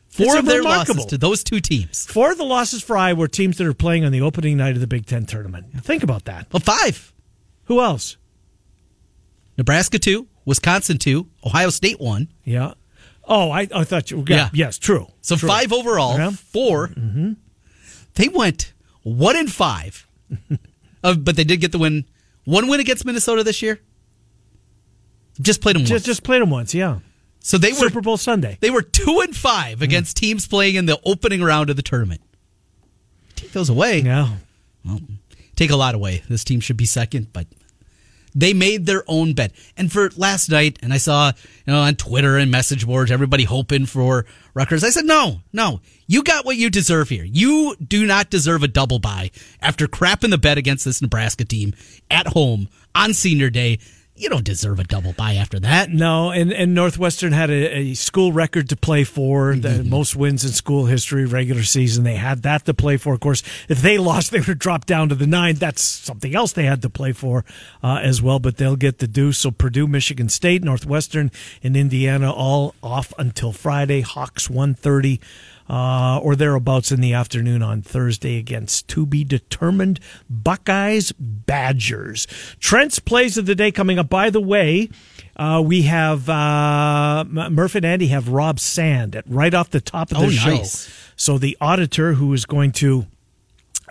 four 0.07 0.27
It's 0.27 0.35
of 0.35 0.45
their 0.45 0.59
remarkable. 0.59 0.95
losses 0.97 1.09
to 1.09 1.17
those 1.17 1.43
two 1.43 1.59
teams. 1.59 2.05
Four 2.05 2.31
of 2.31 2.37
the 2.37 2.43
losses 2.45 2.83
for 2.83 2.95
Iowa 2.95 3.17
were 3.19 3.27
teams 3.27 3.57
that 3.57 3.65
are 3.65 3.73
playing 3.73 4.05
on 4.05 4.11
the 4.11 4.21
opening 4.21 4.55
night 4.57 4.75
of 4.75 4.81
the 4.81 4.87
Big 4.87 5.05
Ten 5.07 5.25
tournament. 5.25 5.65
Think 5.83 6.03
about 6.03 6.25
that. 6.25 6.47
Well, 6.53 6.59
five. 6.61 7.11
Who 7.65 7.81
else? 7.81 8.17
Nebraska 9.57 9.97
two, 9.99 10.27
Wisconsin 10.49 10.97
two, 10.97 11.27
Ohio 11.45 11.69
State 11.69 11.99
one. 12.01 12.27
Yeah. 12.43 12.73
Oh, 13.25 13.51
I, 13.51 13.67
I 13.73 13.83
thought 13.83 14.09
you. 14.09 14.25
Yeah. 14.27 14.35
Yeah. 14.35 14.49
Yes, 14.53 14.79
true. 14.79 15.05
So 15.21 15.35
True. 15.35 15.47
five 15.47 15.71
overall. 15.71 16.17
Yeah. 16.17 16.31
4 16.31 16.87
Mm-hmm. 16.87 17.31
They 18.15 18.27
went 18.27 18.73
one 19.03 19.35
in 19.37 19.47
five, 19.47 20.07
uh, 21.03 21.13
but 21.13 21.35
they 21.35 21.43
did 21.43 21.61
get 21.61 21.71
the 21.71 21.77
win. 21.77 22.05
One 22.45 22.67
win 22.67 22.79
against 22.79 23.05
Minnesota 23.05 23.43
this 23.43 23.61
year. 23.61 23.79
Just 25.39 25.61
played 25.61 25.75
them 25.75 25.83
once. 25.83 25.89
Just, 25.89 26.05
just 26.05 26.23
played 26.23 26.41
them 26.41 26.49
once, 26.49 26.73
yeah. 26.73 26.99
so 27.39 27.57
they 27.59 27.71
were 27.71 27.87
Super 27.87 28.01
Bowl 28.01 28.17
Sunday. 28.17 28.57
they 28.59 28.71
were 28.71 28.81
two 28.81 29.21
and 29.21 29.33
five 29.35 29.81
against 29.83 30.17
teams 30.17 30.47
playing 30.47 30.75
in 30.75 30.85
the 30.87 30.99
opening 31.05 31.41
round 31.43 31.69
of 31.69 31.75
the 31.75 31.81
tournament. 31.83 32.21
Take 33.35 33.51
those 33.51 33.69
away. 33.69 33.99
Yeah. 33.99 34.29
Well, 34.83 34.99
take 35.55 35.69
a 35.69 35.75
lot 35.77 35.93
away. 35.95 36.23
This 36.27 36.43
team 36.43 36.59
should 36.59 36.75
be 36.77 36.85
second, 36.85 37.31
but 37.31 37.45
they 38.35 38.53
made 38.53 38.85
their 38.85 39.03
own 39.07 39.33
bet. 39.33 39.51
And 39.77 39.91
for 39.91 40.09
last 40.17 40.49
night, 40.49 40.79
and 40.81 40.93
I 40.93 40.97
saw 40.97 41.31
you 41.65 41.73
know 41.73 41.79
on 41.79 41.95
Twitter 41.95 42.37
and 42.37 42.51
message 42.51 42.85
boards, 42.85 43.11
everybody 43.11 43.43
hoping 43.43 43.85
for 43.85 44.25
Rutgers. 44.53 44.83
I 44.83 44.89
said, 44.89 45.05
no, 45.05 45.41
no, 45.53 45.79
you 46.07 46.23
got 46.23 46.45
what 46.45 46.57
you 46.57 46.69
deserve 46.69 47.09
here. 47.09 47.23
You 47.23 47.75
do 47.75 48.05
not 48.05 48.29
deserve 48.29 48.63
a 48.63 48.67
double 48.67 48.99
bye 48.99 49.31
after 49.61 49.87
crapping 49.87 50.31
the 50.31 50.37
bet 50.37 50.57
against 50.57 50.85
this 50.85 51.01
Nebraska 51.01 51.45
team 51.45 51.73
at 52.09 52.27
home 52.27 52.67
on 52.95 53.13
Senior 53.13 53.49
Day. 53.49 53.79
You 54.19 54.27
don't 54.27 54.43
deserve 54.43 54.79
a 54.79 54.83
double 54.83 55.13
bye 55.13 55.35
after 55.35 55.61
that. 55.61 55.89
No, 55.91 56.29
and, 56.31 56.51
and 56.51 56.75
Northwestern 56.75 57.31
had 57.31 57.49
a, 57.49 57.77
a 57.77 57.93
school 57.93 58.33
record 58.33 58.67
to 58.69 58.75
play 58.75 59.05
for, 59.05 59.55
the 59.55 59.69
Mm-hmm. 59.69 59.89
most 59.89 60.13
wins 60.15 60.43
in 60.43 60.51
school 60.51 60.87
history, 60.87 61.25
regular 61.25 61.63
season. 61.63 62.03
They 62.03 62.15
had 62.15 62.41
that 62.43 62.65
to 62.65 62.73
play 62.73 62.97
for. 62.97 63.13
Of 63.13 63.21
course, 63.21 63.43
if 63.69 63.81
they 63.81 63.97
lost, 64.09 64.31
they 64.31 64.39
would 64.39 64.47
have 64.47 64.59
dropped 64.59 64.87
down 64.87 65.07
to 65.07 65.15
the 65.15 65.25
nine. 65.25 65.55
That's 65.55 65.81
something 65.81 66.35
else 66.35 66.51
they 66.51 66.65
had 66.65 66.81
to 66.81 66.89
play 66.89 67.13
for 67.13 67.45
uh, 67.81 67.99
as 68.03 68.21
well, 68.21 68.39
but 68.39 68.57
they'll 68.57 68.75
get 68.75 68.97
the 68.99 69.07
due. 69.07 69.31
So 69.31 69.51
Purdue, 69.51 69.87
Michigan 69.87 70.27
State, 70.27 70.63
Northwestern, 70.63 71.31
and 71.63 71.77
Indiana 71.77 72.29
all 72.31 72.75
off 72.83 73.13
until 73.17 73.53
Friday. 73.53 74.01
Hawks 74.01 74.49
130 74.49 75.21
uh, 75.69 76.19
or 76.21 76.35
thereabouts 76.35 76.91
in 76.91 76.99
the 77.01 77.13
afternoon 77.13 77.61
on 77.61 77.81
Thursday 77.81 78.37
against 78.37 78.87
to 78.89 79.05
be 79.05 79.23
determined 79.23 79.99
Buckeyes 80.29 81.11
Badgers. 81.19 82.27
Trent's 82.59 82.99
plays 82.99 83.37
of 83.37 83.45
the 83.45 83.55
day 83.55 83.71
coming 83.71 83.99
up. 83.99 84.09
By 84.09 84.29
the 84.29 84.41
way, 84.41 84.89
uh, 85.35 85.61
we 85.65 85.83
have 85.83 86.27
uh, 86.29 87.23
Murph 87.27 87.75
and 87.75 87.85
Andy 87.85 88.07
have 88.07 88.29
Rob 88.29 88.59
Sand 88.59 89.15
at 89.15 89.25
right 89.27 89.53
off 89.53 89.69
the 89.69 89.81
top 89.81 90.11
of 90.11 90.17
the 90.17 90.25
Oh, 90.25 90.29
show. 90.29 90.49
nice. 90.55 90.89
So 91.15 91.37
the 91.37 91.57
auditor 91.61 92.13
who 92.13 92.33
is 92.33 92.45
going 92.45 92.71
to 92.73 93.05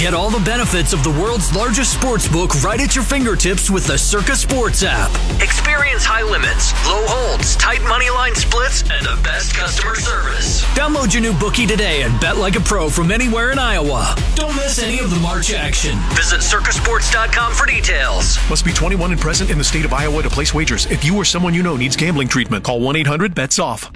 Get 0.01 0.15
all 0.15 0.31
the 0.31 0.43
benefits 0.43 0.93
of 0.93 1.03
the 1.03 1.11
world's 1.11 1.55
largest 1.55 1.93
sports 1.93 2.27
book 2.27 2.63
right 2.63 2.81
at 2.81 2.95
your 2.95 3.03
fingertips 3.03 3.69
with 3.69 3.85
the 3.85 3.99
Circa 3.99 4.35
Sports 4.35 4.81
app. 4.81 5.11
Experience 5.39 6.03
high 6.03 6.23
limits, 6.23 6.73
low 6.89 7.05
holds, 7.05 7.55
tight 7.55 7.83
money 7.83 8.09
line 8.09 8.33
splits, 8.33 8.81
and 8.81 9.05
the 9.05 9.21
best 9.21 9.53
customer 9.53 9.93
service. 9.93 10.63
Download 10.73 11.13
your 11.13 11.21
new 11.21 11.37
bookie 11.37 11.67
today 11.67 12.01
and 12.01 12.19
bet 12.19 12.37
like 12.37 12.55
a 12.55 12.61
pro 12.61 12.89
from 12.89 13.11
anywhere 13.11 13.51
in 13.51 13.59
Iowa. 13.59 14.15
Don't 14.33 14.55
miss 14.55 14.81
any 14.81 14.97
of 14.97 15.11
the 15.11 15.17
March 15.17 15.53
action. 15.53 15.99
Visit 16.15 16.41
circasports.com 16.41 17.53
for 17.53 17.67
details. 17.67 18.39
Must 18.49 18.65
be 18.65 18.73
21 18.73 19.11
and 19.11 19.21
present 19.21 19.51
in 19.51 19.59
the 19.59 19.63
state 19.63 19.85
of 19.85 19.93
Iowa 19.93 20.23
to 20.23 20.31
place 20.31 20.51
wagers. 20.51 20.87
If 20.87 21.05
you 21.05 21.15
or 21.15 21.25
someone 21.25 21.53
you 21.53 21.61
know 21.61 21.77
needs 21.77 21.95
gambling 21.95 22.27
treatment, 22.27 22.63
call 22.63 22.79
1 22.79 22.95
800 22.95 23.35
bets 23.35 23.59
off. 23.59 23.93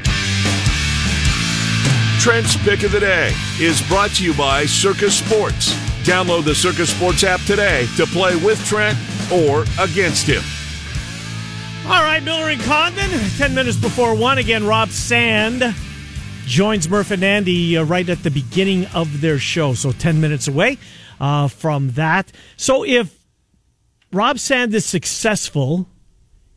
Trent's 2.20 2.56
Pick 2.58 2.84
of 2.84 2.92
the 2.92 3.00
Day 3.00 3.34
is 3.60 3.82
brought 3.88 4.12
to 4.12 4.24
you 4.24 4.36
by 4.36 4.68
Circa 4.68 5.10
Sports. 5.10 5.95
Download 6.06 6.44
the 6.46 6.54
Circa 6.56 6.86
Sports 6.86 7.24
app 7.24 7.42
today 7.42 7.88
to 7.98 8.06
play 8.06 8.36
with 8.36 8.64
Trent 8.66 8.98
or 9.32 9.64
against 9.80 10.28
him. 10.28 10.44
All 11.86 12.02
right, 12.04 12.22
Miller 12.24 12.50
and 12.50 12.62
Condon, 12.62 13.10
10 13.38 13.54
minutes 13.56 13.78
before 13.78 14.16
1. 14.16 14.38
Again, 14.38 14.66
Rob 14.66 14.90
Sand 14.90 15.64
joins 16.46 16.88
Murph 16.90 17.12
and 17.12 17.24
Andy 17.24 17.78
uh, 17.78 17.84
right 17.84 18.08
at 18.08 18.22
the 18.24 18.30
beginning 18.32 18.86
of 18.88 19.22
their 19.22 19.40
show, 19.40 19.74
so 19.74 19.92
10 19.92 20.22
minutes 20.22 20.48
away. 20.48 20.78
uh, 21.20 21.48
from 21.48 21.92
that. 21.92 22.32
So 22.58 22.84
if 22.86 23.18
Rob 24.12 24.38
Sand 24.40 24.74
is 24.76 24.86
successful 24.86 25.88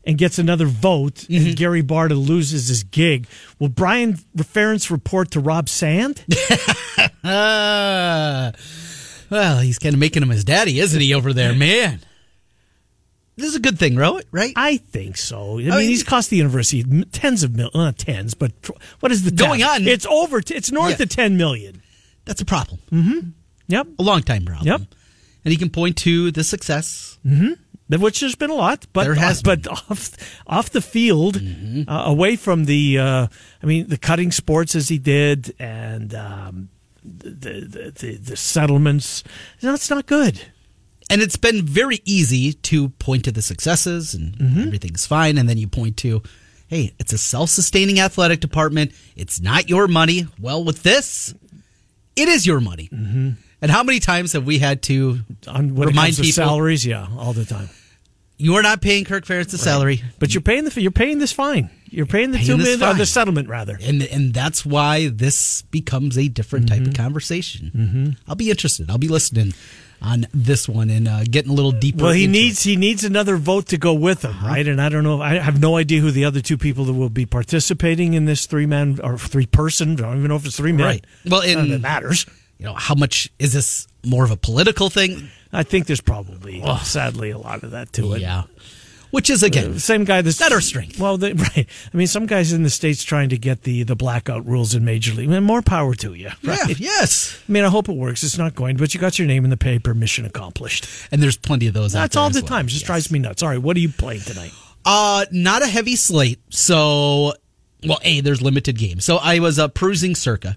and 0.03 0.17
gets 0.17 0.37
another 0.39 0.65
vote, 0.65 1.15
Mm-hmm. 1.29 1.47
and 1.47 1.55
Gary 1.55 1.81
Barta 1.83 2.15
loses 2.27 2.67
his 2.67 2.83
gig, 2.83 3.25
will 3.57 3.69
Brian 3.69 4.13
Ferentz 4.37 4.89
report 4.91 5.31
to 5.31 5.39
Rob 5.39 5.69
Sand? 5.69 6.23
Uh, 9.31 9.35
well, 9.35 9.59
he's 9.59 9.79
kind 9.79 9.93
of 9.93 9.99
making 9.99 10.23
him 10.23 10.29
his 10.29 10.43
daddy, 10.43 10.79
isn't 10.79 10.99
he, 11.01 11.13
over 11.13 11.33
there, 11.33 11.53
man? 11.53 11.99
This 13.35 13.47
is 13.49 13.55
a 13.55 13.59
good 13.61 13.79
thing, 13.79 13.95
right? 13.95 14.25
Right? 14.31 14.51
I 14.57 14.77
think 14.77 15.15
so. 15.15 15.53
I, 15.53 15.61
mean, 15.61 15.69
mean- 15.69 15.87
he's 15.89 16.03
cost 16.03 16.29
the 16.29 16.37
university 16.37 16.83
tens 17.11 17.43
of 17.43 17.55
mil, 17.55 17.71
not 17.73 17.97
tens, 17.97 18.33
but 18.33 18.51
what 18.99 19.11
is 19.11 19.23
the 19.23 19.31
Going 19.31 19.63
on- 19.63 19.87
It's 19.87 20.05
over. 20.05 20.41
T- 20.41 20.55
it's 20.55 20.71
north 20.71 20.99
Yeah. 20.99 21.03
of 21.03 21.09
ten 21.09 21.37
million. 21.37 21.81
That's 22.25 22.41
a 22.41 22.45
problem. 22.45 22.79
Mm-hmm. 22.91 23.29
Yep. 23.67 23.87
A 23.97 24.03
long 24.03 24.23
time 24.23 24.43
problem. 24.45 24.67
Yep. 24.67 24.81
And 25.45 25.51
he 25.51 25.57
can 25.57 25.69
point 25.69 25.95
to 25.99 26.31
the 26.31 26.43
success. 26.43 27.17
which 27.87 28.19
there's 28.19 28.35
been 28.35 28.49
a 28.49 28.55
lot, 28.55 28.85
but 28.93 29.05
There 29.05 29.15
has 29.15 29.41
but 29.41 29.65
off 29.67 30.11
off 30.45 30.69
the 30.71 30.81
field, 30.81 31.35
Mm-hmm. 31.39 31.89
uh, 31.89 32.05
away 32.05 32.35
from 32.35 32.65
the, 32.65 32.97
uh, 32.99 33.27
I 33.63 33.65
mean, 33.65 33.87
the 33.87 33.97
cutting 33.97 34.31
sports 34.33 34.75
as 34.75 34.89
he 34.89 34.97
did, 34.97 35.55
and 35.59 36.13
um, 36.13 36.69
the, 37.17 37.61
the 37.61 37.91
the 37.91 38.15
the 38.17 38.35
settlements. 38.35 39.23
That's 39.61 39.89
not 39.89 40.05
good. 40.05 40.41
And 41.11 41.21
it's 41.21 41.37
been 41.37 41.65
very 41.65 42.01
easy 42.05 42.53
to 42.53 42.89
point 42.89 43.25
to 43.25 43.31
the 43.31 43.41
successes 43.41 44.13
and 44.13 44.33
Mm-hmm. 44.37 44.59
everything's 44.67 45.07
fine. 45.07 45.37
And 45.39 45.49
then 45.49 45.57
you 45.57 45.67
point 45.67 45.97
to, 45.97 46.21
hey, 46.67 46.93
it's 46.99 47.11
a 47.13 47.17
self 47.17 47.49
sustaining 47.49 47.99
athletic 47.99 48.39
department. 48.41 48.91
It's 49.15 49.41
not 49.41 49.69
your 49.69 49.87
money. 49.87 50.27
Well, 50.39 50.63
with 50.63 50.83
this, 50.83 51.33
it 52.15 52.27
is 52.27 52.45
your 52.45 52.59
money. 52.59 52.89
Mm-hmm. 52.93 53.29
And 53.61 53.71
how 53.71 53.83
many 53.83 53.99
times 53.99 54.33
have 54.33 54.45
we 54.45 54.59
had 54.59 54.81
to 54.83 55.19
On 55.47 55.75
remind 55.75 55.89
it 55.89 55.95
comes 55.95 56.15
to 56.17 56.21
people 56.21 56.45
salaries, 56.45 56.85
yeah, 56.85 57.07
all 57.17 57.33
the 57.33 57.43
time. 57.45 57.69
You 58.39 58.55
are 58.55 58.63
not 58.63 58.81
paying 58.81 59.05
Kirk 59.05 59.25
Ferentz 59.25 59.51
the 59.51 59.57
salary? 59.59 60.01
But 60.17 60.33
you're 60.33 60.41
paying 60.41 60.63
the 60.63 60.81
you're 60.81 60.89
paying 60.91 61.19
this 61.19 61.31
fine. 61.31 61.69
You're 61.91 62.05
paying 62.05 62.31
the 62.31 62.37
Paying 62.37 62.57
two 62.57 62.63
this 62.63 62.81
uh, 62.81 62.93
the 62.93 63.05
settlement 63.05 63.47
rather. 63.49 63.77
and 63.81 64.01
and 64.03 64.33
that's 64.33 64.65
why 64.65 65.09
this 65.09 65.63
becomes 65.63 66.17
a 66.17 66.27
different 66.27 66.67
type 66.69 66.81
of 66.81 66.87
Mm-hmm. 66.87 67.03
conversation. 67.03 68.17
I'll 68.27 68.35
be 68.35 68.49
interested. 68.49 68.89
I'll 68.89 68.97
be 68.97 69.07
listening 69.07 69.53
on 70.01 70.25
this 70.33 70.69
one 70.69 70.89
and 70.89 71.07
uh, 71.09 71.23
getting 71.29 71.51
a 71.51 71.53
little 71.53 71.73
deeper. 71.73 72.03
Well, 72.05 72.13
he 72.13 72.27
needs 72.27 72.63
he 72.63 72.75
needs 72.77 73.03
another 73.03 73.35
vote 73.37 73.65
to 73.67 73.77
go 73.77 73.93
with 73.93 74.23
him, 74.23 74.31
Uh-huh. 74.31 74.47
right? 74.47 74.67
And 74.67 74.79
I 74.81 74.87
don't 74.89 75.03
know. 75.03 75.19
I 75.21 75.39
have 75.39 75.59
no 75.59 75.75
idea 75.75 75.99
who 75.99 76.11
the 76.11 76.23
other 76.25 76.39
two 76.41 76.57
people 76.57 76.85
that 76.85 76.93
will 76.93 77.09
be 77.09 77.25
participating 77.25 78.13
in 78.13 78.23
this 78.25 78.45
three 78.45 78.65
man 78.67 78.99
or 79.03 79.17
three 79.17 79.45
person. 79.47 79.93
I 79.93 79.95
don't 80.03 80.17
even 80.19 80.29
know 80.29 80.35
if 80.37 80.45
it's 80.45 80.55
three 80.57 80.71
men. 80.71 80.85
Right. 80.85 81.05
Well, 81.25 81.41
it 81.43 81.81
matters. 81.81 82.25
You 82.59 82.65
know, 82.65 82.75
how 82.75 82.93
much 82.95 83.29
is 83.39 83.51
this 83.53 83.87
more 84.05 84.23
of 84.23 84.31
a 84.31 84.37
political 84.37 84.89
thing? 84.89 85.29
I 85.51 85.63
think 85.63 85.87
there's 85.87 86.01
probably, 86.01 86.63
sadly, 86.83 87.31
a 87.31 87.37
lot 87.37 87.63
of 87.63 87.71
that 87.71 87.91
to 87.93 88.13
it. 88.13 88.21
Yeah, 88.21 88.43
which 89.11 89.31
is 89.31 89.41
again 89.41 89.73
The 89.73 89.79
same 89.79 90.03
guy 90.03 90.21
that's 90.21 90.39
Not 90.39 90.51
our 90.51 90.61
strength. 90.61 90.99
Well, 90.99 91.17
they, 91.17 91.33
right. 91.55 91.65
I 91.91 91.97
mean, 91.97 92.05
some 92.05 92.27
guys 92.27 92.53
in 92.53 92.61
the 92.61 92.69
states 92.69 93.03
trying 93.03 93.29
to 93.29 93.37
get 93.39 93.63
the 93.63 93.81
the 93.83 93.95
blackout 93.95 94.45
rules 94.45 94.75
in 94.75 94.85
Major 94.85 95.13
League. 95.15 95.27
Man, 95.29 95.43
more 95.43 95.63
power 95.63 95.95
to 95.95 96.13
you. 96.13 96.25
Yeah, 96.25 96.33
Right? 96.43 96.79
yes. 96.79 97.41
I 97.49 97.51
mean, 97.51 97.63
I 97.63 97.69
hope 97.69 97.89
it 97.89 97.95
works. 97.95 98.23
It's 98.23 98.37
not 98.37 98.53
going, 98.53 98.77
but 98.77 98.93
you 98.93 98.99
got 98.99 99.17
your 99.17 99.27
name 99.27 99.43
in 99.43 99.49
the 99.49 99.57
paper. 99.57 99.95
Mission 99.95 100.25
accomplished. 100.25 100.85
And 101.11 101.23
there's 101.23 101.37
plenty 101.37 101.65
of 101.65 101.73
those. 101.73 101.95
out 101.95 102.01
That's 102.01 102.15
all 102.15 102.29
the 102.29 102.41
well. 102.41 102.47
time. 102.49 102.65
It 102.67 102.69
just 102.69 102.81
Yes. 102.83 102.87
drives 102.87 103.11
me 103.11 103.17
nuts. 103.19 103.41
All 103.41 103.49
right, 103.49 103.57
what 103.61 103.75
are 103.75 103.79
you 103.79 103.89
playing 103.89 104.21
tonight? 104.21 104.51
Uh, 104.85 105.25
not 105.31 105.63
a 105.63 105.67
heavy 105.67 105.95
slate. 105.95 106.39
So, 106.51 107.33
well, 107.87 107.99
a 108.03 108.21
there's 108.21 108.41
limited 108.43 108.77
games. 108.77 109.03
So 109.05 109.17
I 109.17 109.39
was 109.39 109.57
uh, 109.57 109.67
perusing 109.69 110.13
Circa. 110.13 110.55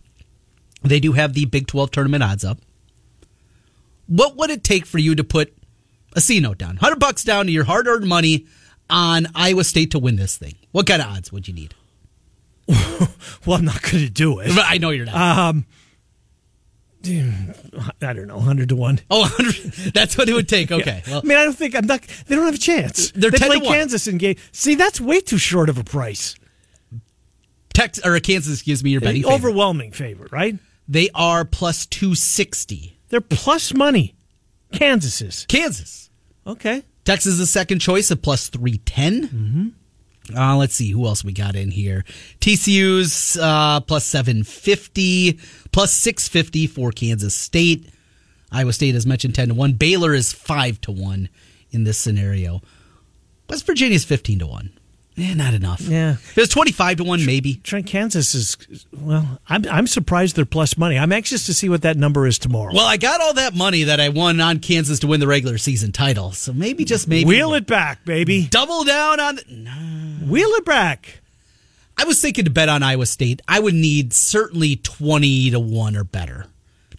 They 0.83 1.01
do 1.01 1.13
have 1.13 1.33
the 1.33 1.47
Big 1.47 1.67
Twelve 1.69 1.91
tournament 1.91 2.23
odds 2.23 2.45
up. 2.45 2.59
What 4.15 4.37
would 4.37 4.51
it 4.51 4.63
take 4.63 4.85
for 4.85 4.99
you 4.99 5.15
to 5.15 5.25
put 5.25 5.55
a 6.15 6.21
C 6.21 6.39
note 6.39 6.59
down, 6.59 6.77
hundred 6.77 6.99
bucks 7.01 7.25
down 7.25 7.47
to 7.47 7.53
your 7.53 7.65
hard 7.65 7.87
earned 7.87 8.07
money 8.07 8.47
on 8.91 9.27
Iowa 9.35 9.65
State 9.65 9.93
to 9.93 9.99
win 9.99 10.17
this 10.17 10.37
thing? 10.37 10.55
What 10.71 10.87
kind 10.87 11.01
of 11.01 11.09
odds 11.09 11.33
would 11.33 11.49
you 11.49 11.55
need? 11.55 11.75
Well, 13.45 13.59
I'm 13.59 13.65
not 13.65 13.83
going 13.83 14.05
to 14.05 14.11
do 14.11 14.39
it. 14.39 14.51
I 14.57 14.79
know 14.79 14.91
you're 14.91 15.07
not. 15.07 15.17
Um, 15.17 15.67
I 17.05 18.13
don't 18.13 18.29
know, 18.29 18.39
hundred 18.39 18.69
to 18.69 18.77
one. 18.77 19.01
oh, 19.11 19.21
100, 19.37 19.93
that's 19.93 20.17
what 20.17 20.29
it 20.29 20.35
would 20.35 20.49
take. 20.49 20.71
Okay. 20.73 21.03
Well, 21.09 21.23
I 21.25 21.27
mean, 21.27 21.39
I 21.39 21.45
don't 21.45 21.57
think 21.57 21.75
I'm 21.75 21.87
not. 21.87 22.03
They 22.27 22.37
don't 22.37 22.45
have 22.45 22.55
a 22.55 22.59
chance. 22.59 23.11
They're 23.13 23.31
they 23.33 23.39
10 23.39 23.49
play. 23.49 23.61
Kansas 23.61 24.07
in 24.07 24.19
game. 24.19 24.37
See, 24.53 24.77
that's 24.77 25.01
way 25.01 25.21
too 25.21 25.39
short 25.39 25.69
of 25.69 25.79
a 25.79 25.83
price. 25.85 26.37
Texas 27.75 28.05
or 28.07 28.19
Kansas, 28.21 28.53
excuse 28.55 28.85
me, 28.85 28.91
your 28.91 29.01
betting 29.01 29.23
favorite. 29.23 29.35
Overwhelming 29.35 29.91
favorite, 29.93 30.31
right? 30.31 30.57
They 30.87 31.09
are 31.15 31.45
plus 31.45 31.87
two 31.87 32.15
sixty. 32.15 32.97
They're 33.13 33.21
plus 33.21 33.75
money. 33.75 34.15
Kansas 34.73 35.21
is 35.21 35.45
Kansas. 35.47 36.09
okay. 36.47 36.83
Texas 37.05 37.35
is 37.35 37.39
the 37.39 37.47
second 37.47 37.81
choice 37.81 38.11
at 38.11 38.23
plus 38.23 38.49
310. 38.49 39.29
Mm-hmm. 39.29 40.37
Uh, 40.39 40.57
let's 40.57 40.75
see 40.75 40.91
who 40.91 41.05
else 41.05 41.23
we 41.23 41.35
got 41.35 41.55
in 41.55 41.71
here. 41.71 42.07
TCU's 42.41 43.37
uh, 43.37 43.81
plus 43.81 44.07
750, 44.07 45.39
plus 45.73 45.93
650 45.93 46.67
for 46.69 46.91
Kansas 46.91 47.35
State. 47.35 47.91
Iowa 48.51 48.73
State, 48.73 48.95
as 48.95 49.05
mentioned, 49.05 49.35
10 49.35 49.49
to 49.49 49.55
1. 49.55 49.75
Baylor 49.75 50.15
is 50.15 50.33
5 50.33 50.81
to 50.83 50.93
1 50.93 51.29
in 51.71 51.85
this 51.85 51.99
scenario. 51.99 52.63
West 53.51 53.67
Virginia's 53.67 54.07
15 54.07 54.39
to 54.39 54.47
1. 54.47 54.71
Eh, 55.19 55.35
not 55.35 55.53
enough. 55.53 55.83
Yeah. 55.83 56.17
It 56.35 56.41
was 56.41 56.49
25 56.49 56.99
to 56.99 57.05
1, 57.05 57.27
maybe. 57.27 57.57
Trent 57.57 57.87
Kansas 57.87 58.35
is 58.35 58.57
well. 58.93 59.39
I'm 59.47 59.67
I'm 59.69 59.87
surprised 59.87 60.37
they're 60.37 60.47
plus 60.47 60.79
money. 60.79 60.99
I'm 60.99 61.13
anxious 61.13 61.45
to 61.47 61.55
see 61.55 61.69
what 61.69 61.83
that 61.83 61.99
number 61.99 62.27
is 62.27 62.39
tomorrow. 62.39 62.73
Well, 62.75 62.87
I 62.87 62.97
got 62.97 63.21
all 63.21 63.35
that 63.35 63.55
money 63.55 63.85
that 63.85 64.01
I 64.01 64.09
won 64.09 64.41
on 64.41 64.59
Kansas 64.61 65.01
to 65.01 65.07
win 65.07 65.21
the 65.21 65.27
regular 65.27 65.59
season 65.59 65.93
title. 65.93 66.33
So 66.33 66.55
maybe, 66.55 66.85
just 66.85 67.09
maybe. 67.09 67.27
Wheel 67.27 67.53
it 67.55 67.67
back, 67.67 68.05
baby. 68.07 68.47
Double 68.51 68.85
down 68.85 69.21
on. 69.21 69.37
The, 69.37 70.27
Wheel 70.27 70.49
it 70.51 70.65
back. 70.65 71.21
I 71.99 72.05
was 72.05 72.21
thinking 72.23 72.47
to 72.47 72.51
bet 72.51 72.71
on 72.71 72.83
Iowa 72.83 73.05
State. 73.05 73.43
I 73.47 73.61
would 73.61 73.75
need 73.75 74.15
certainly 74.15 74.77
20 74.77 75.51
to 75.51 75.61
1 75.61 75.95
or 75.97 76.05
better. 76.05 76.47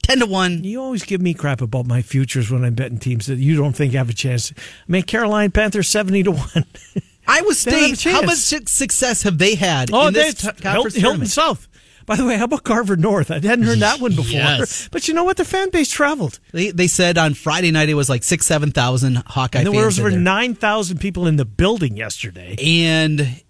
10 0.04 0.20
to 0.20 0.26
1. 0.28 0.64
You 0.64 0.82
always 0.82 1.04
give 1.04 1.20
me 1.20 1.34
crap 1.34 1.62
about 1.62 1.88
my 1.88 2.02
futures 2.04 2.52
when 2.52 2.64
I'm 2.64 2.76
betting 2.76 3.00
teams 3.00 3.26
that 3.26 3.40
you 3.40 3.56
don't 3.56 3.74
think 3.74 3.94
have 3.94 4.10
a 4.10 4.14
chance. 4.14 4.54
I 4.56 4.92
mean, 4.92 5.04
Carolina 5.04 5.50
Panthers 5.50 5.88
seventy 5.88 6.22
to 6.24 6.32
one. 6.34 6.66
Iowa 7.28 7.54
They 7.54 7.72
don't 7.72 7.82
have 7.82 7.92
a 7.92 7.96
State, 7.96 8.12
how 8.12 8.22
much 8.22 8.38
success 8.68 9.24
have 9.24 9.38
they 9.38 9.56
had 9.56 9.90
Oh, 9.94 10.08
in 10.08 10.14
this 10.14 10.36
t- 10.36 10.50
Hilton, 10.62 11.02
Hilton? 11.02 11.26
South. 11.26 11.68
By 12.06 12.18
the 12.18 12.26
way, 12.26 12.36
how 12.38 12.44
about 12.46 12.64
Carver 12.64 12.98
North? 12.98 13.32
I 13.32 13.36
hadn't 13.36 13.64
heard 13.64 13.80
that 13.80 14.02
one 14.02 14.12
before. 14.14 14.32
Yes. 14.32 14.90
But 14.92 15.08
you 15.08 15.14
know 15.14 15.24
what? 15.24 15.38
The 15.38 15.46
fan 15.46 15.70
base 15.70 15.90
traveled. 15.90 16.40
They, 16.52 16.70
they 16.72 16.88
said 16.88 17.18
on 17.18 17.34
Friday 17.34 17.72
night 17.72 17.88
it 17.88 17.94
was 17.94 18.10
like 18.10 18.24
six, 18.24 18.46
7,000 18.46 19.24
Hawkeye 19.26 19.60
And 19.60 19.68
there 19.68 19.74
fans 19.74 19.86
was 19.86 20.00
over 20.00 20.12
9,000 20.12 20.98
people 21.00 21.28
in 21.28 21.38
the 21.38 21.46
building 21.46 21.96
yesterday. 21.96 22.56
and 22.62 23.42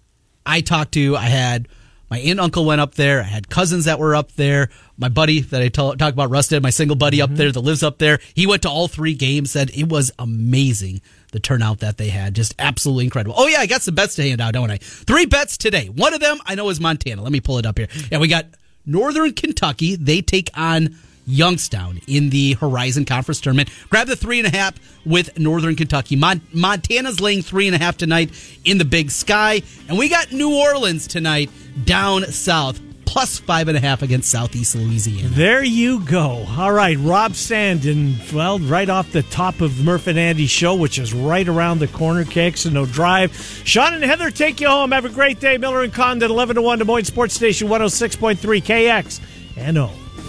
I 0.46 0.60
talked 0.60 0.92
to, 0.92 1.16
I 1.16 1.22
had 1.26 1.66
my 2.10 2.18
aunt 2.20 2.38
uncle 2.38 2.64
went 2.64 2.80
up 2.80 2.94
there. 2.94 3.20
I 3.20 3.24
had 3.24 3.48
cousins 3.48 3.86
that 3.86 3.98
were 3.98 4.14
up 4.14 4.30
there. 4.32 4.68
My 4.98 5.08
buddy 5.08 5.40
that 5.40 5.60
I 5.60 5.68
talked 5.68 6.00
about, 6.00 6.30
Rusted, 6.30 6.62
my 6.62 6.70
single 6.70 6.94
buddy 6.96 7.16
Mm-hmm. 7.18 7.32
up 7.32 7.36
there 7.36 7.50
that 7.50 7.60
lives 7.60 7.82
up 7.82 7.98
there. 7.98 8.20
He 8.34 8.46
went 8.46 8.62
to 8.62 8.70
all 8.70 8.86
three 8.86 9.14
games. 9.14 9.50
Said 9.50 9.70
it 9.74 9.88
was 9.88 10.12
amazing 10.16 11.00
the 11.34 11.40
turnout 11.40 11.80
that 11.80 11.98
they 11.98 12.08
had. 12.08 12.32
Just 12.32 12.54
absolutely 12.58 13.04
incredible. 13.04 13.34
Oh 13.36 13.48
yeah, 13.48 13.58
I 13.58 13.66
got 13.66 13.82
some 13.82 13.94
bets 13.94 14.14
to 14.14 14.22
hand 14.22 14.40
out, 14.40 14.54
don't 14.54 14.70
I? 14.70 14.78
Three 14.78 15.26
bets 15.26 15.58
today. 15.58 15.88
One 15.88 16.14
of 16.14 16.20
them 16.20 16.38
I 16.46 16.54
know 16.54 16.70
is 16.70 16.80
Montana. 16.80 17.22
Let 17.22 17.32
me 17.32 17.40
pull 17.40 17.58
it 17.58 17.66
up 17.66 17.76
here. 17.76 17.88
Yeah, 18.10 18.18
we 18.18 18.28
got 18.28 18.46
Northern 18.86 19.32
Kentucky. 19.32 19.96
They 19.96 20.22
take 20.22 20.48
on 20.56 20.96
Youngstown 21.26 22.00
in 22.06 22.30
the 22.30 22.52
Horizon 22.54 23.04
Conference 23.04 23.40
tournament. 23.40 23.68
Grab 23.90 24.06
the 24.06 24.14
three 24.14 24.38
and 24.38 24.46
a 24.46 24.56
half 24.56 24.74
with 25.04 25.36
Northern 25.38 25.74
Kentucky. 25.74 26.14
Mon- 26.14 26.42
Montana's 26.52 27.20
laying 27.20 27.42
three 27.42 27.66
and 27.66 27.74
a 27.74 27.78
half 27.78 27.96
tonight 27.96 28.30
in 28.64 28.78
the 28.78 28.84
Big 28.84 29.10
Sky, 29.10 29.62
and 29.88 29.98
we 29.98 30.08
got 30.08 30.32
New 30.32 30.54
Orleans 30.56 31.08
tonight 31.08 31.50
down 31.84 32.24
south 32.26 32.78
plus 33.14 33.38
five 33.38 33.68
and 33.68 33.76
a 33.76 33.80
half 33.80 34.02
against 34.02 34.28
Southeast 34.28 34.74
Louisiana. 34.74 35.28
There 35.28 35.62
you 35.62 36.00
go. 36.00 36.44
All 36.58 36.72
right, 36.72 36.98
Rob 36.98 37.30
Sandin, 37.30 38.32
well, 38.32 38.58
right 38.58 38.88
off 38.88 39.12
the 39.12 39.22
top 39.22 39.60
of 39.60 39.84
Murph 39.84 40.08
and 40.08 40.18
Andy 40.18 40.48
show, 40.48 40.74
which 40.74 40.98
is 40.98 41.14
right 41.14 41.46
around 41.46 41.78
the 41.78 41.86
corner, 41.86 42.24
KX 42.24 42.64
and 42.64 42.74
No 42.74 42.86
Drive. 42.86 43.32
Sean 43.64 43.94
and 43.94 44.02
Heather 44.02 44.32
take 44.32 44.60
you 44.60 44.66
home. 44.66 44.90
Have 44.90 45.04
a 45.04 45.10
great 45.10 45.38
day. 45.38 45.58
Miller 45.58 45.84
and 45.84 45.94
Condon, 45.94 46.28
11 46.28 46.56
to 46.56 46.62
1, 46.62 46.80
Des 46.80 46.84
Moines 46.84 47.04
Sports 47.04 47.34
Station, 47.34 47.68
106.3 47.68 48.36
KX 48.36 49.20
and 49.58 49.78
O. 49.78 49.92